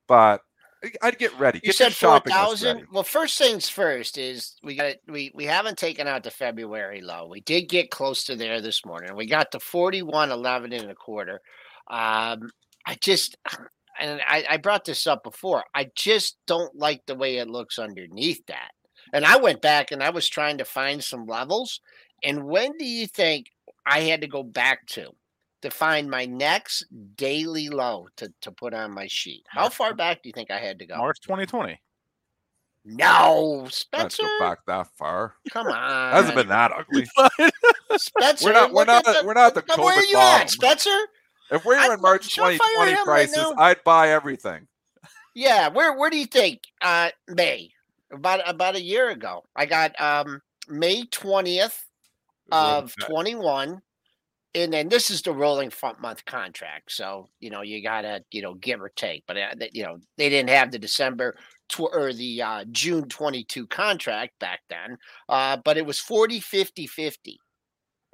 but 0.08 0.40
I'd 1.02 1.18
get 1.18 1.36
ready. 1.38 1.60
You 1.62 1.72
said 1.72 1.94
four 1.94 2.20
thousand. 2.20 2.86
Well, 2.92 3.02
first 3.02 3.38
things 3.38 3.68
first 3.68 4.18
is 4.18 4.56
we 4.62 4.76
got 4.76 4.96
we 5.08 5.32
we 5.34 5.44
haven't 5.44 5.78
taken 5.78 6.06
out 6.06 6.22
the 6.22 6.30
February 6.30 7.00
low. 7.00 7.26
We 7.26 7.40
did 7.40 7.68
get 7.68 7.90
close 7.90 8.24
to 8.24 8.36
there 8.36 8.60
this 8.60 8.84
morning. 8.84 9.16
We 9.16 9.26
got 9.26 9.50
to 9.52 9.60
forty 9.60 10.02
one 10.02 10.30
eleven 10.30 10.72
and 10.72 10.90
a 10.90 10.94
quarter. 10.94 11.40
Um, 11.88 12.50
I 12.86 12.96
just 13.00 13.36
and 13.98 14.20
I, 14.26 14.44
I 14.50 14.56
brought 14.58 14.84
this 14.84 15.06
up 15.06 15.22
before. 15.22 15.64
I 15.74 15.88
just 15.94 16.36
don't 16.46 16.74
like 16.76 17.02
the 17.06 17.14
way 17.14 17.38
it 17.38 17.48
looks 17.48 17.78
underneath 17.78 18.44
that. 18.46 18.72
And 19.12 19.24
I 19.24 19.36
went 19.36 19.62
back 19.62 19.92
and 19.92 20.02
I 20.02 20.10
was 20.10 20.28
trying 20.28 20.58
to 20.58 20.64
find 20.64 21.02
some 21.02 21.26
levels. 21.26 21.80
And 22.22 22.44
when 22.44 22.76
do 22.76 22.84
you 22.84 23.06
think 23.06 23.46
I 23.86 24.00
had 24.00 24.20
to 24.22 24.26
go 24.26 24.42
back 24.42 24.86
to? 24.88 25.12
To 25.62 25.70
find 25.70 26.10
my 26.10 26.26
next 26.26 26.84
daily 27.16 27.68
low 27.68 28.08
to, 28.16 28.32
to 28.42 28.50
put 28.52 28.74
on 28.74 28.92
my 28.92 29.06
sheet. 29.06 29.44
How 29.48 29.68
far 29.68 29.94
back 29.94 30.22
do 30.22 30.28
you 30.28 30.32
think 30.32 30.50
I 30.50 30.58
had 30.58 30.78
to 30.78 30.86
go? 30.86 30.96
March 30.96 31.20
2020. 31.22 31.80
No, 32.88 33.66
Spencer. 33.68 34.22
Let's 34.22 34.38
back 34.38 34.58
that 34.66 34.86
far. 34.96 35.34
Come 35.50 35.66
on, 35.66 36.12
hasn't 36.12 36.36
been 36.36 36.48
that 36.48 36.70
ugly. 36.70 37.04
Spencer, 37.96 38.46
we're 38.46 38.52
not. 38.52 38.72
We're 38.72 38.84
not. 38.84 39.04
The, 39.04 39.22
we're 39.24 39.34
not 39.34 39.54
the. 39.54 39.62
COVID 39.62 39.78
where 39.78 39.98
are 39.98 40.04
you 40.04 40.14
bomb. 40.14 40.40
at, 40.42 40.50
Spencer? 40.50 40.96
If 41.50 41.64
we 41.64 41.74
were 41.74 41.94
in 41.94 42.00
March 42.00 42.34
2020 42.34 42.96
prices, 43.04 43.36
right 43.36 43.54
I'd 43.58 43.84
buy 43.84 44.10
everything. 44.10 44.68
Yeah, 45.34 45.68
where 45.68 45.96
where 45.96 46.10
do 46.10 46.16
you 46.16 46.26
think? 46.26 46.62
Uh, 46.80 47.10
May. 47.28 47.72
about 48.12 48.48
about 48.48 48.76
a 48.76 48.82
year 48.82 49.10
ago. 49.10 49.44
I 49.56 49.66
got 49.66 50.00
um 50.00 50.40
May 50.68 51.06
twentieth 51.06 51.86
of 52.52 52.94
twenty 53.00 53.34
one, 53.34 53.82
and 54.56 54.72
then 54.72 54.88
this 54.88 55.10
is 55.10 55.22
the 55.22 55.32
rolling 55.32 55.70
front 55.70 56.00
month 56.00 56.24
contract. 56.24 56.90
So 56.90 57.28
you 57.40 57.50
know 57.50 57.62
you 57.62 57.82
gotta 57.82 58.24
you 58.30 58.42
know 58.42 58.54
give 58.54 58.80
or 58.80 58.88
take, 58.88 59.24
but 59.26 59.36
uh, 59.36 59.54
you 59.72 59.84
know 59.84 59.98
they 60.16 60.28
didn't 60.28 60.50
have 60.50 60.70
the 60.70 60.78
December 60.78 61.36
tw- 61.68 61.92
or 61.92 62.12
the 62.12 62.42
uh, 62.42 62.64
June 62.70 63.08
twenty 63.08 63.44
two 63.44 63.66
contract 63.66 64.38
back 64.40 64.60
then, 64.68 64.96
uh, 65.28 65.58
but 65.64 65.76
it 65.76 65.86
was 65.86 65.98
40, 65.98 66.40
50, 66.40 66.86
50. 66.86 67.38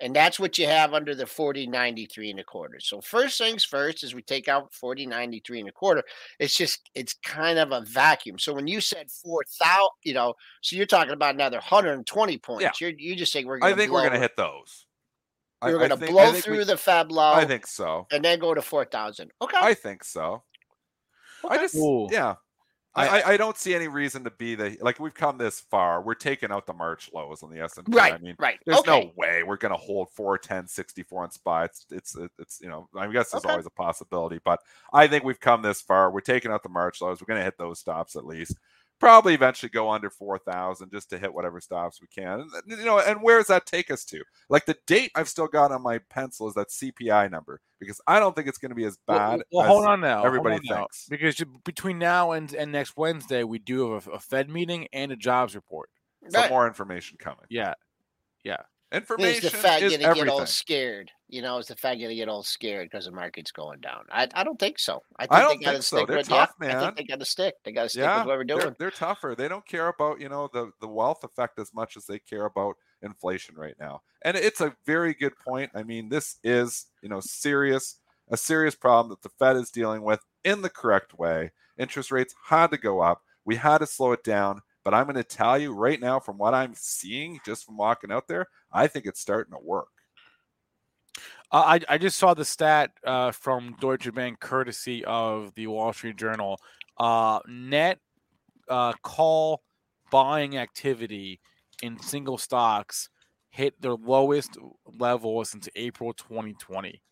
And 0.01 0.17
that's 0.17 0.41
what 0.41 0.59
you 0.59 0.67
have 0.67 0.95
under 0.95 1.15
the 1.15 1.27
4093 1.27 2.31
and 2.31 2.41
a 2.41 2.45
quarter. 2.45 2.81
So 2.81 3.01
first 3.01 3.39
things 3.39 3.63
first 3.63 4.03
is 4.03 4.17
we 4.17 4.23
take 4.23 4.49
out 4.49 4.75
4093 4.75 5.61
and 5.61 5.69
a 5.69 5.73
quarter. 5.73 6.03
It's 6.41 6.57
just 6.57 6.91
it's 6.97 7.15
kind 7.25 7.57
of 7.57 7.71
a 7.71 7.83
vacuum. 7.83 8.37
So 8.37 8.53
when 8.53 8.67
you 8.67 8.81
said 8.81 9.13
4000, 9.25 9.89
you 10.03 10.15
know, 10.15 10.35
so 10.61 10.75
you're 10.75 10.87
talking 10.87 11.13
about 11.13 11.37
another 11.37 11.59
120 11.59 12.39
points. 12.39 12.63
Yeah. 12.65 12.73
You're 12.81 12.99
you 12.99 13.15
just 13.15 13.33
think 13.33 13.47
we're 13.47 13.59
gonna 13.59 13.75
I 13.75 13.77
think 13.77 13.93
we're 13.93 14.01
going 14.01 14.15
to 14.15 14.19
hit 14.19 14.37
those. 14.37 14.87
I- 15.63 15.73
We're 15.73 15.79
gonna 15.89 15.97
blow 15.97 16.33
through 16.33 16.59
we- 16.59 16.65
the 16.65 16.77
fab 16.77 17.11
low 17.11 17.33
I 17.33 17.45
think 17.45 17.67
so. 17.67 18.07
and 18.11 18.25
then 18.25 18.39
go 18.39 18.53
to 18.55 18.61
4000. 18.63 19.31
Okay. 19.41 19.57
I 19.61 19.75
think 19.75 20.05
so. 20.05 20.43
I 21.49 21.57
just 21.59 21.77
Ooh. 21.77 22.09
yeah. 22.11 22.31
I- 22.31 22.35
I, 22.95 23.07
I, 23.07 23.29
I 23.33 23.37
don't 23.39 23.57
see 23.57 23.75
any 23.75 23.89
reason 23.89 24.23
to 24.25 24.31
be 24.31 24.55
the 24.55 24.77
like 24.83 25.01
we've 25.01 25.15
come 25.15 25.39
this 25.39 25.61
far. 25.61 26.03
We're 26.03 26.13
taking 26.13 26.51
out 26.53 26.67
the 26.67 26.75
March 26.75 27.09
lows 27.15 27.43
on 27.43 27.49
the 27.51 27.59
S 27.61 27.79
and 27.79 27.87
P. 27.87 27.93
right. 27.97 28.13
I 28.13 28.19
mean, 28.19 28.37
right. 28.39 28.59
there's 28.67 28.81
okay. 28.81 29.05
no 29.07 29.13
way 29.17 29.43
we're 29.43 29.57
going 29.57 29.73
to 29.73 29.79
hold 29.79 30.11
410 30.11 30.69
64 30.69 31.23
on 31.23 31.31
SPY. 31.31 31.65
It's, 31.65 31.87
it's, 31.91 32.17
it's, 32.39 32.61
you 32.61 32.69
know, 32.69 32.91
I 32.95 33.07
guess 33.11 33.31
there's 33.31 33.45
Okay. 33.47 33.51
always 33.53 33.65
a 33.65 33.71
possibility, 33.71 34.41
but 34.45 34.61
I 34.93 35.07
think 35.07 35.25
we've 35.25 35.41
come 35.41 35.63
this 35.63 35.81
far. 35.81 36.11
We're 36.11 36.21
taking 36.21 36.51
out 36.53 36.63
the 36.63 36.69
March 36.69 37.01
lows. 37.01 37.23
We're 37.23 37.33
going 37.33 37.41
to 37.41 37.45
hit 37.45 37.57
those 37.57 37.79
stops 37.79 38.15
at 38.15 38.27
least. 38.27 38.59
Probably 39.03 39.35
eventually 39.35 39.69
go 39.69 39.91
under 39.91 40.09
4,000 40.11 40.93
just 40.93 41.11
to 41.11 41.19
hit 41.19 41.35
whatever 41.35 41.61
stops 41.61 42.01
we 42.01 42.07
can. 42.07 42.41
And, 42.69 42.79
you 42.79 42.85
know, 42.85 43.01
and 43.01 43.21
where 43.21 43.39
does 43.39 43.49
that 43.49 43.67
take 43.67 43.91
us 43.91 44.05
to? 44.07 44.23
Like 44.49 44.65
the 44.65 44.77
date 44.87 45.11
I've 45.17 45.29
still 45.29 45.49
got 45.49 45.73
on 45.73 45.83
my 45.83 45.99
pencil 46.09 46.47
is 46.47 46.55
that 46.55 46.69
CPI 46.69 47.29
number 47.29 47.61
because 47.81 48.01
I 48.07 48.21
don't 48.21 48.37
think 48.37 48.47
it's 48.47 48.59
going 48.59 48.71
to 48.71 48.77
be 48.77 48.85
as 48.85 48.97
bad. 49.09 49.43
well, 49.51 49.65
as 49.65 49.69
hold 49.69 49.87
on 49.87 50.01
now. 50.01 50.23
everybody 50.25 50.55
on 50.55 50.61
now, 50.71 50.77
thinks. 50.77 51.07
because 51.09 51.43
between 51.65 51.99
now 51.99 52.31
and, 52.31 52.55
and 52.55 52.71
next 52.71 52.97
Wednesday, 52.97 53.43
we 53.43 53.59
do 53.59 53.93
have 53.95 54.07
a, 54.07 54.13
a 54.13 54.21
Fed 54.21 54.49
meeting 54.49 54.87
and 54.93 55.11
a 55.11 55.17
jobs 55.17 55.57
report. 55.57 55.91
Some 56.29 56.41
Right. 56.43 56.51
more 56.51 56.69
information 56.69 57.19
coming. 57.19 57.45
Yeah, 57.51 57.75
yeah. 58.45 58.59
Is 58.93 58.99
Information 58.99 59.41
the 59.45 59.51
Fed 59.51 59.83
is 59.83 59.97
gonna 59.97 60.15
get 60.15 60.29
all 60.29 60.45
scared? 60.47 61.11
You 61.29 61.41
know, 61.41 61.57
is 61.59 61.67
the 61.69 61.77
Fed 61.77 61.99
gonna 61.99 62.15
get 62.15 62.29
all 62.29 62.43
scared 62.43 62.89
because 62.91 63.07
the 63.07 63.11
market's 63.11 63.51
going 63.51 63.81
down? 63.81 64.05
I, 64.11 64.29
I 64.35 64.45
don't 64.45 64.59
think 64.59 64.79
so. 64.79 65.03
I 65.19 65.23
think 65.23 65.33
I 65.33 65.41
don't 65.41 65.59
they 65.59 65.65
gotta 65.65 65.77
think 65.77 65.85
so. 65.85 65.97
stick 65.97 66.09
They're 66.09 66.17
with 66.19 66.29
tough, 66.29 66.53
yeah, 66.61 66.79
I 66.79 66.85
think 66.85 66.97
they 66.99 67.05
gotta 67.05 67.25
stick. 67.25 67.55
They 67.65 67.73
gotta 67.73 67.89
stick 67.89 68.03
yeah, 68.03 68.19
with 68.19 68.27
what 68.27 68.39
we're 68.39 68.45
they're- 68.45 68.61
doing. 68.61 68.77
They're, 68.79 68.91
tougher. 68.91 69.35
They 69.37 69.49
don't 69.49 69.67
care 69.67 69.89
about 69.89 70.21
you 70.21 70.29
know 70.29 70.49
the 70.53 70.71
the 70.81 70.89
wealth 70.89 71.25
effect 71.25 71.59
as 71.59 71.73
much 71.73 71.97
as 71.97 72.05
they 72.05 72.19
care 72.19 72.45
about 72.45 72.77
inflation 73.01 73.55
right 73.57 73.75
now. 73.81 74.03
And 74.23 74.37
it's 74.37 74.61
a 74.61 74.77
very 74.85 75.15
good 75.15 75.33
point. 75.45 75.71
I 75.75 75.83
mean, 75.83 76.09
this 76.11 76.37
is 76.45 76.87
you 77.03 77.09
know 77.09 77.21
serious 77.21 77.97
a 78.31 78.37
serious 78.37 78.75
problem 78.75 79.09
that 79.11 79.23
the 79.23 79.35
Fed 79.39 79.57
is 79.57 79.71
dealing 79.71 80.03
with 80.03 80.21
in 80.45 80.63
the 80.63 80.71
correct 80.71 81.19
way. 81.19 81.53
Interest 81.79 82.11
rates 82.11 82.35
had 82.47 82.71
to 82.71 82.77
go 82.77 83.01
up. 83.01 83.23
We 83.45 83.57
had 83.57 83.79
to 83.79 83.87
slow 83.87 84.13
it 84.13 84.23
down. 84.23 84.61
But 84.85 84.95
I'm 84.95 85.05
going 85.05 85.17
to 85.17 85.25
tell 85.25 85.59
you 85.59 85.73
right 85.73 86.01
now, 86.01 86.19
from 86.19 86.39
what 86.39 86.55
I'm 86.55 86.75
seeing, 86.75 87.39
just 87.45 87.65
from 87.65 87.77
walking 87.77 88.11
out 88.11 88.27
there, 88.27 88.47
I 88.73 88.87
think 88.87 89.07
it's 89.07 89.21
starting 89.21 89.53
to 89.53 89.61
work. 89.63 89.89
Uh, 91.53 91.79
I 91.89 91.95
I 91.95 91.99
just 91.99 92.19
saw 92.19 92.35
the 92.35 92.45
stat 92.45 92.91
uh, 93.07 93.31
from 93.31 93.77
Deutsche 93.81 94.13
Bank, 94.15 94.41
courtesy 94.41 95.05
of 95.05 95.55
the 95.55 95.67
Wall 95.67 95.93
Street 95.93 96.17
Journal. 96.17 96.59
Uh, 96.99 97.41
net 97.47 97.99
uh, 98.69 98.93
call 99.03 99.63
buying 100.11 100.57
activity 100.57 101.41
in 101.83 101.99
single 102.01 102.39
stocks 102.39 103.09
hit 103.51 103.81
their 103.83 103.95
lowest 103.95 104.57
level 104.99 105.45
since 105.45 105.69
April 105.77 106.13
2020. 106.15 107.03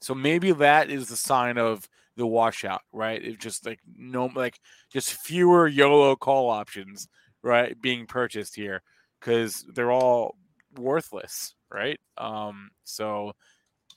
So 0.00 0.14
maybe 0.14 0.52
that 0.52 0.90
is 0.90 1.08
the 1.08 1.16
sign 1.16 1.56
of 1.56 1.88
the 2.18 2.26
washout, 2.26 2.82
right? 2.92 3.22
It's 3.24 3.42
just 3.42 3.64
like 3.64 3.80
no, 3.96 4.26
like 4.34 4.58
just 4.92 5.12
fewer 5.14 5.66
YOLO 5.66 6.16
call 6.16 6.50
options, 6.50 7.08
right, 7.42 7.80
being 7.80 8.06
purchased 8.06 8.54
here 8.54 8.82
because 9.20 9.64
they're 9.74 9.92
all 9.92 10.36
worthless, 10.76 11.54
right? 11.72 11.98
Um, 12.18 12.70
so 12.84 13.32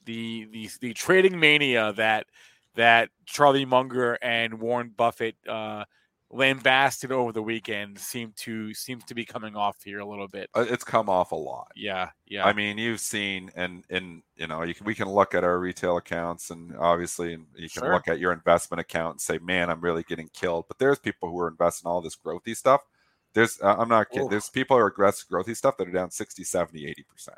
the 0.05 0.47
the 0.51 0.69
the 0.79 0.93
trading 0.93 1.39
mania 1.39 1.93
that 1.93 2.27
that 2.75 3.09
Charlie 3.25 3.65
Munger 3.65 4.17
and 4.21 4.59
Warren 4.59 4.93
Buffett 4.95 5.35
uh, 5.49 5.83
lambasted 6.31 7.11
over 7.11 7.31
the 7.31 7.41
weekend 7.43 7.99
seem 7.99 8.33
to 8.37 8.73
seems 8.73 9.03
to 9.05 9.13
be 9.15 9.25
coming 9.25 9.55
off 9.55 9.77
here 9.83 9.99
a 9.99 10.05
little 10.05 10.27
bit. 10.27 10.49
Uh, 10.55 10.65
It's 10.69 10.83
come 10.83 11.09
off 11.09 11.31
a 11.31 11.35
lot. 11.35 11.71
Yeah, 11.75 12.09
yeah. 12.25 12.45
I 12.45 12.53
mean, 12.53 12.77
you've 12.77 12.99
seen, 13.01 13.51
and 13.55 13.83
and 13.89 14.23
you 14.35 14.47
know, 14.47 14.63
you 14.63 14.73
can, 14.73 14.85
we 14.85 14.95
can 14.95 15.09
look 15.09 15.35
at 15.35 15.43
our 15.43 15.59
retail 15.59 15.97
accounts, 15.97 16.49
and 16.49 16.75
obviously, 16.77 17.31
you 17.55 17.69
can 17.69 17.83
Sure. 17.83 17.93
look 17.93 18.07
at 18.07 18.19
your 18.19 18.31
investment 18.33 18.79
account 18.79 19.15
and 19.15 19.21
say, 19.21 19.37
"Man, 19.39 19.69
I'm 19.69 19.81
really 19.81 20.03
getting 20.03 20.29
killed." 20.33 20.65
But 20.67 20.79
there's 20.79 20.99
people 20.99 21.29
who 21.29 21.39
are 21.39 21.47
investing 21.49 21.89
all 21.89 22.01
this 22.01 22.15
growthy 22.15 22.55
stuff. 22.55 22.81
There's, 23.33 23.61
uh, 23.61 23.75
I'm 23.77 23.87
not 23.89 24.09
kidding. 24.09 24.25
Oof. 24.25 24.31
There's 24.31 24.49
people 24.49 24.75
who 24.77 24.83
are 24.83 24.87
aggressive 24.87 25.27
growthy 25.29 25.55
stuff 25.55 25.77
that 25.77 25.87
are 25.87 25.91
down 25.91 26.11
60, 26.11 26.43
70, 26.43 26.85
80 26.87 27.03
percent. 27.03 27.37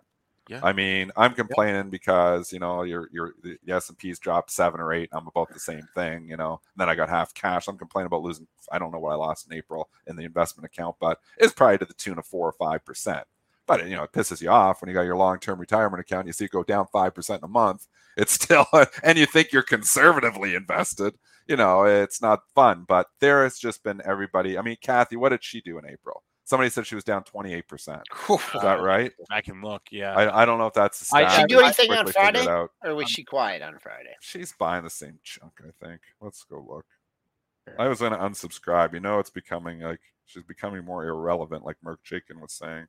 Yeah. 0.50 0.60
I 0.62 0.74
mean, 0.74 1.12
I'm 1.16 1.34
complaining 1.34 1.90
because 1.90 2.52
you 2.52 2.60
know 2.60 2.84
your 2.84 3.08
your 3.14 3.34
the 3.42 3.58
S 3.68 3.88
and 3.88 3.98
P's 3.98 4.20
dropped 4.20 4.52
seven 4.52 4.82
or 4.82 4.92
eight. 4.92 5.10
I'm 5.14 5.28
about 5.28 5.54
the 5.54 5.60
same 5.60 5.88
thing, 5.96 6.28
you 6.28 6.36
know. 6.36 6.60
And 6.74 6.82
then 6.82 6.90
I 6.90 6.96
got 6.96 7.10
half 7.10 7.34
cash. 7.34 7.68
I'm 7.68 7.78
complaining 7.78 8.08
about 8.08 8.24
losing. 8.24 8.48
I 8.72 8.78
don't 8.78 8.92
know 8.92 9.00
what 9.00 9.14
I 9.14 9.16
lost 9.16 9.48
in 9.50 9.58
April 9.58 9.90
in 10.08 10.18
the 10.18 10.26
investment 10.26 10.66
account, 10.66 10.98
but 11.00 11.20
it's 11.38 11.54
probably 11.54 11.78
to 11.78 11.86
the 11.86 11.94
tune 11.94 12.20
of 12.20 12.26
four 12.26 12.48
or 12.48 12.54
five 12.54 12.84
percent. 12.84 13.26
But 13.66 13.88
you 13.88 13.96
know, 13.96 14.04
it 14.04 14.12
pisses 14.12 14.42
you 14.42 14.50
off 14.50 14.82
when 14.82 14.90
you 14.90 14.94
got 14.94 15.06
your 15.06 15.16
long-term 15.16 15.60
retirement 15.60 16.02
account. 16.02 16.28
You 16.28 16.34
see 16.34 16.46
it 16.46 16.52
go 16.52 16.64
down 16.64 16.88
five 16.92 17.16
percent 17.16 17.42
in 17.42 17.46
a 17.46 17.50
month. 17.50 17.88
It's 18.18 18.34
still, 18.42 18.68
and 19.02 19.18
you 19.18 19.26
think 19.26 19.54
you're 19.54 19.64
conservatively 19.64 20.56
invested. 20.56 21.16
You 21.48 21.56
know, 21.56 21.86
it's 21.86 22.22
not 22.22 22.42
fun. 22.54 22.84
But 22.86 23.08
there 23.22 23.44
has 23.44 23.58
just 23.58 23.82
been 23.84 24.02
everybody. 24.04 24.58
I 24.58 24.62
mean, 24.62 24.78
Cathie, 24.82 25.16
what 25.16 25.30
did 25.30 25.44
she 25.44 25.62
do 25.62 25.78
in 25.78 25.86
April? 25.86 26.24
Somebody 26.46 26.70
said 26.70 26.86
she 26.86 26.96
was 26.96 27.04
down 27.04 27.24
28 27.24 27.68
percent. 27.68 28.02
Is 28.30 28.40
that 28.62 28.82
right? 28.82 29.12
I 29.32 29.42
can 29.42 29.62
look. 29.62 29.84
Yeah. 29.92 30.14
I, 30.14 30.42
I 30.42 30.46
don't 30.46 30.60
know 30.60 30.68
if 30.68 30.74
that's 30.74 31.00
the 31.10 31.18
I- 31.18 31.28
stat. 31.28 31.42
She 31.42 31.56
do 31.56 31.62
anything 31.62 31.92
on 31.92 32.04
quickly 32.04 32.14
figured 32.14 32.36
it 32.36 32.44
Friday? 32.44 32.52
out. 32.52 32.72
or 32.84 32.96
was 32.96 33.06
um, 33.06 33.10
she 33.10 33.24
quiet 33.24 33.62
on 33.62 33.80
Friday? 33.80 34.16
She's 34.20 34.54
buying 34.54 34.84
the 34.84 34.90
same 34.90 35.20
chunk, 35.24 35.54
I 35.62 35.86
think. 35.86 36.02
Let's 36.20 36.44
go 36.44 36.66
look. 36.68 36.86
I 37.80 37.88
was 37.88 38.00
going 38.00 38.12
to 38.12 38.18
unsubscribe. 38.18 38.94
You 38.94 39.00
know, 39.00 39.20
it's 39.20 39.30
becoming 39.30 39.80
like 39.80 40.02
she's 40.26 40.44
becoming 40.44 40.84
more 40.84 41.06
irrelevant, 41.06 41.66
like 41.66 41.78
Marc 41.84 42.00
Chaikin 42.04 42.42
was 42.42 42.54
saying. 42.54 42.88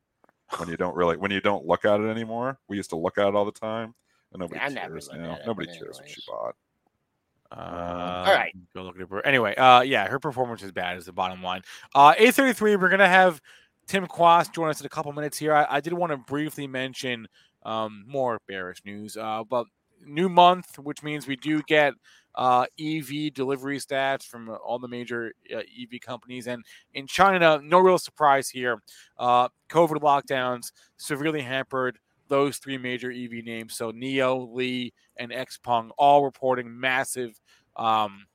When 0.58 0.68
you 0.68 0.76
don't 0.78 0.96
really, 0.96 1.16
when 1.16 1.30
you 1.30 1.40
don't 1.40 1.66
look 1.66 1.84
at 1.84 2.00
it 2.00 2.08
anymore, 2.08 2.58
we 2.68 2.76
used 2.76 2.90
to 2.90 2.96
look 2.96 3.18
at 3.18 3.28
it 3.28 3.34
all 3.34 3.44
the 3.44 3.52
time, 3.52 3.94
and 4.32 4.40
nobody 4.40 4.60
I 4.60 4.68
never 4.68 4.94
cares 4.94 5.08
look 5.08 5.20
now. 5.20 5.38
Nobody 5.46 5.68
but 5.68 5.78
cares 5.78 6.00
what 6.00 6.08
she 6.08 6.22
bought. 6.26 6.56
Uh, 7.56 8.24
All 8.26 8.34
right. 8.34 8.54
Go 8.74 8.82
look 8.82 9.00
at 9.00 9.08
her. 9.08 9.26
Anyway, 9.26 9.54
uh, 9.54 9.82
yeah, 9.82 10.08
her 10.08 10.18
performance 10.18 10.62
is 10.62 10.72
bad. 10.72 10.96
Is 10.96 11.06
the 11.06 11.12
bottom 11.12 11.42
line. 11.42 11.62
Uh, 11.94 12.14
eight 12.18 12.34
thirty 12.34 12.52
three. 12.52 12.76
We're 12.76 12.88
gonna 12.88 13.08
have 13.08 13.40
Tim 13.86 14.06
Quast 14.06 14.52
join 14.52 14.70
us 14.70 14.80
in 14.80 14.86
a 14.86 14.90
couple 14.90 15.12
minutes 15.12 15.38
here. 15.38 15.54
I, 15.54 15.66
I 15.70 15.80
did 15.80 15.92
want 15.92 16.10
to 16.10 16.16
briefly 16.16 16.66
mention 16.66 17.28
um, 17.64 18.04
more 18.06 18.40
bearish 18.48 18.82
news. 18.84 19.16
Uh, 19.16 19.44
but 19.48 19.66
new 20.04 20.28
month, 20.28 20.78
which 20.78 21.02
means 21.02 21.26
we 21.26 21.36
do 21.36 21.62
get 21.62 21.94
uh, 22.34 22.66
EV 22.80 23.32
delivery 23.32 23.78
stats 23.78 24.24
from 24.24 24.56
all 24.64 24.78
the 24.78 24.88
major 24.88 25.32
uh, 25.54 25.58
EV 25.58 26.00
companies, 26.00 26.48
and 26.48 26.64
in 26.94 27.06
China, 27.06 27.60
no 27.62 27.78
real 27.78 27.98
surprise 27.98 28.48
here. 28.48 28.82
Uh, 29.18 29.48
COVID 29.70 30.00
lockdowns 30.00 30.72
severely 30.96 31.40
hampered 31.40 31.98
those 32.28 32.58
three 32.58 32.78
major 32.78 33.10
EV 33.10 33.44
names. 33.44 33.76
So 33.76 33.92
NIO, 33.92 34.52
Li, 34.52 34.92
and 35.16 35.30
Xpeng 35.30 35.90
all 35.98 36.24
reporting 36.24 36.78
massive, 36.78 37.38
um, 37.76 38.26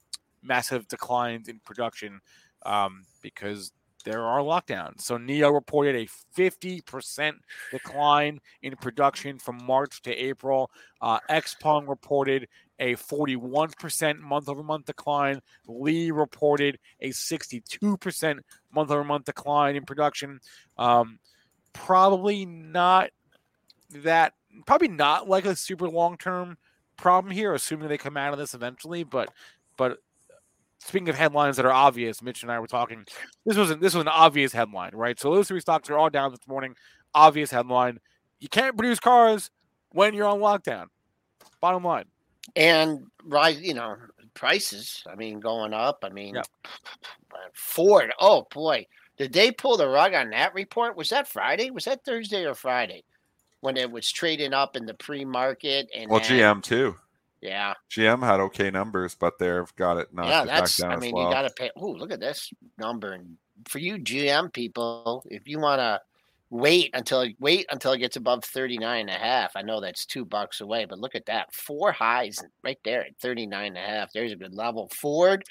massive 0.44 0.88
declines 0.88 1.48
in 1.48 1.60
production 1.60 2.20
um, 2.66 3.04
because 3.22 3.72
there 4.06 4.24
are 4.24 4.40
lockdowns. 4.40 5.02
So 5.02 5.18
NIO 5.18 5.54
reported 5.54 5.96
a 5.96 6.08
50% 6.38 7.34
decline 7.72 8.40
in 8.62 8.76
production 8.78 9.40
from 9.40 9.64
March 9.66 10.02
to 10.04 10.16
April. 10.16 10.72
Uh, 11.02 11.20
Xpeng 11.30 11.88
reported 11.88 12.48
a 12.80 12.96
41% 12.96 14.20
month 14.20 14.48
over 14.48 14.64
month 14.64 14.86
decline. 14.86 15.42
Li 15.68 16.12
reported 16.12 16.80
a 17.02 17.10
62% 17.10 18.40
month 18.74 18.92
over 18.92 19.04
month 19.04 19.26
decline 19.26 19.76
in 19.76 19.84
production. 19.84 20.40
Um, 20.78 21.20
probably 21.74 22.46
not 22.46 23.10
that, 23.90 24.34
probably 24.66 24.88
not 24.88 25.30
like 25.30 25.46
a 25.46 25.56
super 25.56 25.88
long 25.88 26.18
term 26.18 26.58
problem 26.98 27.32
here, 27.32 27.54
assuming 27.54 27.88
they 27.88 27.98
come 27.98 28.18
out 28.18 28.34
of 28.34 28.40
this 28.40 28.54
eventually. 28.54 29.04
But, 29.04 29.30
but 29.78 30.00
speaking 30.80 31.10
of 31.10 31.16
headlines 31.16 31.58
that 31.58 31.66
are 31.66 31.72
obvious, 31.72 32.22
Mitch 32.22 32.44
and 32.44 32.52
I 32.52 32.60
were 32.60 32.68
talking. 32.68 33.06
This 33.46 33.58
wasn't 33.58 33.82
this 33.82 33.94
was 33.94 34.02
an 34.02 34.08
obvious 34.08 34.52
headline, 34.54 34.92
right? 34.94 35.20
So 35.20 35.34
those 35.34 35.48
three 35.48 35.60
stocks 35.60 35.90
are 35.90 35.98
all 35.98 36.10
down 36.10 36.32
this 36.32 36.48
morning. 36.48 36.76
Obvious 37.14 37.52
headline: 37.52 38.00
You 38.40 38.50
can't 38.50 38.78
produce 38.78 39.00
cars 39.00 39.52
when 39.92 40.14
you're 40.14 40.28
on 40.28 40.40
lockdown. 40.40 40.86
Bottom 41.62 41.84
line. 41.84 42.06
And 42.56 43.06
rise, 43.24 43.62
you 43.62 43.74
know, 43.74 43.96
prices. 44.34 45.04
I 45.10 45.16
mean, 45.16 45.40
going 45.40 45.74
up. 45.74 46.00
I 46.04 46.10
mean, 46.10 46.36
Yep. 46.36 46.48
Ford. 47.54 48.14
Oh 48.20 48.48
boy, 48.52 48.86
Did 49.18 49.34
they 49.34 49.52
pull 49.52 49.78
the 49.78 49.88
rug 49.88 50.14
on 50.14 50.30
that 50.32 50.54
report? 50.54 50.96
Was 50.96 51.10
that 51.10 51.28
Friday? 51.28 51.70
Was 51.70 51.86
that 51.86 52.04
Thursday 52.04 52.46
or 52.46 52.56
Friday 52.56 53.04
when 53.62 53.78
it 53.78 53.90
was 53.92 54.12
trading 54.12 54.54
up 54.54 54.76
in 54.76 54.86
the 54.86 54.94
pre-market? 54.94 55.90
And 55.96 56.10
Well, 56.10 56.20
then- 56.20 56.40
GM 56.40 56.64
too. 56.64 56.96
yeah, 57.42 57.74
GM 57.90 58.26
had 58.26 58.40
okay 58.40 58.70
numbers, 58.72 59.16
but 59.16 59.40
they've 59.40 59.76
got 59.76 59.98
it 59.98 60.14
knocked 60.14 60.30
yeah, 60.30 60.46
that's. 60.46 60.82
I 60.82 60.96
mean, 60.98 61.14
well. 61.14 61.26
you 61.26 61.32
got 61.34 61.44
to 61.44 61.52
pay. 61.52 61.72
Oh, 61.76 61.92
look 61.92 62.12
at 62.12 62.20
this 62.20 62.52
number, 62.78 63.14
and 63.14 63.38
for 63.68 63.80
you 63.80 63.98
GM 63.98 64.52
people, 64.52 65.24
if 65.30 65.48
you 65.48 65.60
want 65.60 65.80
to 65.80 66.02
wait 66.52 66.90
until 66.94 67.28
wait 67.40 67.66
until 67.70 67.92
it 67.92 68.00
gets 68.00 68.16
above 68.16 68.44
39 68.44 69.02
and 69.02 69.10
a 69.10 69.14
half. 69.14 69.56
I 69.56 69.62
know 69.62 69.80
that's 69.80 70.06
two 70.06 70.26
bucks 70.26 70.62
away, 70.62 70.86
but 70.86 71.00
look 71.00 71.16
at 71.16 71.26
that. 71.28 71.54
Four 71.54 71.92
highs 71.92 72.40
right 72.64 72.80
there 72.84 73.02
at 73.06 73.18
39 73.22 73.68
and 73.68 73.78
a 73.78 73.82
half. 73.82 74.12
There's 74.14 74.32
a 74.32 74.36
good 74.38 74.56
level. 74.56 74.90
Ford, 75.00 75.44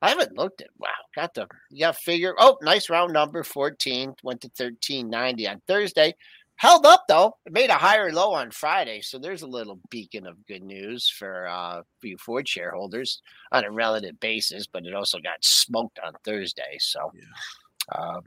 I 0.00 0.08
haven't 0.10 0.36
looked 0.36 0.62
at 0.62 0.68
wow, 0.78 0.88
got 1.14 1.34
the 1.34 1.46
you 1.70 1.80
got 1.80 1.96
figure. 1.96 2.34
Oh, 2.38 2.56
nice 2.62 2.88
round 2.88 3.12
number 3.12 3.42
14. 3.42 4.14
Went 4.22 4.40
to 4.42 4.48
1390 4.48 5.48
on 5.48 5.60
Thursday. 5.66 6.14
Held 6.56 6.86
up 6.86 7.04
though. 7.08 7.36
It 7.44 7.52
made 7.52 7.70
a 7.70 7.74
higher 7.74 8.10
low 8.12 8.32
on 8.32 8.50
Friday. 8.50 9.02
So 9.02 9.18
there's 9.18 9.42
a 9.42 9.46
little 9.46 9.78
beacon 9.90 10.26
of 10.26 10.46
good 10.46 10.62
news 10.62 11.08
for 11.08 11.46
uh 11.46 11.82
for 12.00 12.06
you 12.06 12.16
Ford 12.18 12.48
shareholders 12.48 13.20
on 13.52 13.64
a 13.64 13.70
relative 13.70 14.18
basis, 14.20 14.66
but 14.66 14.86
it 14.86 14.94
also 14.94 15.18
got 15.18 15.42
smoked 15.42 15.98
on 16.04 16.12
Thursday. 16.24 16.76
So 16.78 17.12
yeah. 17.14 17.98
um 17.98 18.22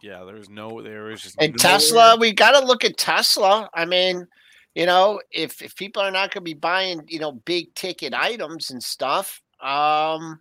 Yeah, 0.00 0.24
there's 0.24 0.48
no, 0.48 0.82
there 0.82 1.10
is 1.10 1.22
just 1.22 1.36
and 1.40 1.52
no- 1.52 1.56
Tesla, 1.56 2.16
we 2.18 2.32
got 2.32 2.58
to 2.58 2.64
look 2.64 2.84
at 2.84 2.98
Tesla. 2.98 3.68
I 3.72 3.84
mean, 3.84 4.26
you 4.74 4.86
know, 4.86 5.20
if 5.30 5.62
if 5.62 5.74
people 5.76 6.02
are 6.02 6.10
not 6.10 6.30
going 6.30 6.42
to 6.44 6.52
be 6.52 6.54
buying, 6.54 7.02
you 7.08 7.18
know, 7.18 7.32
big 7.32 7.74
ticket 7.74 8.12
items 8.12 8.70
and 8.70 8.82
stuff, 8.82 9.40
um, 9.62 10.40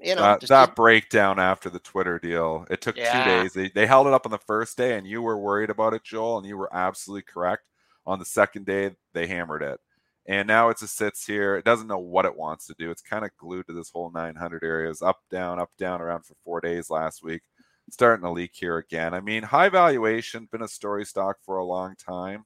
you 0.00 0.14
know, 0.14 0.22
that, 0.22 0.40
just 0.40 0.48
that 0.50 0.74
breakdown 0.76 1.38
after 1.38 1.70
the 1.70 1.78
Twitter 1.80 2.18
deal. 2.18 2.66
It 2.70 2.80
took 2.80 2.96
Yeah. 2.96 3.24
two 3.24 3.30
days. 3.30 3.52
They, 3.52 3.68
they 3.68 3.86
held 3.86 4.06
it 4.06 4.12
up 4.12 4.26
on 4.26 4.32
the 4.32 4.38
first 4.38 4.76
day, 4.76 4.96
and 4.96 5.06
you 5.06 5.22
were 5.22 5.38
worried 5.38 5.70
about 5.70 5.94
it, 5.94 6.04
Joel, 6.04 6.38
and 6.38 6.46
you 6.46 6.56
were 6.56 6.74
absolutely 6.74 7.22
correct. 7.22 7.64
On 8.06 8.18
the 8.18 8.24
second 8.24 8.66
day, 8.66 8.96
they 9.12 9.26
hammered 9.26 9.62
it. 9.62 9.80
And 10.26 10.46
now 10.46 10.68
it 10.68 10.78
just 10.78 10.96
sits 10.96 11.26
here. 11.26 11.56
It 11.56 11.64
doesn't 11.64 11.88
know 11.88 11.98
what 11.98 12.24
it 12.24 12.36
wants 12.36 12.66
to 12.66 12.74
do. 12.78 12.90
It's 12.90 13.02
kind 13.02 13.24
of 13.24 13.30
glued 13.36 13.66
to 13.66 13.72
this 13.72 13.90
whole 13.90 14.10
900 14.12 14.62
areas, 14.62 15.02
up, 15.02 15.18
down, 15.30 15.58
up, 15.58 15.70
down, 15.78 16.00
around 16.00 16.24
for 16.24 16.34
four 16.44 16.60
days 16.60 16.90
last 16.90 17.22
week. 17.22 17.42
Starting 17.90 18.22
to 18.24 18.30
leak 18.30 18.52
here 18.54 18.78
again. 18.78 19.14
I 19.14 19.20
mean, 19.20 19.42
high 19.42 19.68
valuation, 19.68 20.48
been 20.52 20.62
a 20.62 20.68
story 20.68 21.04
stock 21.04 21.36
for 21.44 21.58
a 21.58 21.64
long 21.64 21.96
time. 21.96 22.44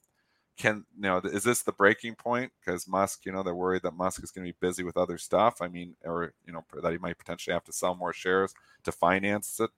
Can 0.56 0.84
you 0.96 1.02
know? 1.02 1.18
Is 1.18 1.42
this 1.42 1.62
the 1.62 1.72
breaking 1.72 2.14
point? 2.14 2.52
Because 2.64 2.86
Musk, 2.86 3.26
you 3.26 3.32
know, 3.32 3.42
they're 3.42 3.54
worried 3.54 3.82
that 3.82 3.96
Musk 3.96 4.22
is 4.22 4.30
going 4.30 4.46
to 4.46 4.52
be 4.52 4.56
busy 4.60 4.84
with 4.84 4.96
other 4.96 5.18
stuff. 5.18 5.60
I 5.60 5.68
mean, 5.68 5.96
or 6.04 6.32
you 6.46 6.52
know, 6.52 6.64
that 6.82 6.92
he 6.92 6.98
might 6.98 7.18
potentially 7.18 7.54
have 7.54 7.64
to 7.64 7.72
sell 7.72 7.94
more 7.94 8.12
shares 8.12 8.54
to 8.84 8.92
finance 8.92 9.58
it. 9.60 9.70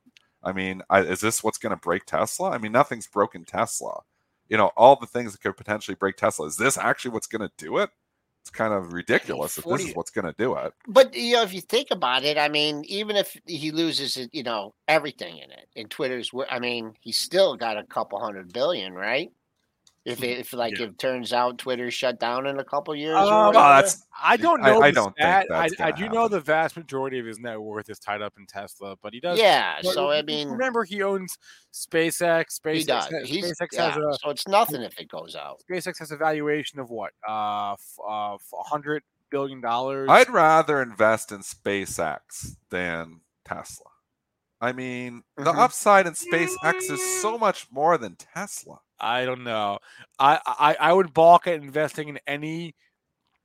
I 0.43 0.53
mean, 0.53 0.83
I, 0.91 1.01
is 1.01 1.20
this 1.20 1.43
what's 1.43 1.59
going 1.59 1.74
to 1.74 1.81
break 1.81 2.05
Tesla? 2.05 2.51
I 2.51 2.59
mean, 2.59 2.72
nothing's 2.72 3.07
broken 3.07 3.45
Tesla. 3.45 4.03
You 4.49 4.57
know, 4.57 4.70
all 4.77 4.97
the 4.97 5.07
things 5.07 5.33
that 5.33 5.41
could 5.41 5.57
potentially 5.57 5.97
break 5.97 6.16
Tesla. 6.16 6.47
Is 6.47 6.57
this 6.57 6.79
actually 6.79 7.12
what's 7.12 7.27
going 7.27 7.43
to 7.43 7.51
do 7.57 7.79
it? 7.79 7.91
It's 8.43 8.51
kind 8.53 8.72
of 8.72 8.93
ridiculous 8.93 9.59
if 9.59 9.64
this 9.64 9.89
is 9.89 9.97
what's 9.97 10.12
going 10.12 10.27
to 10.27 10.35
do 10.39 10.55
it. 10.55 10.72
but 10.87 11.16
you 11.16 11.33
know, 11.33 11.43
if 11.43 11.53
you 11.53 11.61
think 11.61 11.89
about 11.91 12.22
it, 12.22 12.39
I 12.39 12.49
mean, 12.49 12.85
even 12.87 13.16
if 13.16 13.37
he 13.45 13.72
loses, 13.72 14.16
it, 14.16 14.31
you 14.33 14.45
know, 14.45 14.72
everything 14.87 15.39
in 15.39 15.51
it, 15.51 15.68
in 15.74 15.89
Twitter's, 15.89 16.31
I 16.49 16.61
mean, 16.61 16.95
he's 17.01 17.18
still 17.18 17.57
got 17.57 17.77
a 17.77 17.83
couple 17.83 18.20
hundred 18.20 18.53
billion, 18.53 18.93
right? 18.93 19.33
If 20.07 20.23
it, 20.23 20.39
if 20.39 20.53
like 20.53 20.79
Yeah. 20.79 20.87
it 20.87 20.99
turns 20.99 21.33
out 21.33 21.59
Twitter 21.59 21.91
shut 21.91 22.21
down 22.21 22.47
in 22.47 22.59
a 22.61 22.65
couple 22.65 22.95
years, 22.95 23.17
Um, 23.17 23.25
Oh, 23.27 23.47
whatever, 23.49 23.83
that's 23.83 24.07
I 24.23 24.37
don't 24.37 24.63
know. 24.63 24.81
I 24.81 24.91
the 24.91 24.95
don't 24.95 25.17
think 25.17 25.19
stat. 25.19 25.47
that's 25.49 25.81
I, 25.81 25.87
I 25.89 25.91
gonna 25.91 26.09
do 26.09 26.15
know 26.15 26.29
the 26.29 26.41
vast 26.41 26.77
majority 26.77 27.19
of 27.19 27.27
his 27.27 27.39
net 27.41 27.61
worth 27.61 27.91
is 27.91 27.99
tied 27.99 28.23
up 28.23 28.35
in 28.39 28.47
Tesla, 28.47 28.97
but 29.03 29.13
he 29.13 29.19
does. 29.21 29.39
yeah. 29.39 29.81
So 29.83 30.11
I 30.11 30.23
mean, 30.23 30.49
remember 30.49 30.85
he 30.85 31.03
owns 31.03 31.37
SpaceX. 31.75 32.61
SpaceX, 32.61 32.75
he 32.75 32.85
does. 32.85 33.05
has- 33.11 33.29
He's 33.29 33.45
SpaceX 33.47 33.67
yeah, 33.73 33.91
has 33.91 33.97
a 33.97 34.19
so 34.23 34.31
it's 34.31 34.47
nothing 34.49 34.83
if 34.83 34.99
it 35.01 35.09
goes 35.09 35.35
out. 35.35 35.61
SpaceX 35.71 35.99
has 35.99 36.11
a 36.13 36.17
valuation 36.17 36.79
of 36.79 36.89
what? 36.91 37.13
Uh, 37.29 37.73
f- 37.73 37.99
uh, 38.09 38.35
f- 38.35 38.41
a 38.55 38.63
hundred 38.69 39.03
billion 39.31 39.61
dollars. 39.61 40.09
I'd 40.09 40.31
rather 40.31 40.81
invest 40.81 41.33
in 41.33 41.41
SpaceX 41.41 42.57
than 42.71 43.21
Tesla. 43.45 43.87
I 44.61 44.73
mean, 44.73 45.25
the 45.37 45.53
Mhm. 45.53 45.59
upside 45.59 46.07
in 46.07 46.15
SpaceX 46.15 46.91
is 46.91 47.21
so 47.21 47.37
much 47.37 47.67
more 47.71 47.99
than 47.99 48.17
Tesla. 48.17 48.79
I 49.01 49.25
don't 49.25 49.45
know. 49.45 49.79
I, 50.19 50.39
I 50.47 50.77
I 50.81 50.93
would 50.93 51.13
balk 51.15 51.47
at 51.47 51.55
investing 51.55 52.09
in 52.09 52.19
any 52.27 52.75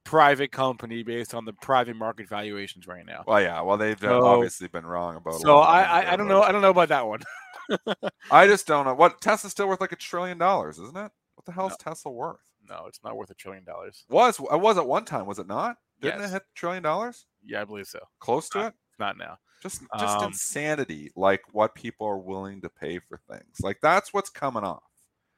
private 0.03 0.51
company 0.51 1.03
based 1.03 1.33
on 1.35 1.45
the 1.45 1.53
private 1.53 1.95
market 1.95 2.27
valuations 2.27 2.87
right 2.87 3.05
now. 3.05 3.23
Well, 3.27 3.41
yeah. 3.41 3.61
Well, 3.61 3.77
they've 3.77 3.99
So- 3.99 4.25
obviously 4.25 4.67
been 4.67 4.85
wrong 4.85 5.15
about. 5.17 5.35
So 5.41 5.57
I, 5.59 5.81
I 5.81 6.13
I 6.13 6.15
don't 6.15 6.27
know 6.27 6.41
I 6.41 6.51
don't 6.51 6.61
know 6.61 6.69
about 6.71 6.89
that 6.89 7.05
one. 7.07 7.21
I 8.31 8.47
just 8.47 8.67
don't 8.67 8.85
know 8.85 8.93
what 8.93 9.21
Tesla's 9.21 9.51
still 9.51 9.67
worth 9.67 9.81
like 9.81 9.91
a 9.91 9.95
trillion 9.97 10.37
dollars, 10.37 10.77
isn't 10.79 10.97
it? 10.97 11.11
What 11.35 11.45
the 11.45 11.51
hell 11.51 11.67
is 11.67 11.71
No. 11.85 11.91
Tesla 11.91 12.11
worth? 12.11 12.39
No, 12.67 12.85
it's 12.87 12.99
not 13.03 13.15
worth 13.17 13.29
a 13.29 13.35
trillion 13.35 13.63
dollars. 13.63 14.05
Was 14.09 14.39
it 14.39 14.59
was 14.59 14.77
at 14.77 14.87
one 14.87 15.05
time? 15.05 15.25
Was 15.25 15.39
it 15.39 15.47
not? 15.47 15.77
Didn't 16.01 16.21
Yes. 16.21 16.29
it 16.29 16.33
hit 16.33 16.41
a 16.43 16.45
trillion 16.55 16.83
dollars? 16.83 17.25
Yeah, 17.45 17.61
I 17.61 17.65
believe 17.65 17.87
so. 17.87 17.99
Close 18.19 18.49
to 18.49 18.67
it. 18.67 18.73
Not 18.99 19.17
now. 19.17 19.37
Just 19.61 19.81
just 19.99 20.17
um, 20.17 20.25
insanity, 20.25 21.11
like 21.15 21.41
what 21.51 21.75
people 21.75 22.07
are 22.07 22.17
willing 22.17 22.61
to 22.61 22.69
pay 22.69 22.99
for 22.99 23.19
things. 23.29 23.57
Like 23.61 23.77
that's 23.81 24.11
what's 24.13 24.29
coming 24.31 24.63
off, 24.63 24.83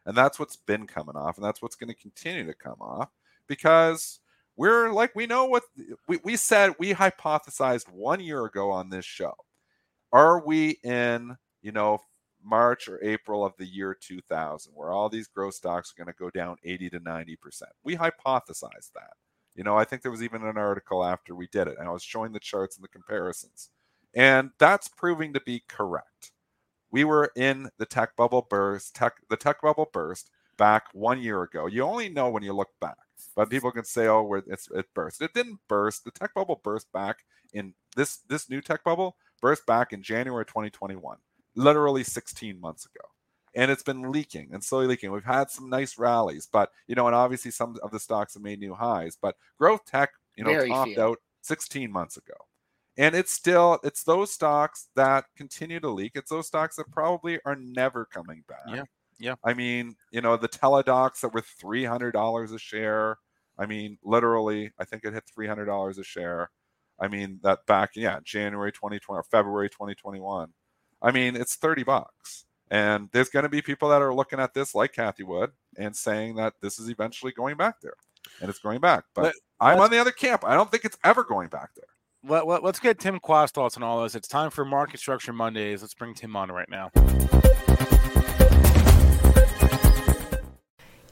and 0.06 0.16
that's 0.16 0.40
what's 0.40 0.56
been 0.56 0.88
coming 0.88 1.16
off, 1.16 1.38
and 1.38 1.46
that's 1.46 1.62
what's 1.62 1.76
going 1.76 1.90
to 1.90 2.02
continue 2.02 2.46
to 2.46 2.54
come 2.54 2.82
off 2.82 3.10
because 3.48 4.20
we're 4.56 4.92
like 4.92 5.16
we 5.16 5.26
know 5.26 5.46
what 5.46 5.64
we, 6.08 6.20
we 6.24 6.36
said 6.36 6.74
we 6.80 6.94
hypothesized 6.94 7.92
one 7.92 8.20
year 8.20 8.46
ago 8.46 8.70
on 8.72 8.90
this 8.90 9.06
show. 9.06 9.34
Are 10.12 10.46
we 10.46 10.78
in 10.84 11.36
you 11.62 11.72
know 11.72 12.00
March 12.44 12.88
or 12.88 13.04
April 13.04 13.46
of 13.46 13.54
the 13.58 13.66
year 13.66 13.96
2000 14.00 14.74
where 14.76 14.92
all 14.92 15.10
these 15.10 15.28
growth 15.28 15.56
stocks 15.56 15.92
are 15.92 16.04
going 16.04 16.14
to 16.14 16.20
go 16.20 16.30
down 16.30 16.58
80 16.64 16.90
to 16.92 17.00
90 17.00 17.36
percent? 17.38 17.72
We 17.84 17.96
hypothesized 17.96 18.92
that. 18.96 19.14
You 19.56 19.64
know, 19.64 19.78
I 19.78 19.86
think 19.86 20.02
there 20.02 20.12
was 20.12 20.24
even 20.24 20.44
an 20.44 20.58
article 20.58 21.04
after 21.04 21.36
we 21.36 21.48
did 21.48 21.68
it, 21.68 21.78
and 21.80 21.88
I 21.88 21.92
was 21.92 22.04
showing 22.04 22.32
the 22.32 22.40
charts 22.40 22.76
and 22.76 22.84
the 22.84 22.90
comparisons. 22.90 23.70
And 24.16 24.52
that's 24.60 24.88
proving 24.88 25.34
to 25.34 25.42
be 25.42 25.64
correct. 25.68 26.33
We 26.94 27.06
were 27.06 27.32
in 27.36 27.72
the 27.80 27.88
tech 27.88 28.16
bubble 28.16 28.46
burst, 28.48 28.96
tech 28.96 29.14
the 29.28 29.36
tech 29.36 29.62
bubble 29.62 29.90
burst 29.92 30.30
back 30.58 30.86
one 30.94 31.20
year 31.20 31.42
ago. 31.42 31.66
You 31.66 31.82
only 31.82 32.08
know 32.08 32.30
when 32.30 32.44
you 32.44 32.54
look 32.54 32.70
back, 32.80 32.98
but 33.36 33.50
people 33.50 33.72
can 33.72 33.84
say, 33.84 34.08
"Oh, 34.08 34.22
where 34.22 34.44
it's 34.46 34.70
it 34.70 34.86
burst." 34.94 35.20
It 35.20 35.34
didn't 35.34 35.60
burst. 35.68 36.06
The 36.06 36.12
tech 36.12 36.36
bubble 36.36 36.62
burst 36.64 36.92
back 36.92 37.26
in 37.52 37.74
this 37.96 38.18
this 38.30 38.48
new 38.48 38.62
tech 38.62 38.84
bubble 38.84 39.18
burst 39.42 39.66
back 39.66 39.92
in 39.92 40.04
January 40.04 40.46
2021, 40.46 41.18
literally 41.56 42.04
16 42.04 42.62
months 42.62 42.86
ago, 42.86 43.10
and 43.56 43.72
it's 43.72 43.82
been 43.82 44.12
leaking 44.12 44.54
and 44.54 44.64
slowly 44.64 44.86
leaking. 44.86 45.12
We've 45.12 45.24
had 45.24 45.50
some 45.50 45.70
nice 45.70 45.98
rallies, 45.98 46.46
but 46.46 46.72
you 46.86 46.94
know, 46.94 47.08
and 47.08 47.16
obviously 47.16 47.50
some 47.50 47.76
of 47.82 47.90
the 47.90 48.00
stocks 48.00 48.36
have 48.36 48.44
made 48.44 48.60
new 48.60 48.76
highs. 48.76 49.18
But 49.20 49.36
growth 49.58 49.84
tech, 49.86 50.12
you 50.36 50.44
know, 50.44 50.52
Very 50.52 50.70
topped 50.70 50.92
few. 50.92 51.02
out 51.02 51.18
16 51.42 51.92
months 51.92 52.18
ago 52.18 52.36
and 52.98 53.16
it's 53.16 53.32
still 53.32 53.80
it's 53.84 54.04
those 54.04 54.32
stocks 54.32 54.90
that 54.96 55.26
continue 55.36 55.80
to 55.80 55.90
leak. 55.90 56.14
It's 56.16 56.30
those 56.30 56.48
stocks 56.48 56.76
that 56.76 56.92
probably 56.92 57.40
are 57.46 57.56
never 57.56 58.06
coming 58.06 58.44
back. 58.48 58.60
Yeah, 58.68 58.84
yeah. 59.20 59.36
i 59.44 59.54
mean 59.54 59.96
you 60.12 60.22
know 60.22 60.38
the 60.38 60.50
Teladocs 60.50 61.22
that 61.22 61.34
were 61.34 61.42
$300 61.42 62.54
a 62.54 62.60
share. 62.60 63.18
I 63.58 63.66
mean 63.66 63.98
literally 64.04 64.72
i 64.80 64.86
think 64.86 65.04
it 65.04 65.14
hit 65.14 65.24
$300 65.38 65.98
a 65.98 66.04
share. 66.04 66.50
I 67.00 67.08
mean 67.08 67.40
that 67.44 67.66
back 67.66 67.92
yeah 67.96 68.20
january 68.24 68.72
2020 68.72 69.20
or 69.20 69.24
february 69.24 69.70
2021 69.70 70.50
i 71.02 71.12
mean 71.12 71.36
it's 71.36 71.56
30 71.56 71.84
bucks. 71.84 72.46
And 72.72 73.10
there's 73.12 73.30
going 73.30 73.44
to 73.44 73.50
be 73.50 73.62
people 73.62 73.90
that 73.90 74.02
are 74.02 74.14
looking 74.14 74.40
at 74.40 74.56
this 74.56 74.74
like 74.74 74.94
Cathie 74.94 75.26
Wood 75.26 75.52
and 75.78 75.96
saying 75.96 76.38
that 76.38 76.54
this 76.60 76.80
is 76.80 76.90
eventually 76.90 77.32
going 77.32 77.56
back 77.56 77.82
there. 77.82 77.94
And 78.42 78.50
it's 78.50 78.58
going 78.58 78.80
back. 78.80 79.04
But 79.14 79.26
Let- 79.26 79.36
i'm 79.60 79.80
on 79.80 79.92
the 79.92 80.00
other 80.00 80.12
camp. 80.12 80.44
I 80.44 80.56
don't 80.56 80.72
think 80.72 80.84
it's 80.84 80.98
ever 81.04 81.24
going 81.24 81.50
back 81.50 81.70
there 81.76 81.93
Let, 82.26 82.48
let, 82.48 82.64
us 82.64 82.80
get 82.80 83.00
Tim 83.00 83.20
Quast 83.20 83.54
thoughts 83.54 83.76
on 83.76 83.84
all 83.84 84.02
this. 84.04 84.16
It's 84.16 84.30
time 84.30 84.50
for 84.50 84.64
Market 84.64 85.02
Structure 85.02 85.34
Mondays. 85.34 85.82
Let's 85.82 85.94
bring 85.94 86.14
Tim 86.14 86.38
on 86.38 86.50
right 86.50 86.70
now. 86.70 86.90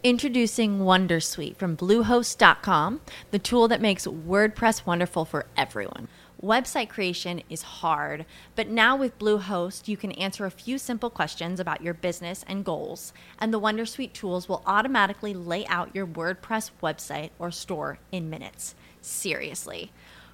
Introducing 0.03 0.79
Wondersuite 0.79 1.57
from 1.57 1.75
Bluehost.com, 1.75 3.01
the 3.31 3.39
tool 3.39 3.67
that 3.67 3.81
makes 3.81 4.07
WordPress 4.07 4.85
wonderful 4.85 5.25
for 5.25 5.47
everyone. 5.57 6.07
Website 6.41 6.87
creation 6.87 7.43
is 7.49 7.61
hard, 7.61 8.25
but 8.55 8.69
now 8.69 8.95
with 8.95 9.19
Bluehost, 9.19 9.89
you 9.89 9.97
can 9.97 10.13
answer 10.13 10.45
a 10.45 10.51
few 10.51 10.77
simple 10.77 11.09
questions 11.09 11.59
about 11.59 11.81
your 11.81 11.93
business 11.93 12.45
and 12.47 12.63
goals, 12.63 13.11
and 13.37 13.53
the 13.53 13.59
Wondersuite 13.59 14.13
tools 14.13 14.47
will 14.47 14.63
automatically 14.65 15.33
lay 15.33 15.67
out 15.67 15.93
your 15.93 16.07
WordPress 16.07 16.71
website 16.81 17.31
or 17.37 17.51
store 17.51 17.99
in 18.13 18.29
minutes. 18.29 18.75
Seriously. 19.01 19.91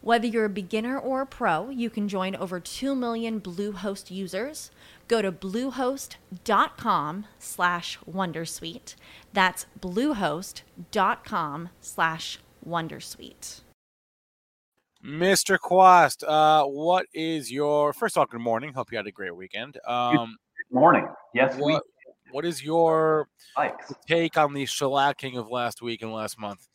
Whether 0.00 0.26
you're 0.28 0.44
a 0.44 0.50
beginner 0.50 0.98
or 0.98 1.22
a 1.22 1.26
pro, 1.26 1.70
you 1.70 1.90
can 1.90 2.08
join 2.08 2.36
over 2.36 2.60
2 2.60 2.94
million 2.94 3.40
Bluehost 3.40 4.10
users. 4.10 4.70
Go 5.08 5.22
to 5.22 5.32
bluehost.com 5.32 7.26
slash 7.38 7.98
wondersuite. 8.08 8.94
That's 9.32 9.66
bluehost.com 9.80 11.68
slash 11.80 12.38
wondersuite. 12.66 13.60
Mr. 15.04 15.58
Quast, 15.58 16.24
uh, 16.26 16.64
what 16.64 17.06
is 17.14 17.50
your 17.52 17.92
first 17.92 18.16
of 18.16 18.20
all, 18.20 18.26
good 18.26 18.40
morning. 18.40 18.72
Hope 18.72 18.90
you 18.90 18.98
had 18.98 19.06
a 19.06 19.12
great 19.12 19.34
weekend. 19.34 19.78
Um, 19.86 20.36
good 20.68 20.74
morning. 20.78 21.06
Yes, 21.34 21.54
what, 21.56 21.84
what 22.32 22.44
is 22.44 22.62
your 22.62 23.28
Likes. 23.56 23.92
take 24.08 24.36
on 24.36 24.54
the 24.54 24.64
shellacking 24.64 25.38
of 25.38 25.48
last 25.48 25.80
week 25.80 26.02
and 26.02 26.12
last 26.12 26.38
month? 26.38 26.68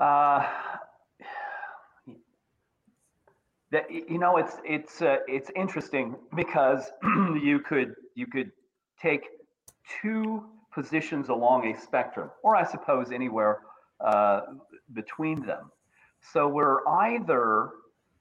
Uh, 0.00 0.44
that 3.70 3.90
you 3.90 4.18
know 4.18 4.36
it's 4.36 4.56
it's 4.64 5.02
uh, 5.02 5.18
it's 5.26 5.50
interesting 5.54 6.16
because 6.34 6.90
you 7.42 7.60
could 7.60 7.94
you 8.14 8.26
could 8.26 8.50
take 9.00 9.28
two 10.02 10.44
positions 10.72 11.28
along 11.28 11.66
a 11.72 11.80
spectrum 11.80 12.30
or 12.42 12.54
i 12.54 12.64
suppose 12.64 13.10
anywhere 13.10 13.60
uh, 14.00 14.42
between 14.92 15.44
them. 15.44 15.70
So 16.20 16.48
we're 16.48 16.86
either 16.86 17.70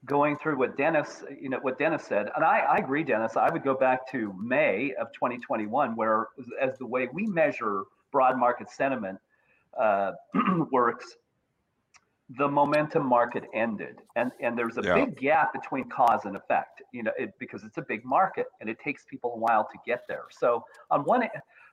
going 0.05 0.37
through 0.37 0.57
what 0.57 0.77
dennis 0.77 1.23
you 1.41 1.49
know 1.49 1.57
what 1.63 1.79
dennis 1.79 2.03
said 2.03 2.29
and 2.35 2.45
I, 2.45 2.59
I 2.59 2.77
agree 2.77 3.03
dennis 3.03 3.35
i 3.35 3.49
would 3.49 3.63
go 3.63 3.73
back 3.73 4.09
to 4.11 4.31
may 4.39 4.93
of 4.93 5.11
2021 5.11 5.95
where 5.95 6.27
as 6.61 6.77
the 6.77 6.85
way 6.85 7.09
we 7.11 7.25
measure 7.25 7.83
broad 8.11 8.37
market 8.37 8.69
sentiment 8.69 9.17
uh, 9.77 10.11
works 10.71 11.15
the 12.35 12.47
momentum 12.47 13.05
market 13.05 13.45
ended 13.53 14.01
and 14.17 14.31
and 14.41 14.57
there's 14.57 14.77
a 14.77 14.81
Yeah. 14.81 14.95
big 14.95 15.17
gap 15.17 15.53
between 15.53 15.87
cause 15.89 16.25
and 16.25 16.35
effect 16.35 16.81
you 16.91 17.01
know 17.01 17.11
it, 17.17 17.33
because 17.39 17.63
it's 17.63 17.77
a 17.77 17.81
big 17.81 18.03
market 18.03 18.47
and 18.59 18.69
it 18.69 18.77
takes 18.79 19.05
people 19.05 19.33
a 19.33 19.37
while 19.37 19.63
to 19.71 19.77
get 19.85 20.01
there 20.09 20.25
so 20.29 20.65
on 20.91 21.01
one 21.05 21.23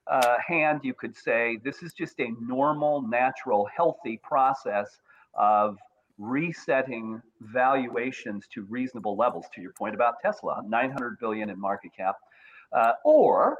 uh, 0.06 0.36
hand 0.46 0.80
you 0.84 0.94
could 0.94 1.16
say 1.16 1.58
this 1.64 1.82
is 1.82 1.92
just 1.92 2.20
a 2.20 2.28
normal 2.40 3.02
natural 3.02 3.66
healthy 3.74 4.20
process 4.22 5.00
of 5.34 5.76
resetting 6.18 7.20
valuations 7.40 8.46
to 8.46 8.62
reasonable 8.66 9.16
levels 9.16 9.46
to 9.52 9.60
your 9.60 9.72
point 9.72 9.94
about 9.94 10.14
tesla 10.22 10.62
900 10.68 11.18
billion 11.18 11.50
in 11.50 11.58
market 11.58 11.90
cap 11.96 12.14
uh, 12.72 12.92
or 13.04 13.56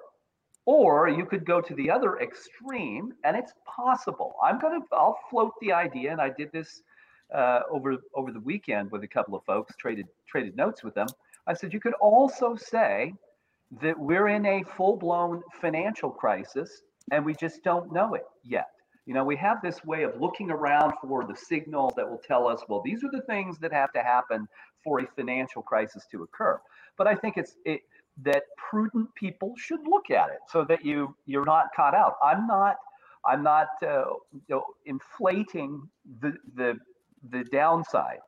or 0.67 1.09
you 1.09 1.27
could 1.27 1.45
go 1.45 1.61
to 1.61 1.75
the 1.75 1.91
other 1.91 2.19
extreme, 2.19 3.13
and 3.25 3.37
it's 3.37 3.53
possible. 3.67 4.35
I'm 4.43 4.59
gonna 4.59 4.81
I'll 4.93 5.19
float 5.31 5.53
the 5.61 5.73
idea, 5.73 6.13
and 6.13 6.21
I 6.21 6.31
did 6.31 6.51
this 6.53 6.83
uh, 7.35 7.61
over 7.71 7.97
over 8.15 8.33
the 8.33 8.41
weekend 8.41 8.91
with 8.91 9.03
a 9.03 9.09
couple 9.09 9.35
of 9.35 9.45
folks, 9.45 9.75
traded 9.77 10.07
traded 10.27 10.57
notes 10.57 10.83
with 10.83 10.95
them. 10.95 11.07
I 11.47 11.55
said 11.55 11.73
you 11.73 11.81
could 11.81 11.95
also 11.95 12.57
say 12.57 13.13
that 13.81 13.99
we're 13.99 14.29
in 14.29 14.47
a 14.47 14.63
full 14.77 14.97
blown 14.97 15.43
financial 15.61 16.11
crisis, 16.11 16.83
and 17.13 17.25
we 17.25 17.35
just 17.35 17.63
don't 17.63 17.93
know 17.93 18.15
it 18.15 18.25
yet. 18.43 18.69
You 19.07 19.13
know, 19.13 19.25
we 19.25 19.37
have 19.37 19.61
this 19.61 19.85
way 19.85 20.05
of 20.05 20.19
looking 20.19 20.51
around 20.51 20.95
for 21.03 21.25
the 21.27 21.37
signals 21.37 21.93
that 21.97 22.09
will 22.09 22.21
tell 22.27 22.49
us, 22.49 22.63
well, 22.69 22.81
these 22.83 23.05
are 23.05 23.11
the 23.13 23.21
things 23.23 23.59
that 23.59 23.73
have 23.73 23.93
to 23.93 24.03
happen 24.03 24.49
for 24.83 25.01
a 25.01 25.07
financial 25.15 25.63
crisis 25.63 26.07
to 26.11 26.23
occur. 26.23 26.59
But 26.97 27.07
I 27.07 27.15
think 27.15 27.37
it's 27.37 27.57
it, 27.67 27.83
that 28.23 28.45
prudent 28.71 29.13
people 29.15 29.55
should 29.57 29.81
look 29.87 30.11
at 30.11 30.31
it 30.31 30.39
so 30.49 30.65
that 30.65 30.85
you 30.85 31.15
you're 31.27 31.45
not 31.45 31.67
caught 31.75 31.95
out. 31.95 32.15
I'm 32.23 32.47
not 32.47 32.77
I'm 33.27 33.43
not 33.43 33.69
uh, 33.83 34.05
you 34.33 34.43
know, 34.49 34.65
inflating 34.87 35.89
the 36.21 36.35
the 36.55 36.79
the 37.31 37.45
downside. 37.45 38.19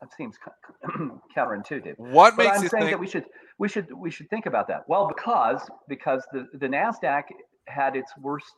That 0.00 0.12
seems 0.14 0.36
counterintuitive. 1.36 1.96
What 1.96 2.36
But 2.36 2.46
makes 2.46 2.56
I'm 2.58 2.62
you 2.62 2.68
saying 2.68 2.82
think? 2.84 2.92
that 2.92 3.00
we 3.00 3.08
should 3.08 3.24
we 3.58 3.68
should 3.68 3.92
we 3.92 4.10
should 4.10 4.30
think 4.30 4.46
about 4.46 4.68
that. 4.68 4.88
Well, 4.88 5.08
because 5.08 5.68
because 5.88 6.26
the 6.32 6.46
the 6.54 6.68
Nasdaq 6.68 7.24
had 7.66 7.96
its 7.96 8.12
worst 8.18 8.54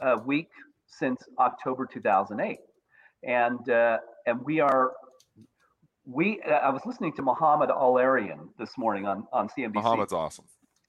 uh, 0.00 0.18
week 0.24 0.50
since 0.86 1.22
October 1.38 1.86
2008, 1.86 2.58
and 3.24 3.70
uh, 3.70 3.98
and 4.26 4.40
we 4.44 4.60
are 4.60 4.92
we. 6.06 6.40
Uh, 6.42 6.52
I 6.52 6.70
was 6.70 6.82
listening 6.86 7.12
to 7.14 7.22
Mohamed 7.22 7.70
El-Erian 7.70 8.48
this 8.58 8.78
morning 8.78 9.06
on 9.06 9.26
on 9.32 9.48
CNBC. 9.48 9.74
Mohamed's 9.74 10.12
awesome. 10.12 10.44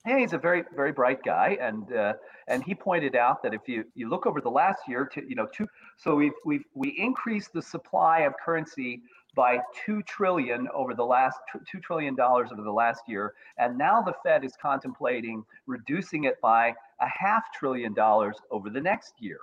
Yeah, 0.06 0.18
he's 0.18 0.32
a 0.32 0.38
very 0.38 0.62
very 0.74 0.92
bright 0.92 1.22
guy, 1.24 1.58
and 1.60 1.92
uh, 1.92 2.14
and 2.46 2.62
he 2.62 2.74
pointed 2.74 3.16
out 3.16 3.42
that 3.42 3.52
if 3.52 3.62
you 3.66 3.84
you 3.94 4.08
look 4.08 4.26
over 4.26 4.40
the 4.40 4.50
last 4.50 4.80
year 4.88 5.04
to 5.06 5.28
you 5.28 5.34
know 5.34 5.46
two, 5.52 5.66
so 5.96 6.14
we've 6.14 6.32
we've 6.44 6.64
we 6.74 6.90
increased 6.98 7.52
the 7.52 7.62
supply 7.62 8.20
of 8.20 8.32
currency 8.42 9.02
by 9.34 9.58
two 9.84 10.02
trillion 10.02 10.68
over 10.72 10.94
the 10.94 11.04
last 11.04 11.38
two 11.70 11.80
trillion 11.80 12.14
dollars 12.14 12.50
over 12.52 12.62
the 12.62 12.72
last 12.72 13.02
year, 13.08 13.34
and 13.58 13.76
now 13.76 14.00
the 14.00 14.14
Fed 14.22 14.44
is 14.44 14.52
contemplating 14.60 15.44
reducing 15.66 16.24
it 16.24 16.40
by 16.40 16.68
a 17.00 17.08
half 17.08 17.52
trillion 17.52 17.92
dollars 17.92 18.36
over 18.50 18.70
the 18.70 18.80
next 18.80 19.14
year. 19.18 19.38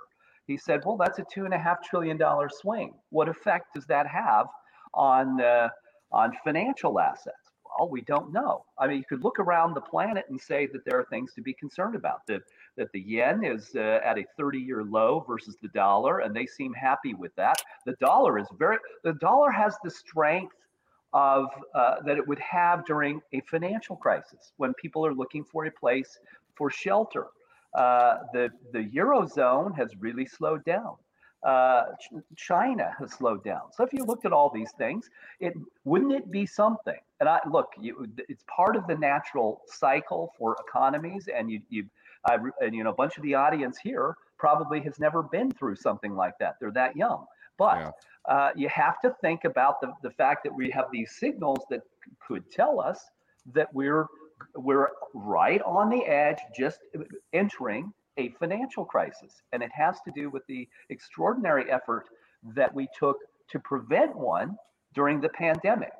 He 0.46 0.56
said, 0.56 0.82
well, 0.84 0.96
that's 0.96 1.18
a 1.18 1.24
two 1.32 1.44
and 1.44 1.52
a 1.52 1.58
half 1.58 1.82
trillion 1.82 2.16
dollar 2.16 2.48
swing. 2.48 2.94
What 3.10 3.28
effect 3.28 3.74
does 3.74 3.84
that 3.86 4.06
have 4.06 4.46
on 4.96 5.40
uh, 5.40 5.68
on 6.12 6.32
financial 6.44 6.98
assets? 6.98 7.36
Well, 7.78 7.90
we 7.90 8.00
don't 8.00 8.32
know. 8.32 8.64
I 8.78 8.86
mean, 8.86 8.98
you 8.98 9.04
could 9.08 9.22
look 9.22 9.38
around 9.38 9.74
the 9.74 9.80
planet 9.80 10.24
and 10.30 10.40
say 10.40 10.66
that 10.66 10.84
there 10.84 10.98
are 10.98 11.04
things 11.10 11.34
to 11.34 11.42
be 11.42 11.52
concerned 11.52 11.94
about. 11.94 12.26
That 12.26 12.42
that 12.76 12.90
the 12.92 13.00
yen 13.00 13.44
is 13.44 13.70
uh, 13.74 14.00
at 14.04 14.18
a 14.18 14.24
30-year 14.38 14.84
low 14.84 15.24
versus 15.26 15.56
the 15.60 15.68
dollar, 15.68 16.20
and 16.20 16.34
they 16.34 16.46
seem 16.46 16.72
happy 16.74 17.14
with 17.14 17.34
that. 17.36 17.56
The 17.84 17.94
dollar 18.00 18.38
is 18.38 18.46
very. 18.58 18.78
The 19.04 19.14
dollar 19.14 19.50
has 19.50 19.76
the 19.84 19.90
strength 19.90 20.56
of 21.12 21.46
uh, 21.74 21.96
that 22.04 22.16
it 22.16 22.26
would 22.26 22.38
have 22.38 22.84
during 22.84 23.20
a 23.32 23.40
financial 23.42 23.96
crisis 23.96 24.52
when 24.56 24.74
people 24.74 25.04
are 25.06 25.14
looking 25.14 25.44
for 25.44 25.66
a 25.66 25.70
place 25.70 26.18
for 26.54 26.70
shelter. 26.70 27.26
Uh, 27.74 28.18
the 28.32 28.48
the 28.72 28.90
eurozone 28.90 29.76
has 29.76 29.90
really 29.98 30.26
slowed 30.26 30.64
down. 30.64 30.96
Uh, 31.42 31.92
Ch- 32.00 32.10
China 32.36 32.92
has 32.98 33.12
slowed 33.12 33.44
down. 33.44 33.72
So 33.72 33.84
if 33.84 33.92
you 33.92 34.04
looked 34.04 34.24
at 34.24 34.32
all 34.32 34.50
these 34.50 34.72
things, 34.72 35.08
it 35.38 35.54
wouldn't 35.84 36.12
it 36.12 36.30
be 36.30 36.44
something? 36.46 36.98
And 37.20 37.28
I 37.28 37.40
look, 37.48 37.68
you, 37.80 38.08
it's 38.28 38.42
part 38.48 38.74
of 38.74 38.86
the 38.86 38.96
natural 38.96 39.62
cycle 39.66 40.32
for 40.38 40.56
economies, 40.66 41.28
and 41.34 41.50
you 41.50 41.60
you 41.68 41.84
I, 42.24 42.38
and 42.60 42.74
you 42.74 42.82
know 42.82 42.90
a 42.90 42.94
bunch 42.94 43.16
of 43.16 43.22
the 43.22 43.34
audience 43.34 43.78
here 43.78 44.16
probably 44.38 44.80
has 44.80 44.98
never 44.98 45.22
been 45.22 45.50
through 45.50 45.76
something 45.76 46.14
like 46.14 46.34
that. 46.40 46.56
They're 46.60 46.72
that 46.72 46.96
young, 46.96 47.26
but 47.58 47.78
Yeah. 47.78 47.90
uh, 48.34 48.50
you 48.56 48.68
have 48.68 49.00
to 49.02 49.14
think 49.20 49.44
about 49.44 49.80
the, 49.80 49.92
the 50.02 50.10
fact 50.10 50.42
that 50.44 50.54
we 50.54 50.70
have 50.70 50.86
these 50.90 51.12
signals 51.12 51.64
that 51.70 51.82
c- 52.04 52.10
could 52.26 52.50
tell 52.50 52.80
us 52.80 52.98
that 53.54 53.72
we're 53.72 54.06
we're 54.56 54.88
right 55.14 55.62
on 55.62 55.88
the 55.90 56.04
edge, 56.04 56.38
just 56.56 56.80
entering 57.32 57.92
a 58.18 58.30
financial 58.38 58.84
crisis, 58.84 59.42
and 59.52 59.62
it 59.62 59.70
has 59.72 59.98
to 60.04 60.12
do 60.14 60.30
with 60.30 60.46
the 60.46 60.68
extraordinary 60.90 61.70
effort 61.70 62.06
that 62.54 62.74
we 62.74 62.88
took 62.98 63.18
to 63.50 63.58
prevent 63.58 64.16
one 64.16 64.56
during 64.94 65.20
the 65.20 65.28
pandemic. 65.30 65.92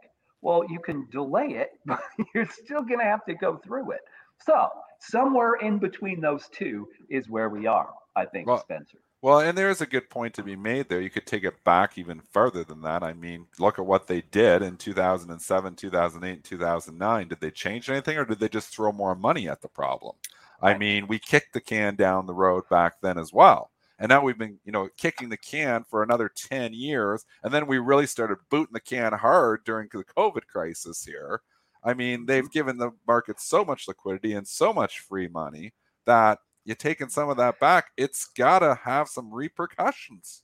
Well, 0.42 0.64
you 0.68 0.78
can 0.78 1.08
delay 1.10 1.48
it, 1.48 1.70
but 1.86 2.02
you're 2.34 2.48
still 2.48 2.82
going 2.82 3.00
to 3.00 3.04
have 3.04 3.24
to 3.26 3.34
go 3.34 3.56
through 3.56 3.92
it. 3.92 4.00
So 4.44 4.68
somewhere 5.00 5.54
in 5.54 5.78
between 5.78 6.20
those 6.20 6.48
two 6.52 6.88
is 7.08 7.28
where 7.28 7.48
we 7.48 7.66
are, 7.66 7.90
I 8.14 8.26
think, 8.26 8.46
Well, 8.46 8.60
Spencer. 8.60 8.98
Well, 9.22 9.40
and 9.40 9.56
there 9.56 9.70
is 9.70 9.80
a 9.80 9.86
good 9.86 10.10
point 10.10 10.34
to 10.34 10.42
be 10.42 10.56
made 10.56 10.88
there. 10.88 11.00
You 11.00 11.10
could 11.10 11.26
take 11.26 11.42
it 11.42 11.64
back 11.64 11.96
even 11.96 12.20
further 12.20 12.62
than 12.62 12.82
that. 12.82 13.02
I 13.02 13.12
mean, 13.14 13.46
look 13.58 13.78
at 13.78 13.86
what 13.86 14.06
they 14.06 14.20
did 14.20 14.62
in 14.62 14.76
2007, 14.76 15.74
2008, 15.74 16.32
and 16.32 16.44
2009. 16.44 17.28
Did 17.28 17.40
they 17.40 17.50
change 17.50 17.88
anything 17.90 18.18
or 18.18 18.24
did 18.24 18.38
they 18.38 18.48
just 18.48 18.68
throw 18.68 18.92
more 18.92 19.14
money 19.14 19.48
at 19.48 19.62
the 19.62 19.68
problem? 19.68 20.14
I 20.60 20.76
mean, 20.76 21.06
we 21.06 21.18
kicked 21.18 21.52
the 21.52 21.60
can 21.60 21.96
down 21.96 22.26
the 22.26 22.34
road 22.34 22.64
back 22.70 22.94
then 23.02 23.18
as 23.18 23.32
well. 23.32 23.70
And 23.98 24.10
now 24.10 24.22
we've 24.22 24.38
been, 24.38 24.58
you 24.64 24.72
know, 24.72 24.88
kicking 24.96 25.28
the 25.28 25.36
can 25.36 25.84
for 25.88 26.02
another 26.02 26.30
10 26.34 26.74
years. 26.74 27.24
And 27.42 27.52
then 27.52 27.66
we 27.66 27.78
really 27.78 28.06
started 28.06 28.38
booting 28.50 28.74
the 28.74 28.80
can 28.80 29.12
hard 29.12 29.64
during 29.64 29.88
the 29.92 30.04
COVID 30.04 30.46
crisis 30.46 31.04
here. 31.04 31.40
I 31.82 31.94
mean, 31.94 32.26
they've 32.26 32.50
given 32.50 32.76
the 32.78 32.90
market 33.06 33.40
so 33.40 33.64
much 33.64 33.88
liquidity 33.88 34.34
and 34.34 34.46
so 34.46 34.72
much 34.72 35.00
free 35.00 35.28
money 35.28 35.72
that 36.04 36.38
you're 36.64 36.76
taking 36.76 37.08
some 37.08 37.30
of 37.30 37.36
that 37.36 37.60
back, 37.60 37.86
it's 37.96 38.26
got 38.36 38.58
to 38.58 38.78
have 38.84 39.08
some 39.08 39.32
repercussions. 39.32 40.42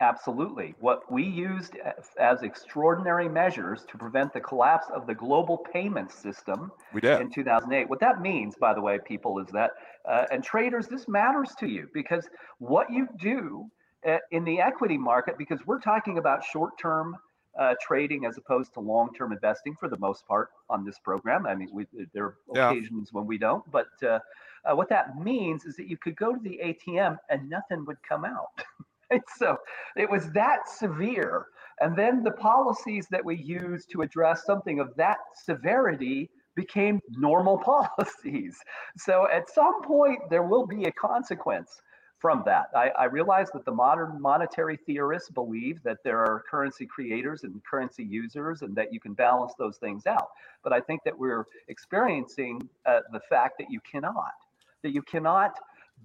Absolutely. 0.00 0.74
What 0.80 1.10
we 1.10 1.22
used 1.22 1.76
as 2.18 2.42
extraordinary 2.42 3.28
measures 3.28 3.84
to 3.90 3.98
prevent 3.98 4.32
the 4.32 4.40
collapse 4.40 4.86
of 4.94 5.06
the 5.06 5.14
global 5.14 5.58
payment 5.58 6.10
system 6.10 6.72
we 6.92 7.00
did. 7.00 7.20
in 7.20 7.30
2008. 7.30 7.88
What 7.88 8.00
that 8.00 8.20
means, 8.20 8.56
by 8.56 8.74
the 8.74 8.80
way, 8.80 8.98
people, 9.04 9.38
is 9.38 9.48
that, 9.48 9.72
uh, 10.08 10.26
and 10.30 10.42
traders, 10.42 10.88
this 10.88 11.08
matters 11.08 11.54
to 11.60 11.66
you 11.68 11.88
because 11.92 12.28
what 12.58 12.90
you 12.90 13.08
do 13.18 13.70
uh, 14.06 14.18
in 14.30 14.44
the 14.44 14.60
equity 14.60 14.98
market, 14.98 15.38
because 15.38 15.60
we're 15.66 15.80
talking 15.80 16.18
about 16.18 16.44
short 16.44 16.76
term 16.78 17.16
uh, 17.58 17.74
trading 17.80 18.24
as 18.24 18.38
opposed 18.38 18.72
to 18.74 18.80
long 18.80 19.12
term 19.14 19.32
investing 19.32 19.76
for 19.78 19.88
the 19.88 19.98
most 19.98 20.26
part 20.26 20.50
on 20.70 20.84
this 20.84 20.98
program. 20.98 21.46
I 21.46 21.54
mean, 21.54 21.68
we, 21.72 21.86
there 22.14 22.24
are 22.24 22.36
Yeah. 22.54 22.70
occasions 22.70 23.12
when 23.12 23.26
we 23.26 23.38
don't, 23.38 23.62
but 23.70 23.88
uh, 24.02 24.18
uh, 24.64 24.74
what 24.74 24.88
that 24.88 25.18
means 25.18 25.64
is 25.64 25.76
that 25.76 25.88
you 25.88 25.96
could 25.96 26.16
go 26.16 26.34
to 26.34 26.40
the 26.40 26.60
ATM 26.64 27.18
and 27.28 27.48
nothing 27.48 27.84
would 27.84 28.02
come 28.02 28.24
out. 28.24 28.50
So 29.36 29.56
it 29.96 30.10
was 30.10 30.30
that 30.32 30.68
severe. 30.68 31.46
And 31.80 31.96
then 31.96 32.22
the 32.22 32.32
policies 32.32 33.08
that 33.10 33.24
we 33.24 33.36
use 33.36 33.86
to 33.86 34.02
address 34.02 34.44
something 34.44 34.78
of 34.80 34.94
that 34.96 35.18
severity 35.34 36.30
became 36.54 37.00
normal 37.10 37.58
policies. 37.98 38.56
So 38.96 39.28
at 39.30 39.50
some 39.50 39.82
point, 39.82 40.20
there 40.30 40.42
will 40.42 40.66
be 40.66 40.84
a 40.84 40.92
consequence 40.92 41.80
from 42.22 42.44
that. 42.46 42.66
I, 42.76 42.90
I 42.90 43.04
realize 43.06 43.48
that 43.52 43.64
the 43.64 43.72
modern 43.72 44.22
monetary 44.22 44.78
theorists 44.86 45.28
believe 45.28 45.82
that 45.82 45.98
there 46.04 46.18
are 46.18 46.44
currency 46.48 46.86
creators 46.86 47.42
and 47.42 47.60
currency 47.68 48.04
users 48.04 48.62
and 48.62 48.76
that 48.76 48.92
you 48.92 49.00
can 49.00 49.12
balance 49.12 49.54
those 49.58 49.78
things 49.78 50.06
out. 50.06 50.28
But 50.62 50.72
I 50.72 50.80
think 50.80 51.00
that 51.04 51.18
we're 51.18 51.46
experiencing 51.66 52.68
uh, 52.86 53.00
the 53.12 53.18
fact 53.28 53.58
that 53.58 53.72
you 53.72 53.80
cannot, 53.80 54.34
that 54.84 54.90
you 54.90 55.02
cannot 55.02 55.58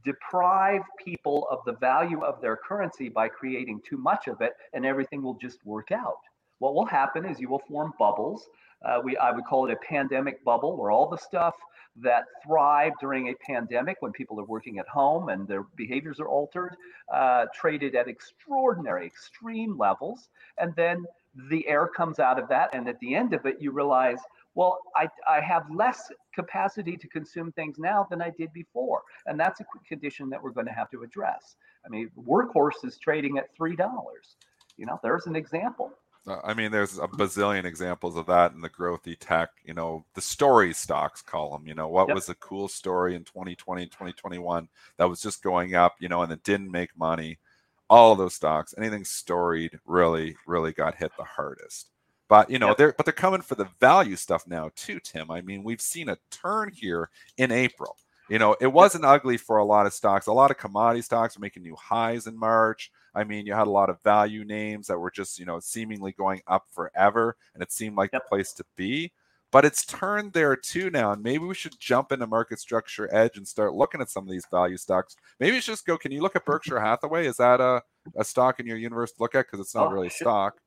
deprive 0.03 0.81
people 1.03 1.47
of 1.49 1.59
the 1.65 1.73
value 1.73 2.21
of 2.21 2.41
their 2.41 2.57
currency 2.57 3.09
by 3.09 3.27
creating 3.27 3.81
too 3.87 3.97
much 3.97 4.27
of 4.27 4.41
it 4.41 4.53
and 4.73 4.85
everything 4.85 5.21
will 5.21 5.37
just 5.41 5.65
work 5.65 5.91
out. 5.91 6.19
What 6.59 6.73
will 6.73 6.85
happen 6.85 7.25
is 7.25 7.39
you 7.39 7.49
will 7.49 7.61
form 7.67 7.93
bubbles. 7.99 8.49
Uh, 8.83 8.99
we, 9.03 9.17
I 9.17 9.31
would 9.31 9.45
call 9.45 9.67
it 9.67 9.73
a 9.73 9.77
pandemic 9.77 10.43
bubble 10.43 10.77
where 10.77 10.91
all 10.91 11.09
the 11.09 11.17
stuff 11.17 11.55
that 11.99 12.25
thrive 12.45 12.93
during 12.99 13.29
a 13.29 13.35
pandemic 13.35 13.97
when 14.01 14.11
people 14.11 14.39
are 14.39 14.45
working 14.45 14.77
at 14.77 14.87
home 14.87 15.29
and 15.29 15.47
their 15.47 15.63
behaviors 15.75 16.19
are 16.19 16.27
altered, 16.27 16.75
uh, 17.11 17.45
traded 17.55 17.95
at 17.95 18.07
extraordinary, 18.07 19.05
extreme 19.05 19.77
levels. 19.77 20.29
And 20.59 20.75
then 20.75 21.05
the 21.49 21.67
air 21.67 21.87
comes 21.87 22.19
out 22.19 22.39
of 22.39 22.47
that. 22.49 22.69
And 22.73 22.87
at 22.87 22.99
the 22.99 23.15
end 23.15 23.33
of 23.33 23.45
it, 23.45 23.57
you 23.59 23.71
realize, 23.71 24.19
well, 24.57 24.79
I, 24.95 25.07
I 25.29 25.39
have 25.39 25.69
less 25.69 26.11
capacity 26.33 26.97
to 26.97 27.07
consume 27.07 27.51
things 27.51 27.77
now 27.77 28.07
than 28.09 28.23
I 28.23 28.31
did 28.31 28.51
before. 28.53 29.03
And 29.27 29.39
that's 29.39 29.61
a 29.61 29.65
condition 29.87 30.31
that 30.31 30.41
we're 30.41 30.49
going 30.49 30.65
to 30.65 30.73
have 30.73 30.89
to 30.89 31.03
address. 31.03 31.57
I 31.85 31.89
mean, 31.89 32.09
Workhorse 32.17 32.83
is 32.83 32.97
trading 32.97 33.37
at 33.37 33.55
$3. 33.55 33.77
You 34.77 34.87
know, 34.87 34.99
there's 35.03 35.27
an 35.27 35.35
example. 35.35 35.91
Uh, 36.27 36.39
I 36.43 36.55
mean, 36.55 36.71
there's 36.71 36.97
a 36.97 37.07
bazillion 37.07 37.65
examples 37.65 38.17
of 38.17 38.25
that 38.25 38.53
in 38.53 38.61
the 38.61 38.69
growthy 38.69 39.15
tech, 39.19 39.49
you 39.63 39.75
know, 39.75 40.03
the 40.15 40.21
story 40.21 40.73
stocks 40.73 41.21
column. 41.21 41.67
You 41.67 41.75
know, 41.75 41.87
what 41.87 42.07
Yep. 42.07 42.15
was 42.15 42.29
a 42.29 42.35
cool 42.35 42.67
story 42.67 43.13
in 43.13 43.25
2020, 43.25 43.85
2021 43.85 44.67
that 44.97 45.07
was 45.07 45.21
just 45.21 45.43
going 45.43 45.75
up, 45.75 45.97
you 45.99 46.09
know, 46.09 46.23
and 46.23 46.31
it 46.31 46.43
didn't 46.43 46.71
make 46.71 46.97
money. 46.97 47.37
All 47.91 48.15
those 48.15 48.33
stocks, 48.33 48.73
anything 48.75 49.05
storied, 49.05 49.79
really, 49.85 50.35
really 50.47 50.73
got 50.73 50.95
hit 50.95 51.11
the 51.15 51.23
hardest. 51.23 51.91
But 52.29 52.49
you 52.49 52.59
know, 52.59 52.69
Yep. 52.69 52.77
they're 52.77 52.93
but 52.97 53.05
they're 53.05 53.13
coming 53.13 53.41
for 53.41 53.55
the 53.55 53.69
value 53.79 54.15
stuff 54.15 54.45
now 54.47 54.69
too, 54.75 54.99
Tim. 54.99 55.31
I 55.31 55.41
mean, 55.41 55.63
we've 55.63 55.81
seen 55.81 56.09
a 56.09 56.17
turn 56.31 56.71
here 56.73 57.09
in 57.37 57.51
April. 57.51 57.95
You 58.29 58.39
know, 58.39 58.57
it 58.59 58.67
wasn't 58.67 59.05
ugly 59.05 59.37
for 59.37 59.57
a 59.57 59.63
lot 59.63 59.85
of 59.85 59.93
stocks. 59.93 60.27
A 60.27 60.33
lot 60.33 60.51
of 60.51 60.57
commodity 60.57 61.01
stocks 61.01 61.37
are 61.37 61.39
making 61.39 61.63
new 61.63 61.77
highs 61.77 62.27
in 62.27 62.37
March. 62.37 62.91
I 63.15 63.23
mean, 63.23 63.45
you 63.45 63.53
had 63.53 63.67
a 63.67 63.71
lot 63.71 63.89
of 63.89 64.01
value 64.03 64.43
names 64.43 64.87
that 64.87 64.99
were 64.99 65.09
just, 65.11 65.39
you 65.39 65.45
know, 65.45 65.59
seemingly 65.61 66.11
going 66.11 66.41
up 66.45 66.65
forever, 66.73 67.37
and 67.53 67.63
it 67.63 67.71
seemed 67.71 67.95
like 67.95 68.11
Yep. 68.11 68.23
the 68.23 68.27
place 68.27 68.51
to 68.53 68.65
be. 68.75 69.13
But 69.49 69.63
it's 69.63 69.85
turned 69.85 70.33
there 70.33 70.57
too 70.57 70.89
now, 70.89 71.13
and 71.13 71.23
maybe 71.23 71.45
we 71.45 71.55
should 71.55 71.79
jump 71.79 72.11
into 72.11 72.27
market 72.27 72.59
structure 72.59 73.07
edge 73.15 73.37
and 73.37 73.47
start 73.47 73.73
looking 73.73 74.01
at 74.01 74.09
some 74.09 74.25
of 74.25 74.29
these 74.29 74.45
value 74.51 74.75
stocks. 74.75 75.15
Maybe 75.39 75.55
it's 75.55 75.65
just 75.65 75.85
go. 75.85 75.97
Can 75.97 76.11
you 76.11 76.21
look 76.21 76.35
at 76.35 76.43
Berkshire 76.45 76.81
Hathaway? 76.81 77.27
Is 77.27 77.37
that 77.37 77.61
a, 77.61 77.81
a 78.17 78.25
stock 78.25 78.59
in 78.59 78.67
your 78.67 78.75
universe 78.77 79.13
to 79.13 79.21
look 79.23 79.35
at? 79.35 79.45
Because 79.45 79.61
it's 79.61 79.73
not 79.73 79.87
Oh, 79.87 79.91
really 79.91 80.07
a 80.07 80.09
stock. 80.11 80.57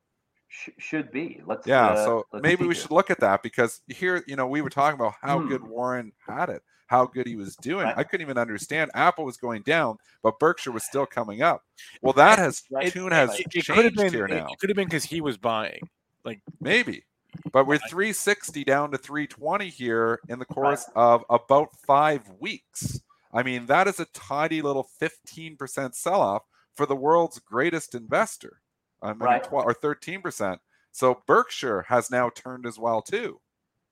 Sh- 0.50 0.70
should 0.78 1.10
be. 1.12 1.40
Let's 1.46 1.66
Yeah, 1.66 1.86
uh, 1.90 2.04
so 2.04 2.26
let's 2.32 2.42
maybe 2.42 2.62
we 2.66 2.74
here. 2.74 2.82
should 2.82 2.90
look 2.90 3.08
at 3.10 3.20
that 3.20 3.42
because 3.42 3.80
here, 3.88 4.22
you 4.26 4.34
know, 4.36 4.46
we 4.48 4.62
were 4.62 4.68
talking 4.70 4.98
about 4.98 5.14
how 5.22 5.38
good 5.38 5.60
Hmm. 5.60 5.68
Warren 5.68 6.12
had 6.26 6.50
it, 6.50 6.62
how 6.88 7.06
good 7.06 7.26
he 7.28 7.36
was 7.36 7.54
doing. 7.56 7.84
Right. 7.86 7.96
I 7.96 8.02
couldn't 8.02 8.24
even 8.24 8.36
understand. 8.36 8.90
Apple 8.94 9.24
was 9.24 9.36
going 9.36 9.62
down, 9.62 9.96
but 10.24 10.40
Berkshire 10.40 10.72
was 10.72 10.82
still 10.84 11.06
coming 11.06 11.40
up. 11.40 11.62
Well, 12.02 12.12
that 12.14 12.38
has 12.40 12.64
Right. 12.70 12.92
tune 12.92 13.12
has 13.12 13.38
It, 13.38 13.46
it 13.54 13.66
could 13.66 13.84
have 13.84 13.94
changed 13.94 13.96
been. 13.96 14.12
here 14.12 14.26
It, 14.26 14.30
now. 14.30 14.46
it 14.50 14.58
could 14.58 14.70
have 14.70 14.76
been 14.76 14.88
because 14.88 15.04
he 15.04 15.20
was 15.20 15.38
buying. 15.38 15.88
Like 16.24 16.40
maybe. 16.60 17.04
But 17.52 17.68
we're 17.68 17.78
360 17.78 18.64
down 18.64 18.90
to 18.90 18.98
320 18.98 19.68
here 19.68 20.18
in 20.28 20.40
the 20.40 20.44
course 20.44 20.84
of 20.96 21.24
about 21.30 21.68
five 21.86 22.28
weeks. 22.40 23.00
I 23.32 23.44
mean, 23.44 23.66
that 23.66 23.86
is 23.86 24.00
a 24.00 24.06
tidy 24.06 24.60
little 24.62 24.88
15% 25.00 25.94
sell 25.94 26.20
off 26.20 26.42
for 26.74 26.86
the 26.86 26.96
world's 26.96 27.38
greatest 27.38 27.94
investor. 27.94 28.59
Mean, 29.02 29.18
Right. 29.18 29.42
12 29.44 29.66
or 29.66 29.74
13%. 29.74 30.58
So 30.92 31.22
Berkshire 31.26 31.82
has 31.88 32.10
now 32.10 32.30
turned 32.30 32.66
as 32.66 32.78
well 32.78 33.00
too. 33.02 33.40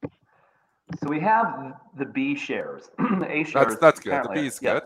So 0.05 1.09
we 1.09 1.21
have 1.21 1.75
the 1.99 2.07
B 2.07 2.35
shares. 2.35 2.91
the 2.99 3.27
A 3.31 3.45
shares. 3.45 3.53
That's 3.53 3.77
that's 3.79 4.01
good. 4.01 4.13
The 4.13 4.21
apparently- 4.21 4.43
B's 4.43 4.59
yeah. 4.63 4.73
good. 4.75 4.83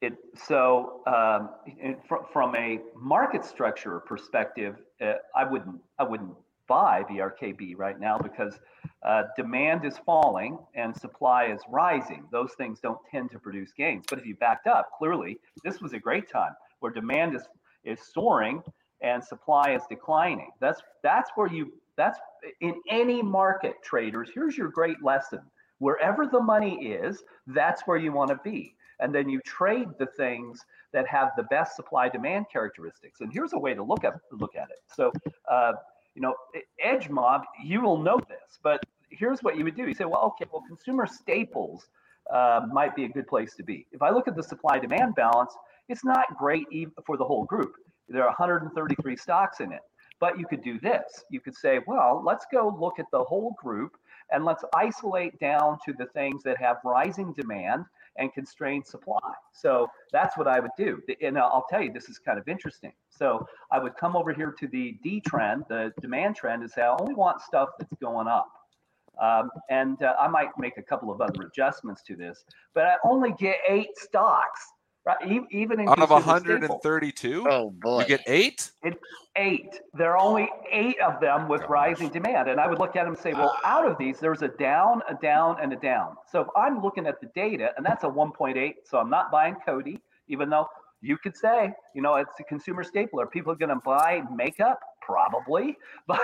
It 0.00 0.12
so 0.46 1.00
um, 1.06 1.50
in, 1.80 1.96
fr- 2.06 2.24
from 2.32 2.54
a 2.56 2.78
market 2.96 3.44
structure 3.44 4.00
perspective, 4.00 4.76
uh, 5.00 5.14
I 5.34 5.44
wouldn't 5.44 5.80
I 5.98 6.04
wouldn't 6.04 6.34
buy 6.68 7.04
the 7.08 7.18
RKB 7.18 7.74
right 7.76 7.98
now 7.98 8.18
because 8.18 8.58
uh, 9.04 9.24
demand 9.36 9.84
is 9.84 9.98
falling 10.04 10.58
and 10.74 10.94
supply 10.96 11.46
is 11.46 11.60
rising. 11.68 12.24
Those 12.32 12.52
things 12.56 12.80
don't 12.80 12.98
tend 13.10 13.30
to 13.32 13.38
produce 13.38 13.72
gains. 13.76 14.04
But 14.08 14.18
if 14.18 14.26
you 14.26 14.34
backed 14.36 14.66
up, 14.66 14.90
clearly 14.96 15.38
this 15.64 15.80
was 15.80 15.92
a 15.94 15.98
great 15.98 16.28
time 16.30 16.52
where 16.80 16.92
demand 16.92 17.34
is 17.34 17.42
is 17.84 17.98
soaring 18.12 18.62
and 19.04 19.22
supply 19.22 19.74
is 19.74 19.82
declining. 19.88 20.50
That's 20.60 20.80
that's 21.02 21.30
where 21.36 21.46
you 21.52 21.72
that's 21.96 22.18
in 22.60 22.74
any 22.88 23.22
market 23.22 23.74
traders. 23.84 24.30
Here's 24.34 24.56
your 24.56 24.68
great 24.68 25.02
lesson. 25.02 25.40
Wherever 25.78 26.26
the 26.26 26.40
money 26.40 26.86
is, 26.86 27.22
that's 27.46 27.82
where 27.82 27.98
you 27.98 28.12
want 28.12 28.30
to 28.30 28.40
be. 28.42 28.74
And 29.00 29.14
then 29.14 29.28
you 29.28 29.40
trade 29.44 29.88
the 29.98 30.06
things 30.06 30.64
that 30.92 31.06
have 31.06 31.32
the 31.36 31.42
best 31.44 31.76
supply 31.76 32.08
demand 32.08 32.46
characteristics. 32.50 33.20
And 33.20 33.32
here's 33.32 33.52
a 33.52 33.58
way 33.58 33.74
to 33.74 33.82
look 33.82 34.04
at 34.04 34.14
look 34.32 34.56
at 34.56 34.70
it. 34.70 34.78
So, 34.96 35.12
uh, 35.50 35.72
you 36.14 36.22
know, 36.22 36.34
Edge 36.82 37.08
Mob, 37.10 37.42
you 37.62 37.82
will 37.82 37.98
know 37.98 38.18
this, 38.28 38.58
but 38.62 38.82
here's 39.10 39.40
what 39.42 39.58
you 39.58 39.64
would 39.64 39.76
do. 39.76 39.86
You 39.86 39.94
say, 39.94 40.04
well, 40.04 40.22
okay, 40.22 40.48
well, 40.50 40.62
consumer 40.66 41.06
staples 41.06 41.86
uh, 42.32 42.62
might 42.72 42.96
be 42.96 43.04
a 43.04 43.08
good 43.08 43.26
place 43.26 43.54
to 43.56 43.62
be. 43.62 43.86
If 43.92 44.00
I 44.00 44.10
look 44.10 44.28
at 44.28 44.36
the 44.36 44.42
supply 44.42 44.78
demand 44.78 45.14
balance, 45.14 45.54
it's 45.88 46.04
not 46.04 46.24
great 46.38 46.66
even 46.70 46.94
for 47.04 47.16
the 47.16 47.24
whole 47.24 47.44
group. 47.44 47.74
There 48.08 48.22
are 48.22 48.28
133 48.28 49.16
stocks 49.16 49.60
in 49.60 49.72
it. 49.72 49.80
But 50.20 50.38
you 50.38 50.46
could 50.46 50.62
do 50.62 50.78
this. 50.78 51.24
You 51.28 51.40
could 51.40 51.56
say, 51.56 51.80
well, 51.86 52.22
let's 52.24 52.46
go 52.52 52.76
look 52.80 52.98
at 52.98 53.06
the 53.10 53.22
whole 53.24 53.54
group 53.60 53.96
and 54.30 54.44
let's 54.44 54.64
isolate 54.74 55.38
down 55.38 55.78
to 55.84 55.92
the 55.98 56.06
things 56.06 56.42
that 56.44 56.56
have 56.58 56.76
rising 56.84 57.32
demand 57.32 57.84
and 58.16 58.32
constrained 58.32 58.86
supply. 58.86 59.18
So 59.52 59.88
that's 60.12 60.38
what 60.38 60.46
I 60.46 60.60
would 60.60 60.70
do. 60.78 61.02
And 61.20 61.36
I'll 61.36 61.66
tell 61.68 61.82
you, 61.82 61.92
this 61.92 62.08
is 62.08 62.18
kind 62.18 62.38
of 62.38 62.48
interesting. 62.48 62.92
So 63.10 63.46
I 63.72 63.78
would 63.78 63.96
come 63.96 64.16
over 64.16 64.32
here 64.32 64.54
to 64.58 64.68
the 64.68 64.98
D 65.02 65.20
trend, 65.20 65.64
the 65.68 65.92
demand 66.00 66.36
trend, 66.36 66.62
and 66.62 66.70
say, 66.70 66.82
I 66.82 66.94
only 66.98 67.14
want 67.14 67.40
stuff 67.40 67.70
that's 67.78 67.92
going 68.00 68.28
up. 68.28 68.48
Um, 69.20 69.50
and 69.70 70.02
uh, 70.02 70.14
I 70.18 70.28
might 70.28 70.50
make 70.58 70.76
a 70.76 70.82
couple 70.82 71.10
of 71.10 71.20
other 71.20 71.42
adjustments 71.42 72.02
to 72.04 72.16
this, 72.16 72.44
but 72.74 72.84
I 72.84 72.94
only 73.04 73.32
get 73.38 73.58
eight 73.68 73.96
stocks, 73.96 74.72
right? 75.04 75.42
Even 75.50 75.80
in 75.80 75.88
Out 75.88 76.00
of 76.00 76.10
132, 76.10 77.46
Oh 77.48 77.70
boy. 77.70 78.00
you 78.00 78.06
get 78.06 78.22
eight. 78.26 78.70
It's 78.82 79.00
eight. 79.36 79.80
There 79.94 80.12
are 80.12 80.18
only 80.18 80.48
eight 80.70 80.98
of 81.00 81.20
them 81.20 81.48
with 81.48 81.62
Gosh. 81.62 81.70
rising 81.70 82.08
demand. 82.08 82.48
And 82.48 82.60
I 82.60 82.66
would 82.66 82.78
look 82.78 82.96
at 82.96 83.04
them 83.04 83.14
and 83.14 83.18
say, 83.18 83.32
well, 83.32 83.56
out 83.64 83.86
of 83.86 83.98
these, 83.98 84.18
there's 84.20 84.42
a 84.42 84.48
down, 84.48 85.02
a 85.08 85.14
down, 85.14 85.56
and 85.60 85.72
a 85.72 85.76
down. 85.76 86.16
So 86.30 86.40
if 86.42 86.48
I'm 86.56 86.82
looking 86.82 87.06
at 87.06 87.20
the 87.20 87.28
data, 87.34 87.70
and 87.76 87.84
that's 87.84 88.04
a 88.04 88.08
1.8, 88.08 88.74
so 88.84 88.98
I'm 88.98 89.10
not 89.10 89.30
buying 89.30 89.56
Coty, 89.66 90.00
even 90.28 90.48
though 90.50 90.68
you 91.00 91.18
could 91.18 91.36
say, 91.36 91.72
you 91.94 92.00
know, 92.00 92.14
it's 92.16 92.40
a 92.40 92.44
consumer 92.44 92.82
staple. 92.82 93.20
Are 93.20 93.26
people 93.26 93.54
going 93.54 93.68
to 93.68 93.80
buy 93.84 94.22
makeup? 94.34 94.80
Probably, 95.04 95.76
but 96.06 96.20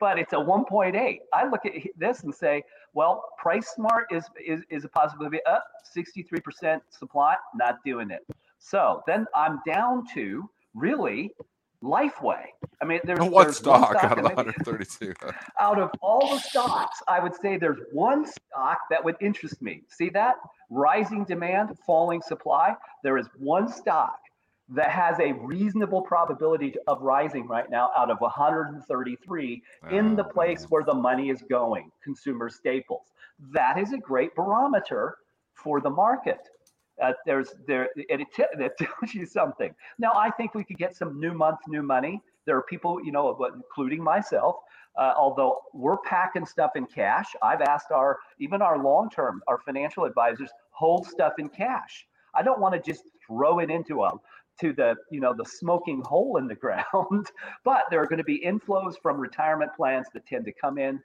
but 0.00 0.18
it's 0.18 0.32
a 0.32 0.36
1.8. 0.36 1.18
I 1.32 1.48
look 1.48 1.66
at 1.66 1.72
this 1.96 2.22
and 2.22 2.34
say, 2.34 2.62
well, 2.94 3.24
PriceSmart 3.42 4.04
is 4.10 4.24
is, 4.44 4.62
is 4.70 4.84
a 4.84 4.88
possibility. 4.88 5.38
Uh, 5.46 5.52
Up 5.52 5.64
63% 5.94 6.80
supply, 6.90 7.36
not 7.54 7.76
doing 7.84 8.10
it. 8.10 8.24
So 8.58 9.02
then 9.06 9.26
I'm 9.34 9.60
down 9.66 10.06
to 10.14 10.48
really 10.74 11.30
Lifeway. 11.82 12.44
I 12.80 12.84
mean, 12.84 13.00
there's 13.04 13.18
What 13.18 13.44
there's 13.44 13.62
one 13.62 13.82
stock 13.82 13.96
out 14.04 14.12
of 14.12 14.24
and 14.24 14.26
the 14.38 14.44
maybe- 14.44 14.52
132? 14.64 15.14
out 15.60 15.78
of 15.80 15.90
all 16.00 16.30
the 16.32 16.38
stocks, 16.38 17.02
I 17.08 17.18
would 17.18 17.34
say 17.34 17.56
there's 17.58 17.80
one 17.92 18.24
stock 18.24 18.78
that 18.90 19.04
would 19.04 19.16
interest 19.20 19.60
me. 19.60 19.82
See 19.88 20.08
that? 20.10 20.36
Rising 20.70 21.24
demand, 21.24 21.76
falling 21.84 22.22
supply. 22.22 22.76
There 23.02 23.18
is 23.18 23.26
one 23.38 23.68
stock 23.68 24.18
that 24.68 24.90
has 24.90 25.18
a 25.20 25.32
reasonable 25.32 26.02
probability 26.02 26.74
of 26.86 27.00
rising 27.02 27.46
right 27.46 27.68
now 27.70 27.90
out 27.96 28.10
of 28.10 28.18
133 28.20 29.62
in 29.90 30.16
the 30.16 30.24
Oh, 30.24 30.28
place 30.28 30.60
man. 30.62 30.68
where 30.70 30.84
the 30.84 30.94
money 30.94 31.30
is 31.30 31.42
going, 31.42 31.90
consumer 32.02 32.48
staples. 32.48 33.12
That 33.52 33.78
is 33.78 33.92
a 33.92 33.98
great 33.98 34.34
barometer 34.34 35.16
for 35.54 35.80
the 35.80 35.90
market. 35.90 36.38
Uh, 37.02 37.12
there's 37.26 37.54
there 37.66 37.88
and 38.10 38.20
it, 38.20 38.28
t- 38.34 38.44
it 38.52 38.72
tells 38.78 39.14
you 39.14 39.26
something. 39.26 39.74
Now 39.98 40.12
I 40.14 40.30
think 40.30 40.54
we 40.54 40.64
could 40.64 40.78
get 40.78 40.94
some 40.94 41.18
new 41.18 41.32
month, 41.32 41.58
new 41.68 41.82
money. 41.82 42.20
There 42.46 42.56
are 42.56 42.62
people, 42.62 43.00
you 43.04 43.12
know, 43.12 43.36
including 43.54 44.02
myself. 44.02 44.56
Uh, 44.98 45.14
although 45.16 45.60
we're 45.72 45.96
packing 45.98 46.44
stuff 46.44 46.72
in 46.76 46.84
cash, 46.86 47.34
I've 47.42 47.62
asked 47.62 47.90
our 47.90 48.18
even 48.38 48.60
our 48.60 48.78
long 48.82 49.08
term, 49.10 49.42
our 49.48 49.58
financial 49.58 50.04
advisors 50.04 50.50
hold 50.70 51.06
stuff 51.06 51.34
in 51.38 51.48
cash. 51.48 52.06
I 52.34 52.42
don't 52.42 52.60
want 52.60 52.74
to 52.74 52.80
just 52.80 53.04
throw 53.26 53.58
it 53.58 53.70
into 53.70 54.02
a 54.04 54.12
to 54.60 54.72
the 54.72 54.94
you 55.10 55.20
know 55.20 55.34
the 55.34 55.44
smoking 55.44 56.02
hole 56.02 56.36
in 56.36 56.46
the 56.46 56.54
ground. 56.64 57.26
but 57.64 57.84
there 57.90 58.00
are 58.02 58.06
going 58.06 58.18
to 58.18 58.24
be 58.24 58.40
inflows 58.40 58.94
from 59.02 59.18
retirement 59.18 59.72
plans 59.76 60.06
that 60.14 60.26
tend 60.26 60.44
to 60.44 60.52
come 60.52 60.78
in 60.78 61.00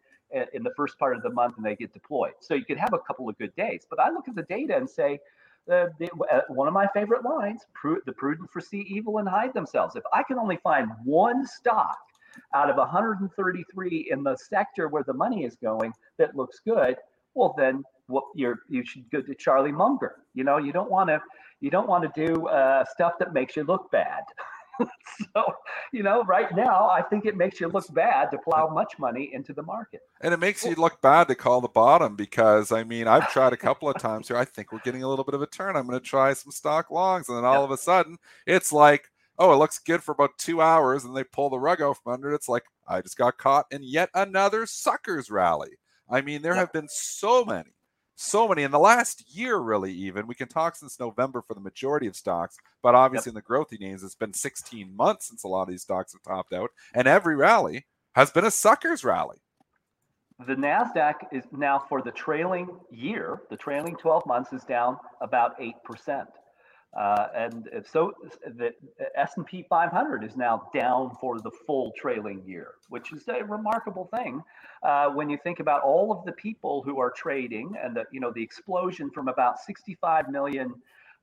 in 0.53 0.61
the 0.63 0.71
first 0.75 0.99
part 0.99 1.15
of 1.15 1.23
the 1.23 1.29
month 1.29 1.55
and 1.55 1.65
they 1.65 1.75
get 1.75 1.93
deployed. 1.93 2.33
So 2.41 2.53
you 2.53 2.65
could 2.65 2.77
have 2.77 2.93
a 2.93 2.99
couple 2.99 3.29
of 3.29 3.37
good 3.37 3.55
days. 3.55 3.87
But 3.89 3.99
I 3.99 4.09
look 4.09 4.27
at 4.27 4.35
the 4.35 4.43
data 4.43 4.75
and 4.75 4.89
say, 4.89 5.19
uh, 5.71 5.87
the, 5.99 6.09
uh, 6.31 6.41
one 6.49 6.67
of 6.67 6.73
my 6.73 6.87
favorite 6.93 7.23
lines: 7.23 7.65
"Pru- 7.75 8.03
"The 8.05 8.13
prudent 8.13 8.49
foresee 8.51 8.85
evil 8.89 9.17
and 9.17 9.27
hide 9.27 9.53
themselves." 9.53 9.95
If 9.95 10.03
I 10.13 10.23
can 10.23 10.39
only 10.39 10.57
find 10.57 10.89
one 11.03 11.45
stock 11.45 11.97
out 12.53 12.69
of 12.69 12.77
133 12.77 14.07
in 14.11 14.23
the 14.23 14.35
sector 14.37 14.87
where 14.87 15.03
the 15.03 15.13
money 15.13 15.43
is 15.43 15.55
going 15.57 15.91
that 16.17 16.35
looks 16.35 16.59
good, 16.59 16.95
well 17.33 17.53
then 17.57 17.83
what 18.07 18.23
you're 18.33 18.59
you 18.69 18.85
should 18.85 19.09
go 19.11 19.21
to 19.21 19.35
Charlie 19.35 19.73
Munger. 19.73 20.15
You 20.33 20.45
know, 20.45 20.57
you 20.57 20.71
don't 20.71 20.89
want 20.89 21.09
to 21.09 21.21
you 21.61 21.69
don't 21.69 21.87
want 21.87 22.03
to 22.13 22.25
do 22.25 22.47
uh, 22.47 22.83
stuff 22.85 23.13
that 23.19 23.33
makes 23.33 23.55
you 23.55 23.63
look 23.63 23.89
bad. 23.91 24.23
so, 25.33 25.43
you 25.91 26.03
know, 26.03 26.23
right 26.23 26.55
now 26.55 26.87
I 26.89 27.01
think 27.01 27.25
it 27.25 27.35
makes 27.35 27.59
you 27.59 27.67
look 27.67 27.91
bad 27.93 28.29
to 28.31 28.37
plow 28.37 28.67
much 28.67 28.93
money 28.99 29.31
into 29.33 29.53
the 29.53 29.63
market. 29.63 30.01
And 30.21 30.33
it 30.33 30.39
makes 30.39 30.63
you 30.65 30.75
look 30.75 31.01
bad 31.01 31.27
to 31.29 31.35
call 31.35 31.61
the 31.61 31.67
bottom 31.67 32.15
because 32.15 32.71
I 32.71 32.83
mean 32.83 33.07
I've 33.07 33.31
tried 33.31 33.53
a 33.53 33.57
couple 33.57 33.89
of 33.89 33.97
times 33.97 34.27
here. 34.27 34.37
I 34.37 34.45
think 34.45 34.71
we're 34.71 34.79
getting 34.79 35.03
a 35.03 35.07
little 35.09 35.25
bit 35.25 35.33
of 35.35 35.41
a 35.41 35.47
turn. 35.47 35.75
I'm 35.75 35.87
going 35.87 35.99
to 35.99 36.05
try 36.05 36.33
some 36.33 36.51
stock 36.51 36.91
longs, 36.91 37.29
and 37.29 37.37
then 37.37 37.45
all 37.45 37.61
Yep. 37.61 37.65
of 37.65 37.71
a 37.71 37.77
sudden 37.77 38.17
it's 38.45 38.71
like, 38.71 39.09
oh, 39.39 39.53
it 39.53 39.57
looks 39.57 39.79
good 39.79 40.03
for 40.03 40.11
about 40.11 40.37
two 40.37 40.61
hours, 40.61 41.05
and 41.05 41.15
they 41.15 41.23
pull 41.23 41.49
the 41.49 41.59
rug 41.59 41.81
out 41.81 41.97
from 42.01 42.13
under 42.13 42.31
it. 42.31 42.35
It's 42.35 42.49
like 42.49 42.63
I 42.87 43.01
just 43.01 43.17
got 43.17 43.37
caught 43.37 43.65
in 43.71 43.83
yet 43.83 44.09
another 44.13 44.65
suckers 44.65 45.29
rally. 45.31 45.77
I 46.09 46.21
mean, 46.21 46.41
there 46.41 46.55
Yep. 46.55 46.61
have 46.61 46.73
been 46.73 46.87
so 46.89 47.43
many, 47.43 47.71
so 48.17 48.47
many 48.47 48.63
in 48.63 48.71
the 48.71 48.79
last 48.79 49.23
year, 49.33 49.57
really. 49.57 49.93
Even 49.93 50.27
we 50.27 50.35
can 50.35 50.47
talk 50.47 50.75
since 50.75 50.99
November 50.99 51.41
for 51.41 51.53
the 51.53 51.61
majority 51.61 52.07
of 52.07 52.15
stocks, 52.15 52.57
but 52.81 52.95
obviously 52.95 53.29
in 53.29 53.35
the 53.35 53.41
growthy 53.41 53.79
names, 53.79 54.03
it's 54.03 54.15
been 54.15 54.33
16 54.33 54.95
months 54.95 55.27
since 55.27 55.43
a 55.43 55.47
lot 55.47 55.63
of 55.63 55.69
these 55.69 55.83
stocks 55.83 56.13
have 56.13 56.23
topped 56.23 56.51
out, 56.51 56.71
and 56.93 57.07
every 57.07 57.35
rally 57.35 57.85
has 58.15 58.31
been 58.31 58.43
a 58.43 58.51
suckers 58.51 59.03
rally. 59.03 59.37
The 60.47 60.55
Nasdaq 60.55 61.15
is 61.31 61.43
now 61.51 61.83
for 61.87 62.01
the 62.01 62.11
trailing 62.11 62.69
year, 62.91 63.41
the 63.49 63.57
trailing 63.57 63.95
12 63.95 64.25
months 64.25 64.51
is 64.51 64.63
down 64.63 64.97
about 65.21 65.55
eight 65.59 65.75
percent. 65.83 66.27
Uh, 66.95 67.27
and 67.35 67.69
so 67.85 68.13
the 68.55 68.73
S&P 69.15 69.65
500 69.69 70.23
is 70.23 70.35
now 70.35 70.69
down 70.73 71.15
for 71.19 71.39
the 71.39 71.51
full 71.51 71.91
trailing 71.97 72.41
year, 72.45 72.75
which 72.89 73.13
is 73.13 73.27
a 73.27 73.43
remarkable 73.43 74.09
thing 74.15 74.41
uh, 74.83 75.09
when 75.09 75.29
you 75.29 75.37
think 75.43 75.59
about 75.59 75.81
all 75.81 76.11
of 76.11 76.25
the 76.25 76.31
people 76.31 76.81
who 76.81 76.99
are 76.99 77.11
trading 77.11 77.75
and 77.83 77.95
the 77.95 78.05
you 78.11 78.19
know 78.19 78.31
the 78.31 78.41
explosion 78.41 79.11
from 79.11 79.27
about 79.27 79.59
65 79.59 80.29
million 80.29 80.73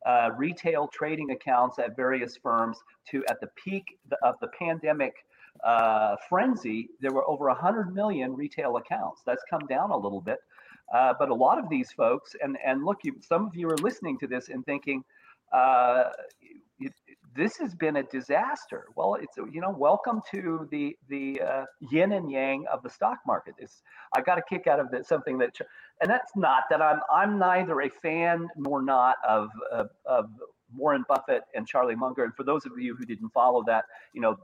uh, 0.06 0.30
retail 0.36 0.86
trading 0.88 1.30
accounts 1.30 1.78
at 1.78 1.96
various 1.96 2.36
firms 2.36 2.78
to 3.08 3.24
at 3.28 3.40
the 3.40 3.48
peak 3.56 3.98
of 4.22 4.34
the 4.40 4.48
pandemic 4.48 5.24
uh, 5.62 6.16
frenzy, 6.28 6.88
there 7.00 7.12
were 7.12 7.28
over 7.28 7.46
100 7.46 7.94
million 7.94 8.34
retail 8.34 8.76
accounts. 8.76 9.22
That's 9.24 9.44
come 9.48 9.66
down 9.66 9.90
a 9.90 9.96
little 9.96 10.20
bit. 10.20 10.38
Uh, 10.92 11.14
but 11.18 11.30
a 11.30 11.34
lot 11.34 11.58
of 11.58 11.68
these 11.70 11.92
folks, 11.92 12.36
and, 12.42 12.58
and 12.64 12.84
look, 12.84 12.98
you, 13.04 13.16
some 13.20 13.46
of 13.46 13.56
you 13.56 13.70
are 13.70 13.76
listening 13.78 14.18
to 14.18 14.26
this 14.26 14.48
and 14.48 14.64
thinking, 14.66 15.02
uh, 15.54 16.10
this 17.36 17.56
has 17.56 17.74
been 17.74 17.96
a 17.96 18.02
disaster. 18.04 18.84
Well, 18.96 19.16
it's 19.16 19.36
you 19.36 19.60
know, 19.60 19.74
welcome 19.76 20.20
to 20.30 20.68
the 20.70 20.96
the 21.08 21.40
uh, 21.40 21.64
yin 21.90 22.12
and 22.12 22.30
yang 22.30 22.64
of 22.72 22.82
the 22.82 22.90
stock 22.90 23.18
market. 23.26 23.54
It's 23.58 23.82
I 24.16 24.20
got 24.20 24.38
a 24.38 24.42
kick 24.42 24.66
out 24.66 24.80
of 24.80 24.90
that 24.92 25.06
something 25.06 25.38
that, 25.38 25.54
and 26.00 26.10
that's 26.10 26.32
not 26.36 26.64
that 26.70 26.80
I'm 26.80 27.00
I'm 27.12 27.38
neither 27.38 27.80
a 27.80 27.90
fan 28.02 28.48
nor 28.56 28.82
not 28.82 29.16
of 29.26 29.48
of, 29.72 29.90
of 30.06 30.26
Warren 30.76 31.04
Buffett 31.08 31.42
and 31.54 31.66
Charlie 31.66 31.96
Munger. 31.96 32.24
And 32.24 32.34
for 32.34 32.44
those 32.44 32.66
of 32.66 32.72
you 32.78 32.94
who 32.96 33.04
didn't 33.04 33.30
follow 33.30 33.64
that, 33.66 33.84
you 34.12 34.20
know, 34.20 34.36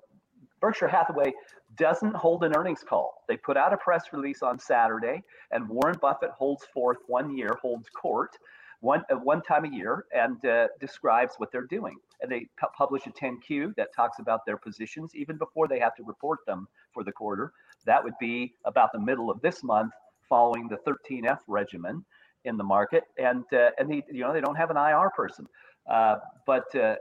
Berkshire 0.61 0.89
Hathaway 0.89 1.33
doesn't 1.77 2.15
hold 2.15 2.45
an 2.45 2.57
earnings 2.57 2.85
call. 2.87 3.23
They 3.29 3.37
put 3.37 3.57
out 3.57 3.73
a 3.73 3.77
press 3.77 4.05
release 4.13 4.43
on 4.43 4.59
Saturday, 4.59 5.23
and 5.53 5.69
Warren 5.69 5.97
Buffett 6.01 6.31
holds 6.31 6.65
forth 6.75 6.99
one 7.07 7.37
year, 7.37 7.57
holds 7.63 7.89
court 7.91 8.37
one 8.81 9.05
uh, 9.11 9.16
one 9.16 9.43
time 9.43 9.64
a 9.64 9.70
year, 9.70 10.07
and 10.14 10.45
uh, 10.45 10.68
describes 10.81 11.35
what 11.39 11.53
they're 11.53 11.66
doing. 11.66 11.97
And 12.20 12.31
they 12.31 12.49
pu- 12.59 12.68
publish 12.76 13.07
a 13.07 13.11
10Q 13.11 13.74
that 13.76 13.95
talks 13.95 14.18
about 14.18 14.45
their 14.47 14.57
positions 14.57 15.14
even 15.14 15.37
before 15.39 15.68
they 15.68 15.78
have 15.81 15.95
to 15.97 16.05
report 16.05 16.41
them 16.47 16.68
for 16.93 17.05
the 17.05 17.12
quarter. 17.12 17.53
That 17.87 18.03
would 18.03 18.14
be 18.20 18.55
about 18.64 18.93
the 18.93 19.01
middle 19.01 19.31
of 19.31 19.41
this 19.41 19.62
month, 19.62 19.93
following 20.28 20.68
the 20.68 20.78
13F 20.78 21.39
regimen 21.47 22.05
in 22.45 22.57
the 22.57 22.64
market. 22.64 23.05
And 23.18 23.45
uh, 23.53 23.70
and 23.78 23.91
they 23.91 24.03
you 24.11 24.22
know 24.22 24.33
they 24.33 24.41
don't 24.41 24.57
have 24.57 24.70
an 24.70 24.76
IR 24.76 25.11
person, 25.16 25.47
uh, 25.91 26.16
but 26.47 26.74
uh, 26.74 26.97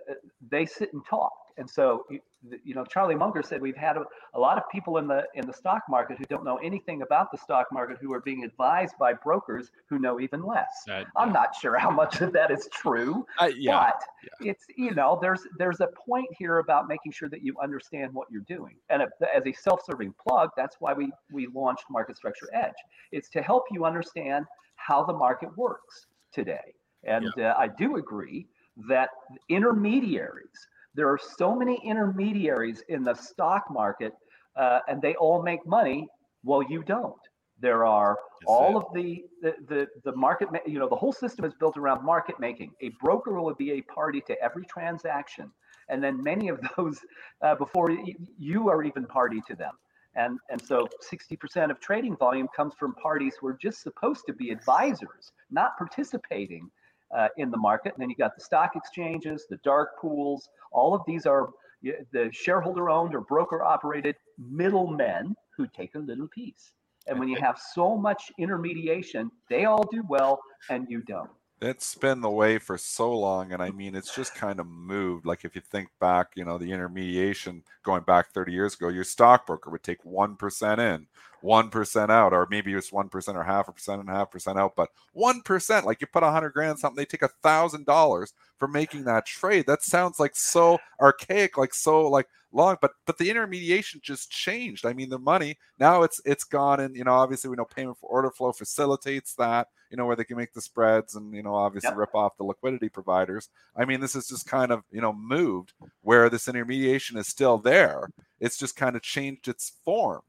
they 0.49 0.65
sit 0.65 0.93
and 0.93 1.05
talk. 1.05 1.33
And 1.57 1.69
so 1.69 2.05
you, 2.09 2.73
know 2.73 2.85
Charlie 2.85 3.15
Munger 3.15 3.43
said 3.43 3.61
we've 3.61 3.75
had 3.75 3.97
a, 3.97 4.03
a 4.33 4.39
lot 4.39 4.57
of 4.57 4.63
people 4.69 4.97
in 4.97 5.07
the 5.07 5.25
in 5.35 5.45
the 5.45 5.53
stock 5.53 5.83
market 5.89 6.17
who 6.17 6.25
don't 6.25 6.43
know 6.43 6.57
anything 6.57 7.01
about 7.01 7.31
the 7.31 7.37
stock 7.37 7.67
market 7.71 7.97
who 8.01 8.13
are 8.13 8.21
being 8.21 8.43
advised 8.43 8.95
by 8.99 9.13
brokers 9.13 9.71
who 9.87 9.99
know 9.99 10.19
even 10.19 10.43
less. 10.43 10.83
That- 10.87 11.07
I'm 11.17 11.29
yeah. 11.29 11.33
not 11.33 11.55
sure 11.55 11.77
how 11.77 11.91
much 11.91 12.21
of 12.21 12.31
that 12.33 12.51
is 12.51 12.67
true, 12.73 13.25
Uh, 13.39 13.49
yeah. 13.55 13.91
but 13.91 14.03
it's 14.39 14.65
you 14.75 14.91
know 14.91 15.19
there's 15.21 15.41
there's 15.57 15.81
a 15.81 15.87
point 15.87 16.27
here 16.37 16.59
about 16.59 16.87
making 16.87 17.11
sure 17.11 17.29
that 17.29 17.43
you 17.43 17.55
understand 17.61 18.13
what 18.13 18.27
you're 18.31 18.41
doing. 18.41 18.75
And 18.89 19.03
as 19.03 19.45
a 19.45 19.53
self-serving 19.53 20.13
plug, 20.21 20.51
that's 20.55 20.77
why 20.79 20.93
we 20.93 21.11
we 21.31 21.47
launched 21.47 21.85
Market 21.89 22.15
Structure 22.15 22.47
Edge. 22.53 22.79
It's 23.11 23.29
to 23.29 23.41
help 23.41 23.65
you 23.71 23.85
understand 23.85 24.45
how 24.75 25.03
the 25.03 25.13
market 25.13 25.55
works 25.57 26.07
today. 26.31 26.73
And 27.03 27.27
uh, 27.39 27.53
I 27.57 27.67
do 27.67 27.97
agree 27.97 28.47
that 28.87 29.09
intermediaries 29.49 30.67
there 30.99 31.07
are 31.09 31.17
so 31.37 31.55
many 31.55 31.79
intermediaries 31.85 32.83
in 32.89 33.05
the 33.05 33.13
stock 33.13 33.63
market, 33.71 34.11
uh, 34.57 34.79
and 34.89 35.01
they 35.01 35.15
all 35.15 35.41
make 35.41 35.65
money. 35.65 36.05
Well, 36.43 36.61
you 36.61 36.83
don't. 36.83 37.23
There 37.61 37.85
are 37.85 38.17
all 38.45 38.75
of 38.75 38.83
the 38.93 39.23
the 39.41 39.53
the, 39.69 39.87
the 40.03 40.13
market. 40.17 40.51
ma- 40.51 40.65
You 40.67 40.77
know, 40.79 40.89
the 40.89 40.97
whole 40.97 41.13
system 41.13 41.45
is 41.45 41.53
built 41.61 41.77
around 41.77 42.03
market 42.03 42.37
making. 42.37 42.71
A 42.81 42.89
broker 43.01 43.31
will 43.39 43.55
be 43.55 43.71
a 43.79 43.81
party 43.83 44.19
to 44.27 44.33
every 44.43 44.65
transaction, 44.65 45.49
and 45.87 46.03
then 46.03 46.21
many 46.21 46.49
of 46.49 46.59
those 46.75 46.99
uh, 47.45 47.55
before 47.55 47.87
y- 47.91 48.15
you 48.37 48.67
are 48.69 48.83
even 48.83 49.05
party 49.05 49.41
to 49.47 49.55
them. 49.55 49.75
And 50.15 50.37
and 50.51 50.61
so 50.61 50.85
60% 51.13 51.71
of 51.71 51.79
trading 51.79 52.17
volume 52.17 52.49
comes 52.53 52.73
from 52.77 52.93
parties 52.95 53.35
who 53.39 53.47
are 53.47 53.57
just 53.67 53.81
supposed 53.87 54.23
to 54.27 54.33
be 54.33 54.49
advisors, 54.51 55.31
not 55.49 55.77
participating 55.77 56.69
uh, 57.15 57.27
in 57.37 57.51
the 57.51 57.57
market. 57.57 57.93
And 57.93 58.01
then 58.01 58.09
you 58.09 58.15
got 58.15 58.35
the 58.35 58.43
stock 58.43 58.75
exchanges, 58.75 59.45
the 59.49 59.57
dark 59.63 59.99
pools. 59.99 60.49
All 60.71 60.93
of 60.93 61.01
these 61.07 61.25
are 61.25 61.49
the 61.81 62.29
shareholder 62.31 62.89
owned 62.89 63.15
or 63.15 63.21
broker 63.21 63.63
operated 63.63 64.15
middlemen 64.37 65.35
who 65.55 65.67
take 65.67 65.95
a 65.95 65.99
little 65.99 66.27
piece. 66.27 66.71
And 67.07 67.17
when 67.19 67.29
you 67.29 67.37
have 67.37 67.57
so 67.73 67.97
much 67.97 68.31
intermediation, 68.37 69.31
they 69.49 69.65
all 69.65 69.87
do 69.91 70.03
well 70.07 70.39
and 70.69 70.87
you 70.89 71.01
don't. 71.01 71.29
It's 71.61 71.93
been 71.95 72.21
the 72.21 72.29
way 72.29 72.57
for 72.57 72.77
so 72.77 73.11
long, 73.11 73.51
and 73.51 73.61
I 73.61 73.71
mean, 73.71 73.93
it's 73.93 74.15
just 74.15 74.33
kind 74.33 74.61
of 74.61 74.67
moved. 74.67 75.25
Like 75.25 75.43
if 75.43 75.55
you 75.55 75.61
think 75.61 75.89
back, 75.99 76.27
you 76.35 76.45
know, 76.45 76.57
the 76.57 76.71
intermediation 76.71 77.63
going 77.83 78.03
back 78.03 78.31
30 78.31 78.53
years 78.53 78.75
ago, 78.75 78.87
your 78.87 79.03
stockbroker 79.03 79.69
would 79.69 79.83
take 79.83 80.05
one 80.05 80.37
percent 80.37 80.79
in, 80.79 81.07
one 81.41 81.69
percent 81.69 82.11
out, 82.11 82.31
or 82.31 82.47
maybe 82.49 82.73
it's 82.73 82.93
one 82.93 83.09
percent 83.09 83.37
or 83.37 83.43
half 83.43 83.67
a 83.67 83.73
percent 83.73 83.99
and 83.99 84.09
a 84.09 84.13
half 84.13 84.31
percent 84.31 84.57
out. 84.57 84.73
But 84.77 84.89
one 85.11 85.41
percent, 85.41 85.85
like 85.85 85.99
you 85.99 86.07
put 86.07 86.23
a 86.23 86.31
hundred 86.31 86.51
grand 86.51 86.71
in 86.71 86.77
something, 86.77 86.95
they 86.95 87.05
take 87.05 87.23
a 87.23 87.27
thousand 87.43 87.85
dollars 87.85 88.33
for 88.57 88.69
making 88.69 89.03
that 89.05 89.25
trade. 89.25 89.65
That 89.67 89.83
sounds 89.83 90.17
like 90.17 90.37
so 90.37 90.77
archaic, 91.01 91.57
like 91.57 91.73
so 91.73 92.07
like 92.07 92.27
long. 92.53 92.77
But 92.81 92.91
but 93.05 93.17
the 93.17 93.29
intermediation 93.29 93.99
just 94.01 94.31
changed. 94.31 94.85
I 94.85 94.93
mean, 94.93 95.09
the 95.09 95.19
money 95.19 95.57
now 95.77 96.03
it's 96.03 96.21
it's 96.23 96.45
gone, 96.45 96.79
and 96.79 96.95
you 96.95 97.03
know, 97.03 97.13
obviously 97.13 97.49
we 97.49 97.57
know 97.57 97.65
payment 97.65 97.97
for 97.99 98.09
order 98.09 98.31
flow 98.31 98.53
facilitates 98.53 99.35
that 99.35 99.67
you 99.89 99.97
know, 99.97 100.05
where 100.05 100.15
they 100.15 100.23
can 100.23 100.37
make 100.37 100.53
the 100.53 100.61
spreads 100.61 101.15
and, 101.15 101.33
you 101.33 101.43
know, 101.43 101.55
obviously 101.55 101.89
Yep. 101.89 101.97
rip 101.97 102.15
off 102.15 102.37
the 102.37 102.43
liquidity 102.43 102.89
providers. 102.89 103.49
I 103.75 103.85
mean, 103.85 103.99
this 103.99 104.15
is 104.15 104.27
just 104.27 104.47
kind 104.47 104.71
of, 104.71 104.83
you 104.91 105.01
know, 105.01 105.13
moved 105.13 105.73
where 106.01 106.29
this 106.29 106.47
intermediation 106.47 107.17
is 107.17 107.27
still 107.27 107.57
there. 107.57 108.09
It's 108.39 108.57
just 108.57 108.75
kind 108.75 108.95
of 108.95 109.01
changed 109.01 109.47
its 109.47 109.73
form. 109.83 110.21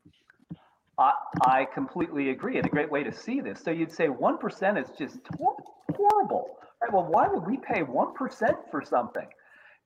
I, 0.99 1.13
I 1.41 1.65
completely 1.73 2.31
agree, 2.31 2.59
and 2.59 2.67
a 2.67 2.69
great 2.69 2.91
way 2.91 3.03
to 3.03 3.13
see 3.13 3.41
this. 3.41 3.61
So 3.65 3.71
you'd 3.71 3.93
say 3.93 4.09
one 4.09 4.37
percent 4.37 4.77
is 4.77 4.89
just 4.99 5.19
hor- 5.39 5.57
horrible, 5.95 6.59
right? 6.83 6.93
Well, 6.93 7.07
why 7.07 7.27
would 7.27 7.47
we 7.47 7.57
pay 7.57 7.83
one 7.83 8.13
percent 8.15 8.57
for 8.71 8.83
something? 8.85 9.27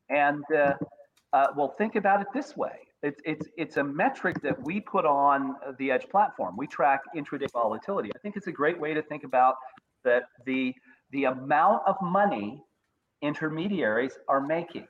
And 0.09 0.43
uh, 0.53 0.75
uh, 1.33 1.47
well, 1.57 1.75
think 1.79 1.95
about 1.95 2.21
it 2.21 2.27
this 2.35 2.57
way. 2.57 2.84
It's, 3.05 3.21
it's, 3.27 3.47
it's 3.59 3.77
a 3.77 3.85
metric 3.85 4.41
that 4.43 4.61
we 4.65 4.81
put 4.81 5.05
on 5.05 5.57
the 5.79 5.91
Edge 5.91 6.09
platform. 6.09 6.57
We 6.57 6.67
track 6.67 7.01
intraday 7.15 7.51
volatility. 7.53 8.11
I 8.15 8.19
think 8.19 8.37
it's 8.37 8.47
a 8.47 8.53
great 8.53 8.81
way 8.81 8.95
to 8.95 9.03
think 9.03 9.25
about 9.25 9.57
that 10.05 10.25
the, 10.47 10.75
the 11.11 11.25
amount 11.25 11.83
of 11.87 11.97
money 12.01 12.63
intermediaries 13.21 14.19
are 14.27 14.41
making. 14.41 14.87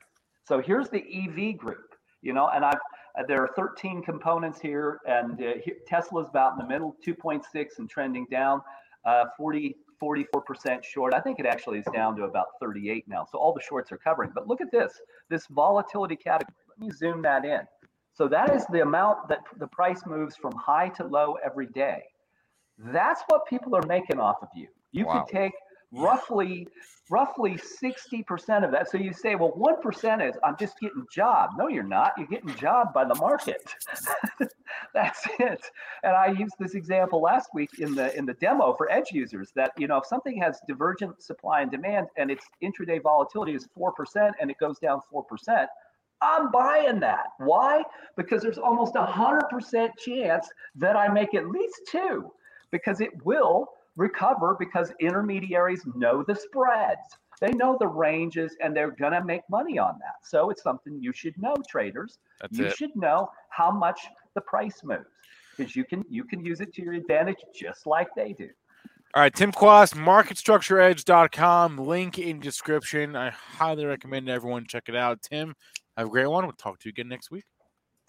So 0.47 0.61
here's 0.61 0.87
the 0.87 1.03
EV 1.03 1.57
group, 1.57 1.95
you 2.21 2.31
know, 2.31 2.47
and 2.47 2.63
I've 2.63 2.79
there 3.27 3.41
are 3.41 3.49
13 3.55 4.03
components 4.03 4.59
here, 4.59 4.99
and 5.07 5.41
uh, 5.41 5.53
Tesla's 5.87 6.27
about 6.27 6.53
in 6.53 6.57
the 6.57 6.67
middle, 6.67 6.95
2.6 7.05 7.43
and 7.77 7.89
trending 7.89 8.27
down, 8.29 8.61
uh, 9.05 9.25
40, 9.37 9.75
44% 10.01 10.83
short. 10.83 11.13
I 11.13 11.21
think 11.21 11.39
it 11.39 11.45
actually 11.45 11.79
is 11.79 11.85
down 11.93 12.15
to 12.17 12.23
about 12.23 12.47
38 12.59 13.07
now. 13.07 13.25
So 13.31 13.37
all 13.37 13.53
the 13.53 13.61
shorts 13.61 13.91
are 13.91 13.97
covering. 13.97 14.31
But 14.35 14.47
look 14.47 14.59
at 14.59 14.71
this, 14.71 14.99
this 15.29 15.47
volatility 15.47 16.15
category. 16.15 16.53
Let 16.69 16.79
me 16.79 16.91
zoom 16.93 17.21
that 17.21 17.45
in. 17.45 17.61
So 18.15 18.29
that 18.29 18.55
is 18.55 18.65
the 18.67 18.81
amount 18.81 19.27
that 19.27 19.39
the 19.59 19.67
price 19.67 20.01
moves 20.05 20.35
from 20.37 20.53
high 20.53 20.89
to 20.89 21.03
low 21.03 21.35
every 21.45 21.67
day. 21.67 22.03
That's 22.77 23.21
what 23.27 23.45
people 23.45 23.75
are 23.75 23.85
making 23.87 24.19
off 24.19 24.37
of 24.41 24.47
you. 24.55 24.67
You 24.91 25.05
wow. 25.05 25.21
could 25.21 25.35
take 25.35 25.53
roughly 25.91 26.67
roughly 27.11 27.55
60% 27.55 28.65
of 28.65 28.71
that. 28.71 28.89
So 28.89 28.97
you 28.97 29.13
say, 29.13 29.35
well, 29.35 29.51
1% 29.51 30.27
is 30.27 30.35
I'm 30.43 30.55
just 30.57 30.79
getting 30.79 31.05
job. 31.13 31.51
No, 31.55 31.67
you're 31.67 31.83
not. 31.83 32.13
You're 32.17 32.27
getting 32.27 32.55
job 32.55 32.93
by 32.95 33.05
the 33.05 33.13
market. 33.15 33.61
That's 34.93 35.21
it. 35.39 35.61
And 36.03 36.15
I 36.15 36.27
used 36.27 36.55
this 36.59 36.73
example 36.73 37.21
last 37.21 37.49
week 37.53 37.69
in 37.79 37.93
the 37.93 38.15
in 38.17 38.25
the 38.25 38.33
demo 38.35 38.73
for 38.73 38.91
edge 38.91 39.11
users 39.11 39.51
that, 39.55 39.71
you 39.77 39.87
know, 39.87 39.97
if 39.97 40.05
something 40.07 40.41
has 40.41 40.59
divergent 40.67 41.21
supply 41.21 41.61
and 41.61 41.69
demand 41.69 42.07
and 42.17 42.31
its 42.31 42.45
intraday 42.63 43.01
volatility 43.01 43.53
is 43.53 43.67
4% 43.77 44.31
and 44.41 44.49
it 44.49 44.57
goes 44.57 44.79
down 44.79 45.01
4%, 45.13 45.67
I'm 46.21 46.51
buying 46.51 46.99
that. 47.01 47.27
Why? 47.39 47.83
Because 48.17 48.41
there's 48.41 48.57
almost 48.57 48.95
a 48.95 49.05
100% 49.05 49.89
chance 49.97 50.49
that 50.75 50.95
I 50.95 51.07
make 51.07 51.33
at 51.33 51.49
least 51.49 51.81
two 51.89 52.31
because 52.71 53.01
it 53.01 53.11
will 53.23 53.69
recover 53.95 54.55
because 54.59 54.91
intermediaries 54.99 55.83
know 55.95 56.23
the 56.23 56.35
spreads. 56.35 57.17
They 57.41 57.51
know 57.51 57.77
the 57.79 57.87
ranges 57.87 58.55
and 58.61 58.75
they're 58.75 58.91
going 58.91 59.11
to 59.11 59.23
make 59.23 59.41
money 59.49 59.77
on 59.77 59.97
that. 59.99 60.15
So 60.23 60.49
it's 60.49 60.63
something 60.63 60.97
you 61.01 61.11
should 61.13 61.37
know, 61.37 61.55
traders. 61.69 62.17
That's 62.39 62.57
you 62.57 62.65
it. 62.65 62.77
should 62.77 62.95
know 62.95 63.29
how 63.49 63.71
much 63.71 64.01
the 64.35 64.41
price 64.41 64.81
moves 64.83 65.05
because 65.55 65.75
you 65.75 65.85
can 65.85 66.03
you 66.09 66.23
can 66.23 66.45
use 66.45 66.61
it 66.61 66.73
to 66.73 66.81
your 66.81 66.93
advantage 66.93 67.37
just 67.53 67.87
like 67.87 68.07
they 68.15 68.33
do. 68.33 68.49
All 69.15 69.21
right, 69.21 69.33
Tim 69.33 69.53
Quast, 69.53 69.95
marketstructureedge.com, 69.95 71.77
link 71.77 72.19
in 72.19 72.41
description. 72.41 73.15
I 73.15 73.29
highly 73.29 73.85
recommend 73.85 74.27
everyone 74.27 74.65
check 74.67 74.89
it 74.89 74.95
out. 74.95 75.21
Tim, 75.21 75.55
have 75.95 76.07
a 76.07 76.09
great 76.09 76.27
one. 76.27 76.43
We'll 76.43 76.51
talk 76.51 76.79
to 76.79 76.89
you 76.89 76.89
again 76.89 77.07
next 77.07 77.31
week. 77.31 77.45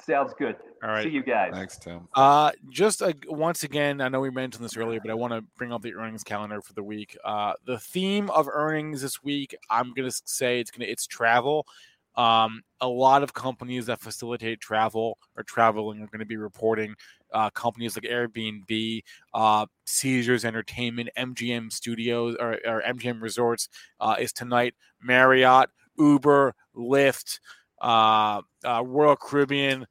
Sounds 0.05 0.35
good. 0.37 0.57
All 0.83 0.91
right. 0.91 1.05
See 1.05 1.11
you 1.11 1.23
guys. 1.23 1.53
Thanks, 1.55 1.79
Tim. 1.79 2.09
Uh, 2.17 2.51
just 2.71 3.03
uh, 3.03 3.13
once 3.29 3.63
again, 3.63 4.01
I 4.01 4.09
know 4.09 4.19
we 4.19 4.31
mentioned 4.31 4.65
this 4.65 4.77
earlier, 4.77 4.99
but 5.01 5.13
I 5.13 5.15
want 5.15 5.33
to 5.33 5.45
bring 5.57 5.73
up 5.73 5.83
the 5.83 5.95
earnings 5.95 6.25
calendar 6.25 6.61
for 6.61 6.73
the 6.73 6.83
week. 6.83 7.17
Uh, 7.25 7.53
the 7.67 7.79
theme 7.79 8.29
of 8.31 8.49
earnings 8.53 9.01
this 9.01 9.23
week, 9.23 9.55
I'm 9.71 9.95
gonna 9.95 10.11
say 10.11 10.59
it's 10.59 10.73
gonna 10.73 10.91
it's 10.91 11.07
travel. 11.07 11.69
Um, 12.17 12.63
a 12.81 12.89
lot 12.89 13.23
of 13.23 13.33
companies 13.33 13.87
that 13.87 14.01
facilitate 14.01 14.61
travel 14.61 15.19
or 15.37 15.43
traveling 15.43 15.99
are 15.99 16.07
going 16.07 16.21
to 16.21 16.27
be 16.27 16.39
reporting. 16.39 16.95
Uh, 17.33 17.51
companies 17.51 17.97
like 17.97 18.05
Airbnb, 18.05 19.03
uh, 19.35 19.67
Caesars 19.85 20.45
Entertainment, 20.45 21.11
MGM 21.19 21.73
Studios, 21.73 22.37
or, 22.39 22.59
or 22.65 22.83
MGM 22.87 23.21
Resorts 23.21 23.69
uh, 24.01 24.17
is 24.19 24.33
tonight. 24.33 24.75
Marriott, 25.03 25.69
Uber, 25.99 26.55
Lyft, 26.77 27.41
uh, 27.81 28.43
uh, 28.65 28.83
Royal 28.85 29.17
Caribbean. 29.17 29.87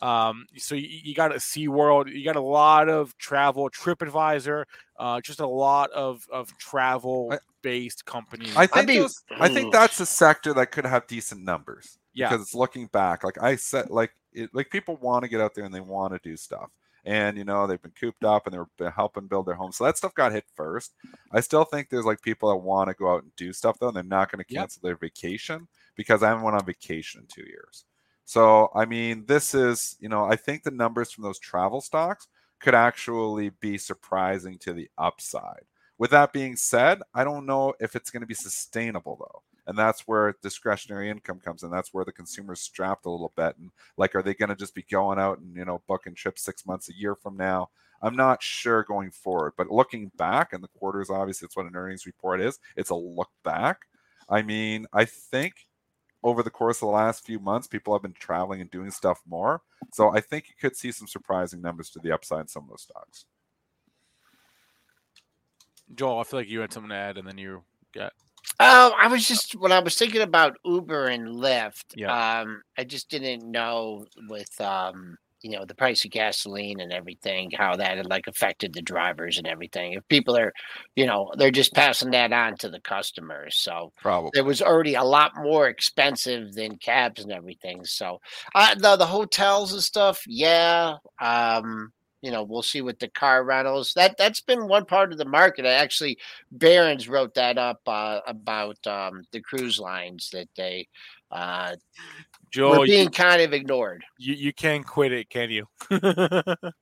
Um, 0.00 0.46
so 0.56 0.74
you, 0.74 0.88
you 0.88 1.14
got 1.14 1.32
a 1.32 1.38
SeaWorld, 1.38 2.12
you 2.12 2.24
got 2.24 2.36
a 2.36 2.40
lot 2.40 2.88
of 2.88 3.16
travel, 3.18 3.68
TripAdvisor, 3.68 4.64
uh, 4.98 5.20
just 5.20 5.40
a 5.40 5.46
lot 5.46 5.90
of, 5.90 6.24
of 6.32 6.56
travel 6.58 7.36
based 7.62 8.04
companies. 8.04 8.56
I 8.56 8.66
think 8.66 8.86
those, 8.86 9.22
I 9.40 9.48
think 9.48 9.72
that's 9.72 9.98
a 9.98 10.06
sector 10.06 10.54
that 10.54 10.70
could 10.70 10.86
have 10.86 11.06
decent 11.08 11.42
numbers. 11.42 11.98
Yeah. 12.18 12.28
Because 12.28 12.46
it's 12.46 12.54
looking 12.54 12.86
back, 12.86 13.24
like 13.24 13.40
I 13.40 13.56
said, 13.56 13.90
like 13.90 14.12
it, 14.32 14.50
like 14.52 14.70
people 14.70 14.96
want 14.96 15.22
to 15.22 15.28
get 15.28 15.40
out 15.40 15.54
there 15.54 15.64
and 15.64 15.74
they 15.74 15.80
want 15.80 16.12
to 16.12 16.28
do 16.28 16.36
stuff. 16.36 16.70
And 17.04 17.38
you 17.38 17.44
know 17.44 17.66
they've 17.66 17.80
been 17.80 17.92
cooped 17.92 18.24
up 18.24 18.46
and 18.46 18.66
they're 18.76 18.90
helping 18.90 19.28
build 19.28 19.46
their 19.46 19.54
homes, 19.54 19.76
so 19.76 19.84
that 19.84 19.96
stuff 19.96 20.14
got 20.14 20.32
hit 20.32 20.44
first. 20.56 20.92
I 21.32 21.40
still 21.40 21.64
think 21.64 21.88
there's 21.88 22.04
like 22.04 22.20
people 22.20 22.50
that 22.50 22.56
want 22.56 22.88
to 22.88 22.94
go 22.94 23.14
out 23.14 23.22
and 23.22 23.34
do 23.36 23.52
stuff 23.52 23.78
though, 23.78 23.88
and 23.88 23.96
they're 23.96 24.02
not 24.02 24.30
going 24.30 24.44
to 24.44 24.54
cancel 24.54 24.80
yep. 24.80 24.82
their 24.82 24.96
vacation 24.96 25.68
because 25.96 26.22
I 26.22 26.28
haven't 26.28 26.44
went 26.44 26.56
on 26.56 26.66
vacation 26.66 27.22
in 27.22 27.26
two 27.26 27.48
years. 27.48 27.84
So, 28.28 28.70
I 28.74 28.84
mean, 28.84 29.24
this 29.26 29.54
is, 29.54 29.96
you 30.00 30.10
know, 30.10 30.24
I 30.24 30.36
think 30.36 30.62
the 30.62 30.70
numbers 30.70 31.10
from 31.10 31.24
those 31.24 31.38
travel 31.38 31.80
stocks 31.80 32.28
could 32.60 32.74
actually 32.74 33.50
be 33.60 33.78
surprising 33.78 34.58
to 34.58 34.74
the 34.74 34.90
upside. 34.98 35.62
With 35.96 36.10
that 36.10 36.34
being 36.34 36.54
said, 36.54 37.00
I 37.14 37.24
don't 37.24 37.46
know 37.46 37.72
if 37.80 37.96
it's 37.96 38.10
going 38.10 38.20
to 38.20 38.26
be 38.26 38.34
sustainable 38.34 39.16
though. 39.18 39.42
And 39.68 39.78
that's 39.78 40.08
where 40.08 40.34
discretionary 40.42 41.10
income 41.10 41.40
comes 41.44 41.62
in. 41.62 41.70
That's 41.70 41.92
where 41.92 42.04
the 42.04 42.10
consumer's 42.10 42.60
strapped 42.60 43.04
a 43.04 43.10
little 43.10 43.34
bit. 43.36 43.54
And 43.58 43.70
like, 43.98 44.14
are 44.14 44.22
they 44.22 44.32
going 44.32 44.48
to 44.48 44.56
just 44.56 44.74
be 44.74 44.84
going 44.90 45.18
out 45.18 45.40
and, 45.40 45.54
you 45.54 45.66
know, 45.66 45.82
booking 45.86 46.14
trips 46.14 46.42
six 46.42 46.66
months 46.66 46.88
a 46.88 46.96
year 46.96 47.14
from 47.14 47.36
now? 47.36 47.68
I'm 48.00 48.16
not 48.16 48.42
sure 48.42 48.82
going 48.82 49.10
forward. 49.10 49.52
But 49.58 49.70
looking 49.70 50.10
back, 50.16 50.54
and 50.54 50.64
the 50.64 50.68
quarters, 50.68 51.10
obviously, 51.10 51.46
it's 51.46 51.56
what 51.56 51.66
an 51.66 51.76
earnings 51.76 52.06
report 52.06 52.40
is. 52.40 52.58
It's 52.76 52.88
a 52.88 52.94
look 52.94 53.28
back. 53.44 53.82
I 54.30 54.40
mean, 54.40 54.86
I 54.92 55.04
think 55.04 55.54
over 56.22 56.42
the 56.42 56.50
course 56.50 56.78
of 56.78 56.88
the 56.88 56.94
last 56.94 57.26
few 57.26 57.38
months, 57.38 57.66
people 57.66 57.92
have 57.92 58.02
been 58.02 58.14
traveling 58.14 58.62
and 58.62 58.70
doing 58.70 58.90
stuff 58.90 59.20
more. 59.28 59.60
So 59.92 60.08
I 60.08 60.20
think 60.20 60.48
you 60.48 60.54
could 60.58 60.76
see 60.76 60.92
some 60.92 61.06
surprising 61.06 61.60
numbers 61.60 61.90
to 61.90 61.98
the 61.98 62.12
upside 62.12 62.40
in 62.40 62.48
some 62.48 62.64
of 62.64 62.70
those 62.70 62.82
stocks. 62.82 63.26
Joel, 65.94 66.20
I 66.20 66.24
feel 66.24 66.40
like 66.40 66.48
you 66.48 66.60
had 66.60 66.72
something 66.72 66.90
to 66.90 66.96
add, 66.96 67.18
and 67.18 67.28
then 67.28 67.36
you 67.36 67.64
got. 67.92 68.12
Oh, 68.60 68.92
I 68.98 69.06
was 69.08 69.26
just 69.26 69.54
when 69.54 69.72
I 69.72 69.78
was 69.78 69.96
thinking 69.96 70.22
about 70.22 70.56
Uber 70.64 71.06
and 71.06 71.28
Lyft. 71.28 71.84
Yeah. 71.94 72.40
Um, 72.40 72.62
I 72.76 72.84
just 72.84 73.08
didn't 73.08 73.48
know 73.48 74.04
with 74.28 74.60
um 74.60 75.16
you 75.42 75.50
know 75.50 75.64
the 75.64 75.74
price 75.74 76.04
of 76.04 76.10
gasoline 76.10 76.80
and 76.80 76.92
everything 76.92 77.50
how 77.56 77.76
that 77.76 77.96
had 77.96 78.06
like 78.06 78.26
affected 78.26 78.72
the 78.72 78.82
drivers 78.82 79.38
and 79.38 79.46
everything 79.46 79.92
if 79.92 80.06
people 80.08 80.36
are 80.36 80.52
you 80.96 81.06
know 81.06 81.30
they're 81.36 81.50
just 81.50 81.74
passing 81.74 82.10
that 82.10 82.32
on 82.32 82.56
to 82.56 82.68
the 82.68 82.80
customers 82.80 83.56
so 83.56 83.92
probably 84.00 84.30
it 84.34 84.44
was 84.44 84.60
already 84.60 84.94
a 84.94 85.04
lot 85.04 85.32
more 85.36 85.68
expensive 85.68 86.52
than 86.54 86.76
cabs 86.78 87.22
and 87.22 87.32
everything 87.32 87.84
so 87.84 88.18
uh 88.54 88.74
the, 88.74 88.96
the 88.96 89.06
hotels 89.06 89.72
and 89.72 89.82
stuff 89.82 90.22
yeah 90.26 90.96
um 91.20 91.92
you 92.22 92.30
know 92.30 92.42
we'll 92.42 92.62
see 92.62 92.80
with 92.80 92.98
the 92.98 93.08
car 93.08 93.44
rentals 93.44 93.92
that 93.94 94.16
that's 94.18 94.40
been 94.40 94.66
one 94.66 94.84
part 94.84 95.12
of 95.12 95.18
the 95.18 95.24
market 95.24 95.64
I 95.64 95.72
actually 95.72 96.18
barron's 96.50 97.08
wrote 97.08 97.34
that 97.34 97.58
up 97.58 97.80
uh, 97.86 98.20
about 98.26 98.84
um 98.86 99.22
the 99.32 99.40
cruise 99.40 99.78
lines 99.78 100.30
that 100.32 100.48
they 100.56 100.88
uh 101.30 101.76
Joe, 102.50 102.78
we're 102.78 102.86
being 102.86 103.04
you, 103.04 103.10
kind 103.10 103.42
of 103.42 103.52
ignored. 103.52 104.04
You 104.18 104.34
you 104.34 104.52
can't 104.52 104.86
quit 104.86 105.12
it, 105.12 105.28
can 105.28 105.50
you? 105.50 105.66
you 105.90 105.98
well, 106.00 106.72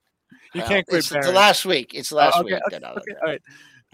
can't 0.54 0.86
quit. 0.86 0.98
It's 0.98 1.08
the 1.08 1.32
last 1.32 1.64
week. 1.64 1.92
It's 1.94 2.10
the 2.10 2.16
last 2.16 2.36
oh, 2.36 2.40
okay, 2.40 2.54
week. 2.54 2.62
Okay, 2.66 2.76
okay, 2.76 3.12
all 3.20 3.28
right. 3.28 3.42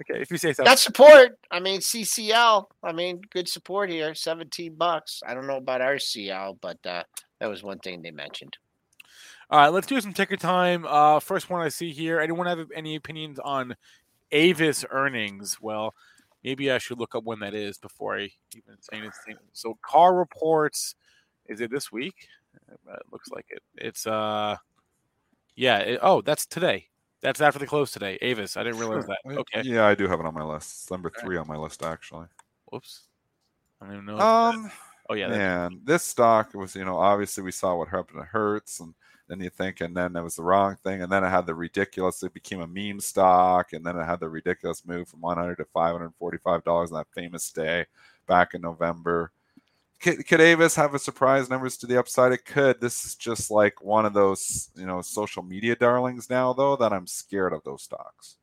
Okay, 0.01 0.21
if 0.21 0.31
you 0.31 0.39
say 0.39 0.53
so. 0.53 0.65
That's 0.65 0.83
support. 0.83 1.39
I 1.51 1.61
mean, 1.61 1.81
CCL. 1.81 2.67
I 2.83 2.93
mean, 2.93 3.21
good 3.31 3.49
support 3.49 3.91
here. 3.91 4.15
Seventeen 4.15 4.75
bucks. 4.75 5.23
I 5.27 5.35
don't 5.35 5.47
know 5.47 5.57
about 5.57 5.81
RCL, 5.81 6.59
but 6.61 6.79
uh, 6.85 7.05
that 7.41 7.49
was 7.49 7.63
one 7.63 7.79
thing 7.79 8.03
they 8.03 8.11
mentioned. 8.11 8.57
All 9.53 9.59
right, 9.59 9.69
let's 9.69 9.87
do 9.87 10.01
some 10.01 10.15
ticker 10.15 10.39
time. 10.39 10.87
Uh, 10.89 11.21
first 11.21 11.51
one 11.51 11.61
I 11.61 11.69
see 11.69 11.93
here. 11.93 12.19
Anyone 12.19 12.47
have 12.47 12.71
any 12.75 12.97
opinions 12.97 13.39
on 13.39 13.77
Avis 14.31 14.83
earnings? 14.89 15.59
Well, 15.61 15.95
maybe 16.43 16.73
I 16.73 16.79
should 16.79 16.99
look 16.99 17.15
up 17.15 17.25
when 17.25 17.41
that 17.41 17.53
is 17.53 17.77
before 17.77 18.17
I 18.17 18.31
even 18.57 18.81
say 18.81 18.97
anything. 18.97 19.37
So, 19.53 19.77
Car 19.83 20.15
Reports 20.15 20.95
is 21.49 21.61
it 21.61 21.71
this 21.71 21.93
week? 21.93 22.29
Uh, 22.89 22.95
it 22.95 23.03
looks 23.13 23.29
like 23.29 23.45
it. 23.51 23.63
It's 23.77 24.07
uh, 24.07 24.57
yeah. 25.55 25.81
It, 25.81 25.99
oh, 26.01 26.23
that's 26.23 26.47
today. 26.47 26.87
That's 27.21 27.43
after 27.43 27.59
the 27.59 27.67
close 27.67 27.93
today. 27.93 28.17
Avis. 28.23 28.57
I 28.57 28.63
didn't 28.63 28.81
realize 28.81 29.05
that. 29.05 29.19
Okay. 29.27 29.61
Yeah, 29.65 29.85
I 29.85 29.95
do 29.95 30.09
have 30.09 30.19
it 30.19 30.25
on 30.25 30.33
my 30.33 30.45
list. 30.45 30.71
It's 30.71 30.91
number 30.91 31.11
three 31.11 31.37
on 31.37 31.47
my 31.47 31.59
list 31.59 31.83
actually. 31.83 32.29
Whoops. 32.71 33.03
I 33.83 33.85
don't 33.85 33.95
even 33.97 34.07
know. 34.07 34.19
Um. 34.19 34.73
Oh 35.11 35.15
yeah. 35.15 35.29
Man, 35.29 35.83
this 35.85 36.05
stock 36.05 36.55
was 36.55 36.75
you 36.75 36.87
know 36.87 36.97
obviously 36.97 37.45
we 37.45 37.53
saw 37.53 37.77
what 37.77 37.89
happened 37.89 38.21
to 38.21 38.25
Hertz 38.25 38.81
and 38.81 38.95
then 39.29 39.41
you 39.41 39.51
think 39.51 39.81
and 39.81 39.97
then 39.97 40.15
it 40.17 40.23
was 40.23 40.37
the 40.37 40.43
wrong 40.43 40.77
thing 40.83 41.03
and 41.03 41.11
then 41.11 41.25
it 41.25 41.31
had 41.31 41.47
the 41.47 41.55
ridiculous 41.55 42.23
it 42.23 42.35
became 42.35 42.61
a 42.61 42.67
meme 42.67 43.01
stock 43.01 43.73
and 43.73 43.85
then 43.85 43.97
it 43.97 44.05
had 44.05 44.21
the 44.21 44.29
ridiculous 44.29 44.85
move 44.87 45.09
from 45.09 45.21
100 45.21 45.57
to 45.57 45.65
545 45.67 46.65
dollars 46.65 46.93
on 46.93 46.99
that 46.99 47.07
famous 47.15 47.51
day 47.51 47.87
back 48.27 48.55
in 48.55 48.61
November 48.61 49.33
could, 50.03 50.27
could 50.27 50.41
Avis 50.41 50.75
have 50.75 50.95
a 50.95 50.99
surprise 50.99 51.49
numbers 51.49 51.77
to 51.79 51.87
the 51.87 51.99
upside? 51.99 52.33
It 52.33 52.45
could. 52.45 52.81
This 52.81 53.05
is 53.05 53.15
just 53.15 53.53
like 53.53 53.81
one 53.83 54.05
of 54.05 54.13
those, 54.13 54.71
you 54.75 54.85
know, 54.85 55.01
social 55.01 55.45
media 55.45 55.77
darlings 55.77 56.29
now, 56.29 56.53
though, 56.53 56.75
that 56.75 56.93
I'm 56.93 57.07
scared 57.07 57.53
of 57.53 57.63
those 57.63 57.85
stocks. 57.85 58.37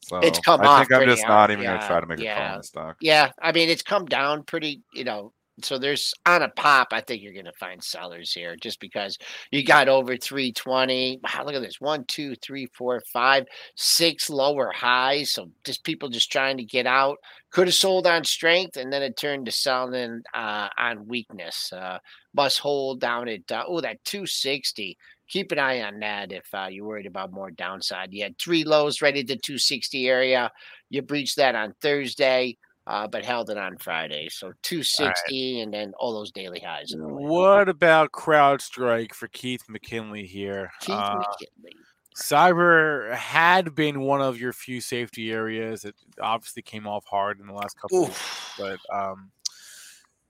So 0.00 0.18
it's 0.18 0.38
come 0.38 0.60
I 0.62 0.78
think 0.78 0.92
I'm 0.92 1.08
just 1.08 1.24
hard. 1.24 1.50
not 1.50 1.50
even 1.50 1.64
yeah, 1.64 1.70
going 1.70 1.80
to 1.80 1.86
try 1.86 2.00
to 2.00 2.06
make 2.06 2.18
yeah. 2.20 2.34
a 2.34 2.38
call 2.38 2.52
on 2.52 2.58
the 2.58 2.64
stock. 2.64 2.96
Yeah, 3.00 3.30
I 3.40 3.52
mean, 3.52 3.68
it's 3.68 3.82
come 3.82 4.06
down 4.06 4.44
pretty, 4.44 4.82
you 4.94 5.04
know, 5.04 5.32
so 5.60 5.78
there's 5.78 6.14
on 6.24 6.42
a 6.42 6.48
pop. 6.48 6.88
I 6.92 7.00
think 7.00 7.22
you're 7.22 7.32
going 7.32 7.44
to 7.44 7.52
find 7.52 7.82
sellers 7.82 8.32
here 8.32 8.56
just 8.56 8.80
because 8.80 9.18
you 9.50 9.64
got 9.64 9.88
over 9.88 10.16
320. 10.16 11.20
Wow, 11.22 11.44
look 11.44 11.54
at 11.54 11.62
this 11.62 11.80
one, 11.80 12.04
two, 12.06 12.34
three, 12.36 12.66
four, 12.74 13.02
five, 13.12 13.44
six 13.76 14.30
lower 14.30 14.72
highs. 14.74 15.32
So 15.32 15.50
just 15.64 15.84
people 15.84 16.08
just 16.08 16.32
trying 16.32 16.56
to 16.56 16.64
get 16.64 16.86
out. 16.86 17.18
Could 17.50 17.68
have 17.68 17.74
sold 17.74 18.06
on 18.06 18.24
strength 18.24 18.78
and 18.78 18.92
then 18.92 19.02
it 19.02 19.16
turned 19.16 19.46
to 19.46 19.52
selling 19.52 20.22
uh, 20.32 20.68
on 20.78 21.06
weakness. 21.06 21.70
Uh, 21.72 21.98
must 22.34 22.58
hold 22.58 23.00
down 23.00 23.28
at 23.28 23.52
uh, 23.52 23.64
oh 23.66 23.82
that 23.82 24.02
260 24.04 24.96
keep 25.28 25.50
an 25.50 25.58
eye 25.58 25.80
on 25.80 25.98
that 26.00 26.30
if 26.30 26.44
uh, 26.52 26.66
you're 26.70 26.84
worried 26.84 27.06
about 27.06 27.32
more 27.32 27.50
downside. 27.50 28.12
You 28.12 28.22
had 28.22 28.38
three 28.38 28.64
lows 28.64 29.00
right 29.00 29.16
at 29.16 29.26
the 29.26 29.36
260 29.36 30.06
area. 30.06 30.50
You 30.90 31.00
breached 31.00 31.36
that 31.36 31.54
on 31.54 31.74
Thursday 31.80 32.58
uh, 32.86 33.06
but 33.06 33.24
held 33.24 33.50
it 33.50 33.58
on 33.58 33.76
Friday. 33.78 34.28
So 34.30 34.52
260 34.62 35.56
right. 35.56 35.62
and 35.62 35.72
then 35.72 35.92
all 35.98 36.12
those 36.12 36.32
daily 36.32 36.60
highs. 36.60 36.94
What 36.96 37.68
about 37.68 38.12
CrowdStrike 38.12 39.14
for 39.14 39.28
Keith 39.28 39.64
McKinley 39.68 40.26
here? 40.26 40.70
Keith 40.80 40.96
uh, 40.96 41.16
McKinley. 41.16 41.76
Cyber 42.16 43.14
had 43.14 43.74
been 43.74 44.00
one 44.00 44.20
of 44.20 44.38
your 44.38 44.52
few 44.52 44.80
safety 44.80 45.32
areas. 45.32 45.84
It 45.84 45.94
obviously 46.20 46.62
came 46.62 46.86
off 46.86 47.06
hard 47.06 47.40
in 47.40 47.46
the 47.46 47.54
last 47.54 47.80
couple, 47.80 48.02
Oof. 48.02 48.08
weeks, 48.08 48.78
but 48.90 48.94
um, 48.94 49.30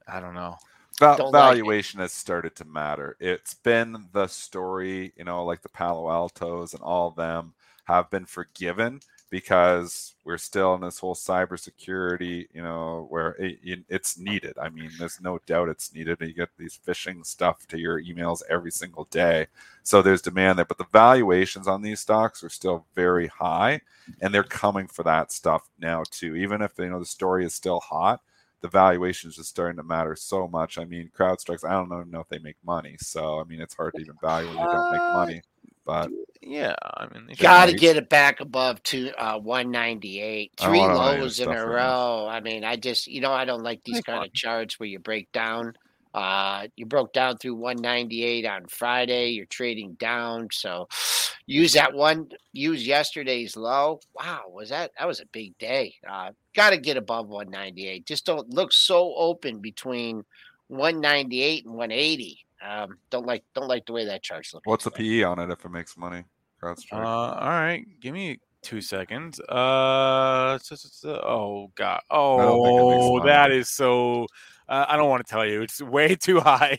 I 0.06 0.20
don't 0.20 0.34
know. 0.34 0.56
Val- 1.00 1.32
valuation 1.32 1.98
like 1.98 2.04
has 2.04 2.12
started 2.12 2.54
to 2.56 2.64
matter. 2.64 3.16
It's 3.18 3.54
been 3.54 4.06
the 4.12 4.28
story, 4.28 5.12
you 5.16 5.24
know, 5.24 5.44
like 5.44 5.62
the 5.62 5.70
Palo 5.70 6.08
Altos 6.08 6.74
and 6.74 6.82
all 6.82 7.08
of 7.08 7.16
them 7.16 7.54
have 7.84 8.10
been 8.10 8.26
forgiven 8.26 9.00
because 9.32 10.14
we're 10.26 10.36
still 10.36 10.74
in 10.74 10.82
this 10.82 10.98
whole 10.98 11.14
cybersecurity, 11.14 12.46
you 12.52 12.62
know, 12.62 13.06
where 13.08 13.30
it, 13.38 13.80
it's 13.88 14.18
needed. 14.18 14.58
I 14.60 14.68
mean, 14.68 14.90
there's 14.98 15.22
no 15.22 15.38
doubt 15.46 15.70
it's 15.70 15.94
needed. 15.94 16.18
You 16.20 16.34
get 16.34 16.50
these 16.58 16.78
phishing 16.86 17.24
stuff 17.24 17.66
to 17.68 17.78
your 17.78 18.00
emails 18.02 18.42
every 18.50 18.70
single 18.70 19.06
day, 19.06 19.46
so 19.84 20.02
there's 20.02 20.20
demand 20.20 20.58
there. 20.58 20.66
But 20.66 20.76
the 20.76 20.86
valuations 20.92 21.66
on 21.66 21.80
these 21.80 22.00
stocks 22.00 22.44
are 22.44 22.50
still 22.50 22.84
very 22.94 23.26
high, 23.26 23.80
and 24.20 24.34
they're 24.34 24.44
coming 24.44 24.86
for 24.86 25.02
that 25.04 25.32
stuff 25.32 25.66
now 25.80 26.02
too. 26.10 26.36
Even 26.36 26.60
if 26.60 26.72
you 26.78 26.90
know 26.90 26.98
the 26.98 27.06
story 27.06 27.46
is 27.46 27.54
still 27.54 27.80
hot, 27.80 28.20
the 28.60 28.68
valuations 28.68 29.38
is 29.38 29.48
starting 29.48 29.78
to 29.78 29.82
matter 29.82 30.14
so 30.14 30.46
much. 30.46 30.76
I 30.76 30.84
mean, 30.84 31.10
CrowdStrike, 31.16 31.66
I 31.66 31.72
don't 31.72 31.86
even 31.86 32.10
know 32.10 32.20
if 32.20 32.28
they 32.28 32.38
make 32.38 32.56
money, 32.62 32.96
so 32.98 33.40
I 33.40 33.44
mean, 33.44 33.62
it's 33.62 33.74
hard 33.74 33.94
to 33.94 34.02
even 34.02 34.18
value 34.20 34.48
when 34.48 34.58
they 34.58 34.62
don't 34.64 34.92
make 34.92 35.00
uh, 35.00 35.14
money. 35.14 35.42
But 35.84 36.10
yeah, 36.40 36.74
I 36.82 37.06
mean, 37.12 37.28
got 37.38 37.66
to 37.66 37.72
get 37.74 37.96
it 37.96 38.08
back 38.08 38.40
above 38.40 38.82
to 38.84 39.12
uh, 39.20 39.38
198. 39.38 40.52
Three 40.60 40.80
lows 40.80 41.40
in 41.40 41.50
a 41.50 41.66
row. 41.66 42.28
I 42.28 42.40
mean, 42.40 42.64
I 42.64 42.76
just, 42.76 43.08
you 43.08 43.20
know, 43.20 43.32
I 43.32 43.44
don't 43.44 43.62
like 43.62 43.82
these 43.84 44.00
kind 44.00 44.24
of 44.24 44.32
charts 44.32 44.78
where 44.78 44.88
you 44.88 44.98
break 44.98 45.30
down. 45.32 45.74
Uh, 46.14 46.68
you 46.76 46.84
broke 46.84 47.12
down 47.12 47.38
through 47.38 47.54
198 47.54 48.46
on 48.46 48.66
Friday. 48.66 49.30
You're 49.30 49.46
trading 49.46 49.94
down, 49.94 50.48
so 50.52 50.88
use 51.46 51.72
that 51.72 51.94
one. 51.94 52.28
Use 52.52 52.86
yesterday's 52.86 53.56
low. 53.56 54.00
Wow, 54.14 54.42
was 54.50 54.68
that 54.68 54.92
that 54.98 55.08
was 55.08 55.20
a 55.20 55.26
big 55.26 55.56
day? 55.58 55.94
Uh, 56.08 56.32
got 56.54 56.70
to 56.70 56.76
get 56.76 56.96
above 56.96 57.28
198. 57.28 58.06
Just 58.06 58.26
don't 58.26 58.50
look 58.50 58.72
so 58.72 59.14
open 59.16 59.60
between 59.60 60.24
198 60.68 61.64
and 61.64 61.74
180. 61.74 62.46
Um, 62.66 62.98
don't 63.10 63.26
like 63.26 63.44
don't 63.54 63.68
like 63.68 63.86
the 63.86 63.92
way 63.92 64.04
that 64.04 64.22
chart's 64.22 64.54
looking. 64.54 64.70
What's 64.70 64.84
the 64.84 64.90
PE 64.90 65.22
on 65.22 65.38
it 65.38 65.50
if 65.50 65.64
it 65.64 65.70
makes 65.70 65.96
money? 65.96 66.24
Uh, 66.62 66.74
all 66.92 67.48
right, 67.48 67.84
give 68.00 68.14
me 68.14 68.38
two 68.62 68.80
seconds. 68.80 69.40
Uh, 69.40 70.58
oh 71.04 71.72
god, 71.74 72.00
oh 72.10 73.20
that 73.24 73.50
is 73.50 73.68
so. 73.68 74.26
Uh, 74.68 74.86
I 74.88 74.96
don't 74.96 75.10
want 75.10 75.26
to 75.26 75.30
tell 75.30 75.44
you. 75.44 75.62
It's 75.62 75.82
way 75.82 76.14
too 76.20 76.38
high. 76.38 76.78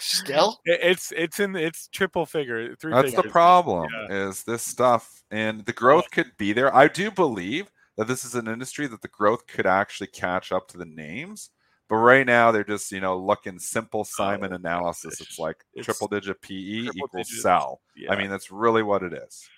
Still, 0.00 0.58
it's 0.64 1.12
it's 1.14 1.38
in 1.38 1.54
it's 1.54 1.88
triple 1.88 2.24
figure. 2.24 2.74
Three 2.76 2.92
That's 2.92 3.10
figures. 3.10 3.24
the 3.24 3.30
problem. 3.30 3.88
Yeah. 3.92 4.28
Is 4.28 4.42
this 4.44 4.62
stuff 4.62 5.18
and 5.30 5.64
the 5.66 5.72
growth 5.72 6.10
could 6.10 6.32
be 6.38 6.52
there. 6.52 6.74
I 6.74 6.88
do 6.88 7.10
believe 7.10 7.70
that 7.96 8.06
this 8.06 8.24
is 8.24 8.34
an 8.34 8.48
industry 8.48 8.86
that 8.86 9.02
the 9.02 9.08
growth 9.08 9.46
could 9.46 9.66
actually 9.66 10.06
catch 10.08 10.52
up 10.52 10.68
to 10.68 10.78
the 10.78 10.86
names 10.86 11.50
but 11.88 11.96
right 11.96 12.26
now 12.26 12.50
they're 12.50 12.64
just 12.64 12.92
you 12.92 13.00
know 13.00 13.16
looking 13.16 13.58
simple 13.58 14.04
Simon 14.04 14.52
oh, 14.52 14.56
analysis. 14.56 15.20
It's 15.20 15.38
like 15.38 15.64
it's 15.74 15.86
triple 15.86 16.08
digit 16.08 16.40
PE 16.42 16.84
triple 16.84 17.06
equals 17.06 17.28
digit. 17.28 17.42
sell. 17.42 17.80
Yeah. 17.96 18.12
I 18.12 18.16
mean 18.16 18.30
that's 18.30 18.50
really 18.50 18.82
what 18.82 19.02
it 19.02 19.12
is. 19.12 19.48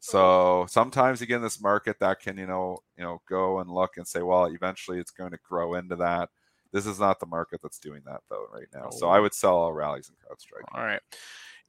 So 0.00 0.66
sometimes 0.68 1.22
again 1.22 1.42
this 1.42 1.60
market 1.60 1.98
that 2.00 2.20
can 2.20 2.36
you 2.38 2.46
know 2.46 2.78
you 2.96 3.04
know 3.04 3.20
go 3.28 3.60
and 3.60 3.70
look 3.70 3.96
and 3.96 4.06
say 4.06 4.22
well 4.22 4.46
eventually 4.46 4.98
it's 4.98 5.10
going 5.10 5.32
to 5.32 5.38
grow 5.48 5.74
into 5.74 5.96
that. 5.96 6.30
This 6.72 6.86
is 6.86 6.98
not 6.98 7.20
the 7.20 7.26
market 7.26 7.60
that's 7.62 7.78
doing 7.78 8.02
that 8.06 8.20
though 8.30 8.46
right 8.52 8.68
now. 8.72 8.88
Oh. 8.92 8.96
So 8.96 9.08
I 9.08 9.20
would 9.20 9.34
sell 9.34 9.56
all 9.56 9.72
rallies 9.72 10.08
and 10.08 10.16
CrowdStrike. 10.18 10.76
All 10.76 10.84
right. 10.84 11.00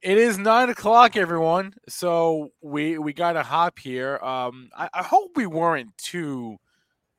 It 0.01 0.17
is 0.17 0.37
nine 0.37 0.69
o'clock, 0.69 1.15
everyone. 1.15 1.75
So 1.87 2.51
we 2.61 2.97
we 2.97 3.13
got 3.13 3.33
to 3.33 3.43
hop 3.43 3.79
here. 3.79 4.17
Um, 4.17 4.69
I, 4.77 4.89
I 4.93 5.01
hope 5.01 5.31
we 5.37 5.45
weren't 5.45 5.97
too 5.97 6.57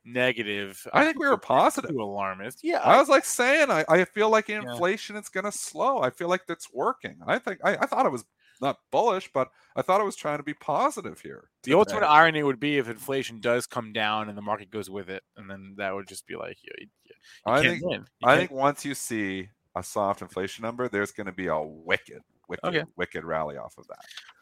negative. 0.05 0.85
I 0.93 1.01
uh, 1.01 1.05
think 1.05 1.19
we 1.19 1.27
were 1.27 1.37
positive. 1.37 1.91
Too 1.91 2.01
alarmist. 2.01 2.59
Yeah. 2.63 2.79
I 2.79 2.99
was 2.99 3.09
like 3.09 3.25
saying, 3.25 3.71
I, 3.71 3.83
I 3.89 4.05
feel 4.05 4.29
like 4.29 4.49
inflation 4.49 5.15
yeah. 5.15 5.21
is 5.21 5.29
going 5.29 5.45
to 5.45 5.51
slow. 5.51 5.99
I 5.99 6.09
feel 6.09 6.29
like 6.29 6.45
that's 6.47 6.71
working. 6.71 7.17
I 7.25 7.39
think 7.39 7.59
I, 7.63 7.75
I 7.77 7.85
thought 7.85 8.05
it 8.05 8.11
was 8.11 8.25
not 8.61 8.77
bullish, 8.91 9.29
but 9.33 9.49
I 9.75 9.81
thought 9.81 10.01
it 10.01 10.05
was 10.05 10.15
trying 10.15 10.37
to 10.37 10.43
be 10.43 10.53
positive 10.53 11.19
here. 11.19 11.49
The 11.63 11.71
today. 11.71 11.77
ultimate 11.77 12.05
irony 12.05 12.43
would 12.43 12.59
be 12.59 12.77
if 12.77 12.87
inflation 12.87 13.39
does 13.39 13.65
come 13.65 13.91
down 13.91 14.29
and 14.29 14.37
the 14.37 14.41
market 14.41 14.71
goes 14.71 14.89
with 14.89 15.09
it, 15.09 15.23
and 15.37 15.49
then 15.49 15.75
that 15.77 15.93
would 15.93 16.07
just 16.07 16.25
be 16.27 16.35
like, 16.35 16.57
you, 16.63 16.71
you, 16.79 16.87
you 17.05 17.15
I 17.45 17.61
think 17.61 17.83
I 18.23 18.37
think 18.37 18.51
once 18.51 18.85
you 18.85 18.95
see 18.95 19.49
a 19.75 19.83
soft 19.83 20.21
inflation 20.21 20.63
number, 20.63 20.87
there's 20.87 21.11
going 21.11 21.25
to 21.25 21.33
be 21.33 21.47
a 21.47 21.59
wicked, 21.59 22.21
wicked, 22.47 22.65
okay. 22.65 22.83
wicked 22.95 23.23
rally 23.25 23.57
off 23.57 23.77
of 23.77 23.87
that. 23.87 23.99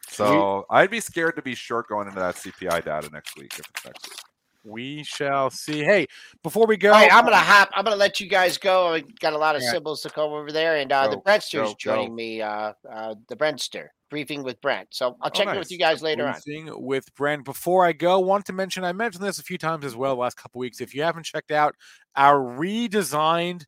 So 0.08 0.64
I'd 0.70 0.90
be 0.90 1.00
scared 1.00 1.34
to 1.36 1.42
be 1.42 1.54
short 1.56 1.88
going 1.88 2.06
into 2.06 2.20
that 2.20 2.36
CPI 2.36 2.84
data 2.84 3.10
next 3.12 3.36
week 3.36 3.52
if 3.58 3.68
it's 3.68 3.84
next 3.84 4.08
week. 4.08 4.18
We 4.64 5.04
shall 5.04 5.50
see. 5.50 5.84
Hey, 5.84 6.06
before 6.42 6.66
we 6.66 6.76
go, 6.76 6.94
hey, 6.94 7.08
I'm 7.10 7.24
gonna 7.24 7.36
hop. 7.36 7.70
I'm 7.74 7.84
gonna 7.84 7.96
let 7.96 8.18
you 8.20 8.28
guys 8.28 8.58
go. 8.58 8.94
I 8.94 9.00
got 9.20 9.34
a 9.34 9.38
lot 9.38 9.56
of 9.56 9.62
right. 9.62 9.70
symbols 9.70 10.00
to 10.02 10.10
come 10.10 10.32
over 10.32 10.50
there, 10.50 10.76
and 10.76 10.90
uh, 10.90 11.06
go, 11.06 11.12
the 11.12 11.16
Brentster's 11.18 11.74
joining 11.74 12.08
go. 12.08 12.14
me. 12.14 12.42
Uh, 12.42 12.72
uh, 12.90 13.14
the 13.28 13.36
Brentster 13.36 13.88
briefing 14.10 14.42
with 14.42 14.60
Brent. 14.60 14.88
So 14.92 15.16
I'll 15.20 15.26
oh, 15.26 15.28
check 15.28 15.46
oh, 15.46 15.50
nice. 15.50 15.54
in 15.54 15.58
with 15.58 15.72
you 15.72 15.78
guys 15.78 16.02
later 16.02 16.32
briefing 16.44 16.70
on. 16.70 16.82
with 16.82 17.12
Brent. 17.14 17.44
Before 17.44 17.84
I 17.84 17.92
go, 17.92 18.20
want 18.20 18.46
to 18.46 18.52
mention 18.52 18.84
I 18.84 18.92
mentioned 18.92 19.24
this 19.24 19.38
a 19.38 19.42
few 19.42 19.58
times 19.58 19.84
as 19.84 19.96
well 19.96 20.14
the 20.14 20.20
last 20.20 20.36
couple 20.36 20.60
weeks. 20.60 20.80
If 20.80 20.94
you 20.94 21.02
haven't 21.02 21.24
checked 21.24 21.50
out 21.50 21.74
our 22.16 22.38
redesigned 22.38 23.64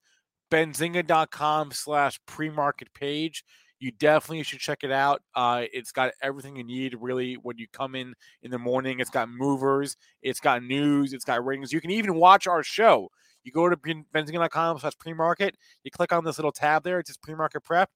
benzinga.com 0.51 1.73
slash 1.73 2.21
pre-market 2.27 2.93
page 2.95 3.45
you 3.79 3.93
definitely 3.93 4.43
should 4.43 4.61
check 4.61 4.85
it 4.85 4.91
out. 4.91 5.23
Uh, 5.35 5.65
it's 5.73 5.93
got 5.93 6.13
everything 6.23 6.57
you 6.57 6.65
need 6.65 6.97
really 6.99 7.35
when 7.35 7.59
you 7.59 7.67
come 7.73 7.95
in 7.95 8.15
in 8.43 8.51
the 8.51 8.59
morning. 8.59 9.01
It's 9.01 9.11
got 9.11 9.29
movers, 9.29 9.97
it's 10.23 10.41
got 10.41 10.63
news, 10.63 11.13
it's 11.13 11.25
got 11.25 11.45
ratings. 11.45 11.73
You 11.73 11.81
can 11.81 11.91
even 11.91 12.15
watch 12.15 12.47
our 12.47 12.63
show. 12.63 13.11
You 13.45 13.53
go 13.53 13.69
to 13.69 13.77
benzinga.com 13.77 14.81
slash 14.81 14.99
pre-market. 14.99 15.57
You 15.85 15.91
click 15.91 16.13
on 16.13 16.25
this 16.25 16.39
little 16.39 16.51
tab 16.51 16.83
there. 16.83 16.99
It 16.99 17.07
says 17.07 17.17
pre-market 17.17 17.63
prep. 17.63 17.91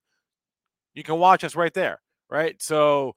You 0.95 1.03
can 1.03 1.19
watch 1.19 1.43
us 1.43 1.57
right 1.57 1.75
there, 1.75 2.01
right? 2.29 2.61
So 2.63 3.17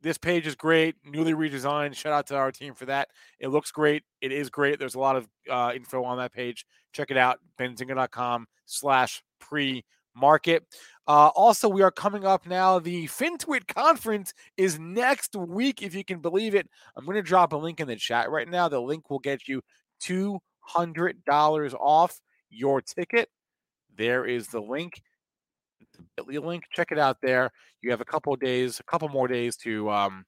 this 0.00 0.18
page 0.18 0.46
is 0.46 0.54
great, 0.54 0.96
newly 1.04 1.34
redesigned. 1.34 1.94
Shout 1.94 2.12
out 2.12 2.26
to 2.28 2.36
our 2.36 2.52
team 2.52 2.74
for 2.74 2.86
that. 2.86 3.08
It 3.40 3.48
looks 3.48 3.70
great. 3.70 4.02
It 4.20 4.32
is 4.32 4.50
great. 4.50 4.78
There's 4.78 4.94
a 4.94 5.00
lot 5.00 5.16
of 5.16 5.28
uh, 5.50 5.72
info 5.74 6.04
on 6.04 6.18
that 6.18 6.32
page. 6.32 6.64
Check 6.92 7.10
it 7.10 7.16
out, 7.16 7.38
benzinga.com 7.58 8.46
slash 8.66 9.22
pre-market. 9.40 10.64
Uh, 11.08 11.30
also, 11.34 11.70
we 11.70 11.80
are 11.80 11.90
coming 11.90 12.26
up 12.26 12.46
now. 12.46 12.78
The 12.78 13.06
FinTwit 13.06 13.66
conference 13.66 14.34
is 14.58 14.78
next 14.78 15.34
week, 15.34 15.82
if 15.82 15.94
you 15.94 16.04
can 16.04 16.20
believe 16.20 16.54
it. 16.54 16.68
I'm 16.94 17.06
going 17.06 17.16
to 17.16 17.22
drop 17.22 17.54
a 17.54 17.56
link 17.56 17.80
in 17.80 17.88
the 17.88 17.96
chat 17.96 18.30
right 18.30 18.46
now. 18.46 18.68
The 18.68 18.78
link 18.78 19.08
will 19.08 19.18
get 19.18 19.48
you 19.48 19.62
$200 20.02 21.74
off 21.80 22.20
your 22.50 22.82
ticket. 22.82 23.30
There 23.96 24.26
is 24.26 24.48
the 24.48 24.60
link. 24.60 25.00
The 26.18 26.40
link. 26.40 26.64
Check 26.72 26.92
it 26.92 26.98
out 26.98 27.16
there. 27.22 27.52
You 27.80 27.90
have 27.90 28.02
a 28.02 28.04
couple 28.04 28.36
days, 28.36 28.78
a 28.78 28.84
couple 28.84 29.08
more 29.08 29.28
days 29.28 29.56
to 29.58 29.90
um 29.90 30.26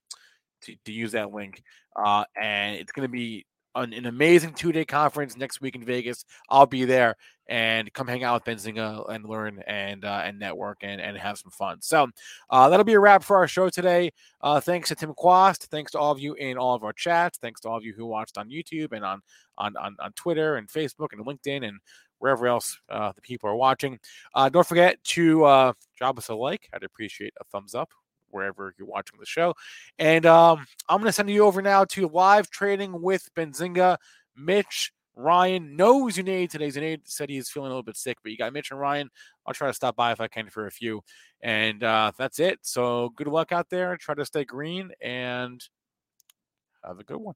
to, 0.63 0.75
to 0.85 0.91
use 0.91 1.11
that 1.11 1.31
link. 1.31 1.61
Uh, 1.95 2.25
and 2.35 2.75
it's 2.75 2.91
going 2.91 3.07
to 3.07 3.11
be 3.11 3.45
an, 3.75 3.93
an 3.93 4.05
amazing 4.05 4.53
two 4.53 4.71
day 4.71 4.85
conference 4.85 5.37
next 5.37 5.61
week 5.61 5.75
in 5.75 5.83
Vegas. 5.83 6.25
I'll 6.49 6.65
be 6.65 6.85
there 6.85 7.15
and 7.51 7.91
come 7.91 8.07
hang 8.07 8.23
out 8.23 8.33
with 8.33 8.57
Benzinga 8.57 9.11
and 9.11 9.25
learn 9.25 9.61
and 9.67 10.05
uh, 10.05 10.21
and 10.23 10.39
network 10.39 10.77
and, 10.83 11.01
and 11.01 11.17
have 11.17 11.37
some 11.37 11.51
fun. 11.51 11.81
So 11.81 12.07
uh, 12.49 12.69
that'll 12.69 12.85
be 12.85 12.93
a 12.93 12.99
wrap 12.99 13.23
for 13.23 13.35
our 13.35 13.47
show 13.47 13.69
today. 13.69 14.11
Uh, 14.39 14.61
thanks 14.61 14.87
to 14.87 14.95
Tim 14.95 15.13
Quast. 15.13 15.65
Thanks 15.65 15.91
to 15.91 15.99
all 15.99 16.13
of 16.13 16.19
you 16.19 16.33
in 16.35 16.57
all 16.57 16.75
of 16.75 16.85
our 16.85 16.93
chats. 16.93 17.37
Thanks 17.37 17.59
to 17.61 17.69
all 17.69 17.77
of 17.77 17.83
you 17.83 17.93
who 17.93 18.05
watched 18.05 18.37
on 18.37 18.49
YouTube 18.49 18.93
and 18.93 19.03
on 19.03 19.21
on 19.57 19.75
on, 19.75 19.97
on 19.99 20.13
Twitter 20.13 20.55
and 20.55 20.69
Facebook 20.69 21.09
and 21.11 21.25
LinkedIn 21.25 21.67
and 21.67 21.79
wherever 22.19 22.47
else 22.47 22.79
uh, 22.89 23.11
the 23.11 23.21
people 23.21 23.49
are 23.49 23.55
watching. 23.55 23.99
Uh, 24.33 24.47
don't 24.47 24.65
forget 24.65 25.03
to 25.03 25.43
uh, 25.43 25.73
drop 25.97 26.17
us 26.17 26.29
a 26.29 26.35
like. 26.35 26.69
I'd 26.73 26.83
appreciate 26.83 27.33
a 27.41 27.43
thumbs 27.43 27.75
up 27.75 27.89
wherever 28.29 28.73
you're 28.79 28.87
watching 28.87 29.19
the 29.19 29.25
show. 29.25 29.53
And 29.99 30.25
um, 30.25 30.65
I'm 30.87 30.99
going 30.99 31.09
to 31.09 31.11
send 31.11 31.29
you 31.29 31.43
over 31.43 31.61
now 31.61 31.83
to 31.85 32.07
live 32.07 32.49
trading 32.49 33.01
with 33.01 33.29
Benzinga. 33.35 33.97
Mitch 34.37 34.93
Ryan, 35.15 35.75
no 35.75 36.05
Zunaid 36.05 36.49
today. 36.49 36.69
Zunaid 36.69 37.01
said 37.05 37.29
he's 37.29 37.49
feeling 37.49 37.67
a 37.67 37.69
little 37.69 37.83
bit 37.83 37.97
sick, 37.97 38.17
but 38.23 38.31
you 38.31 38.37
got 38.37 38.53
Mitch 38.53 38.71
and 38.71 38.79
Ryan. 38.79 39.09
I'll 39.45 39.53
try 39.53 39.67
to 39.67 39.73
stop 39.73 39.95
by 39.95 40.11
if 40.11 40.21
I 40.21 40.27
can 40.27 40.49
for 40.49 40.67
a 40.67 40.71
few. 40.71 41.01
And 41.41 41.83
uh, 41.83 42.11
that's 42.17 42.39
it. 42.39 42.59
So 42.61 43.09
good 43.15 43.27
luck 43.27 43.51
out 43.51 43.69
there. 43.69 43.97
Try 43.97 44.15
to 44.15 44.25
stay 44.25 44.45
green 44.45 44.91
and 45.01 45.61
have 46.83 46.99
a 46.99 47.03
good 47.03 47.17
one. 47.17 47.35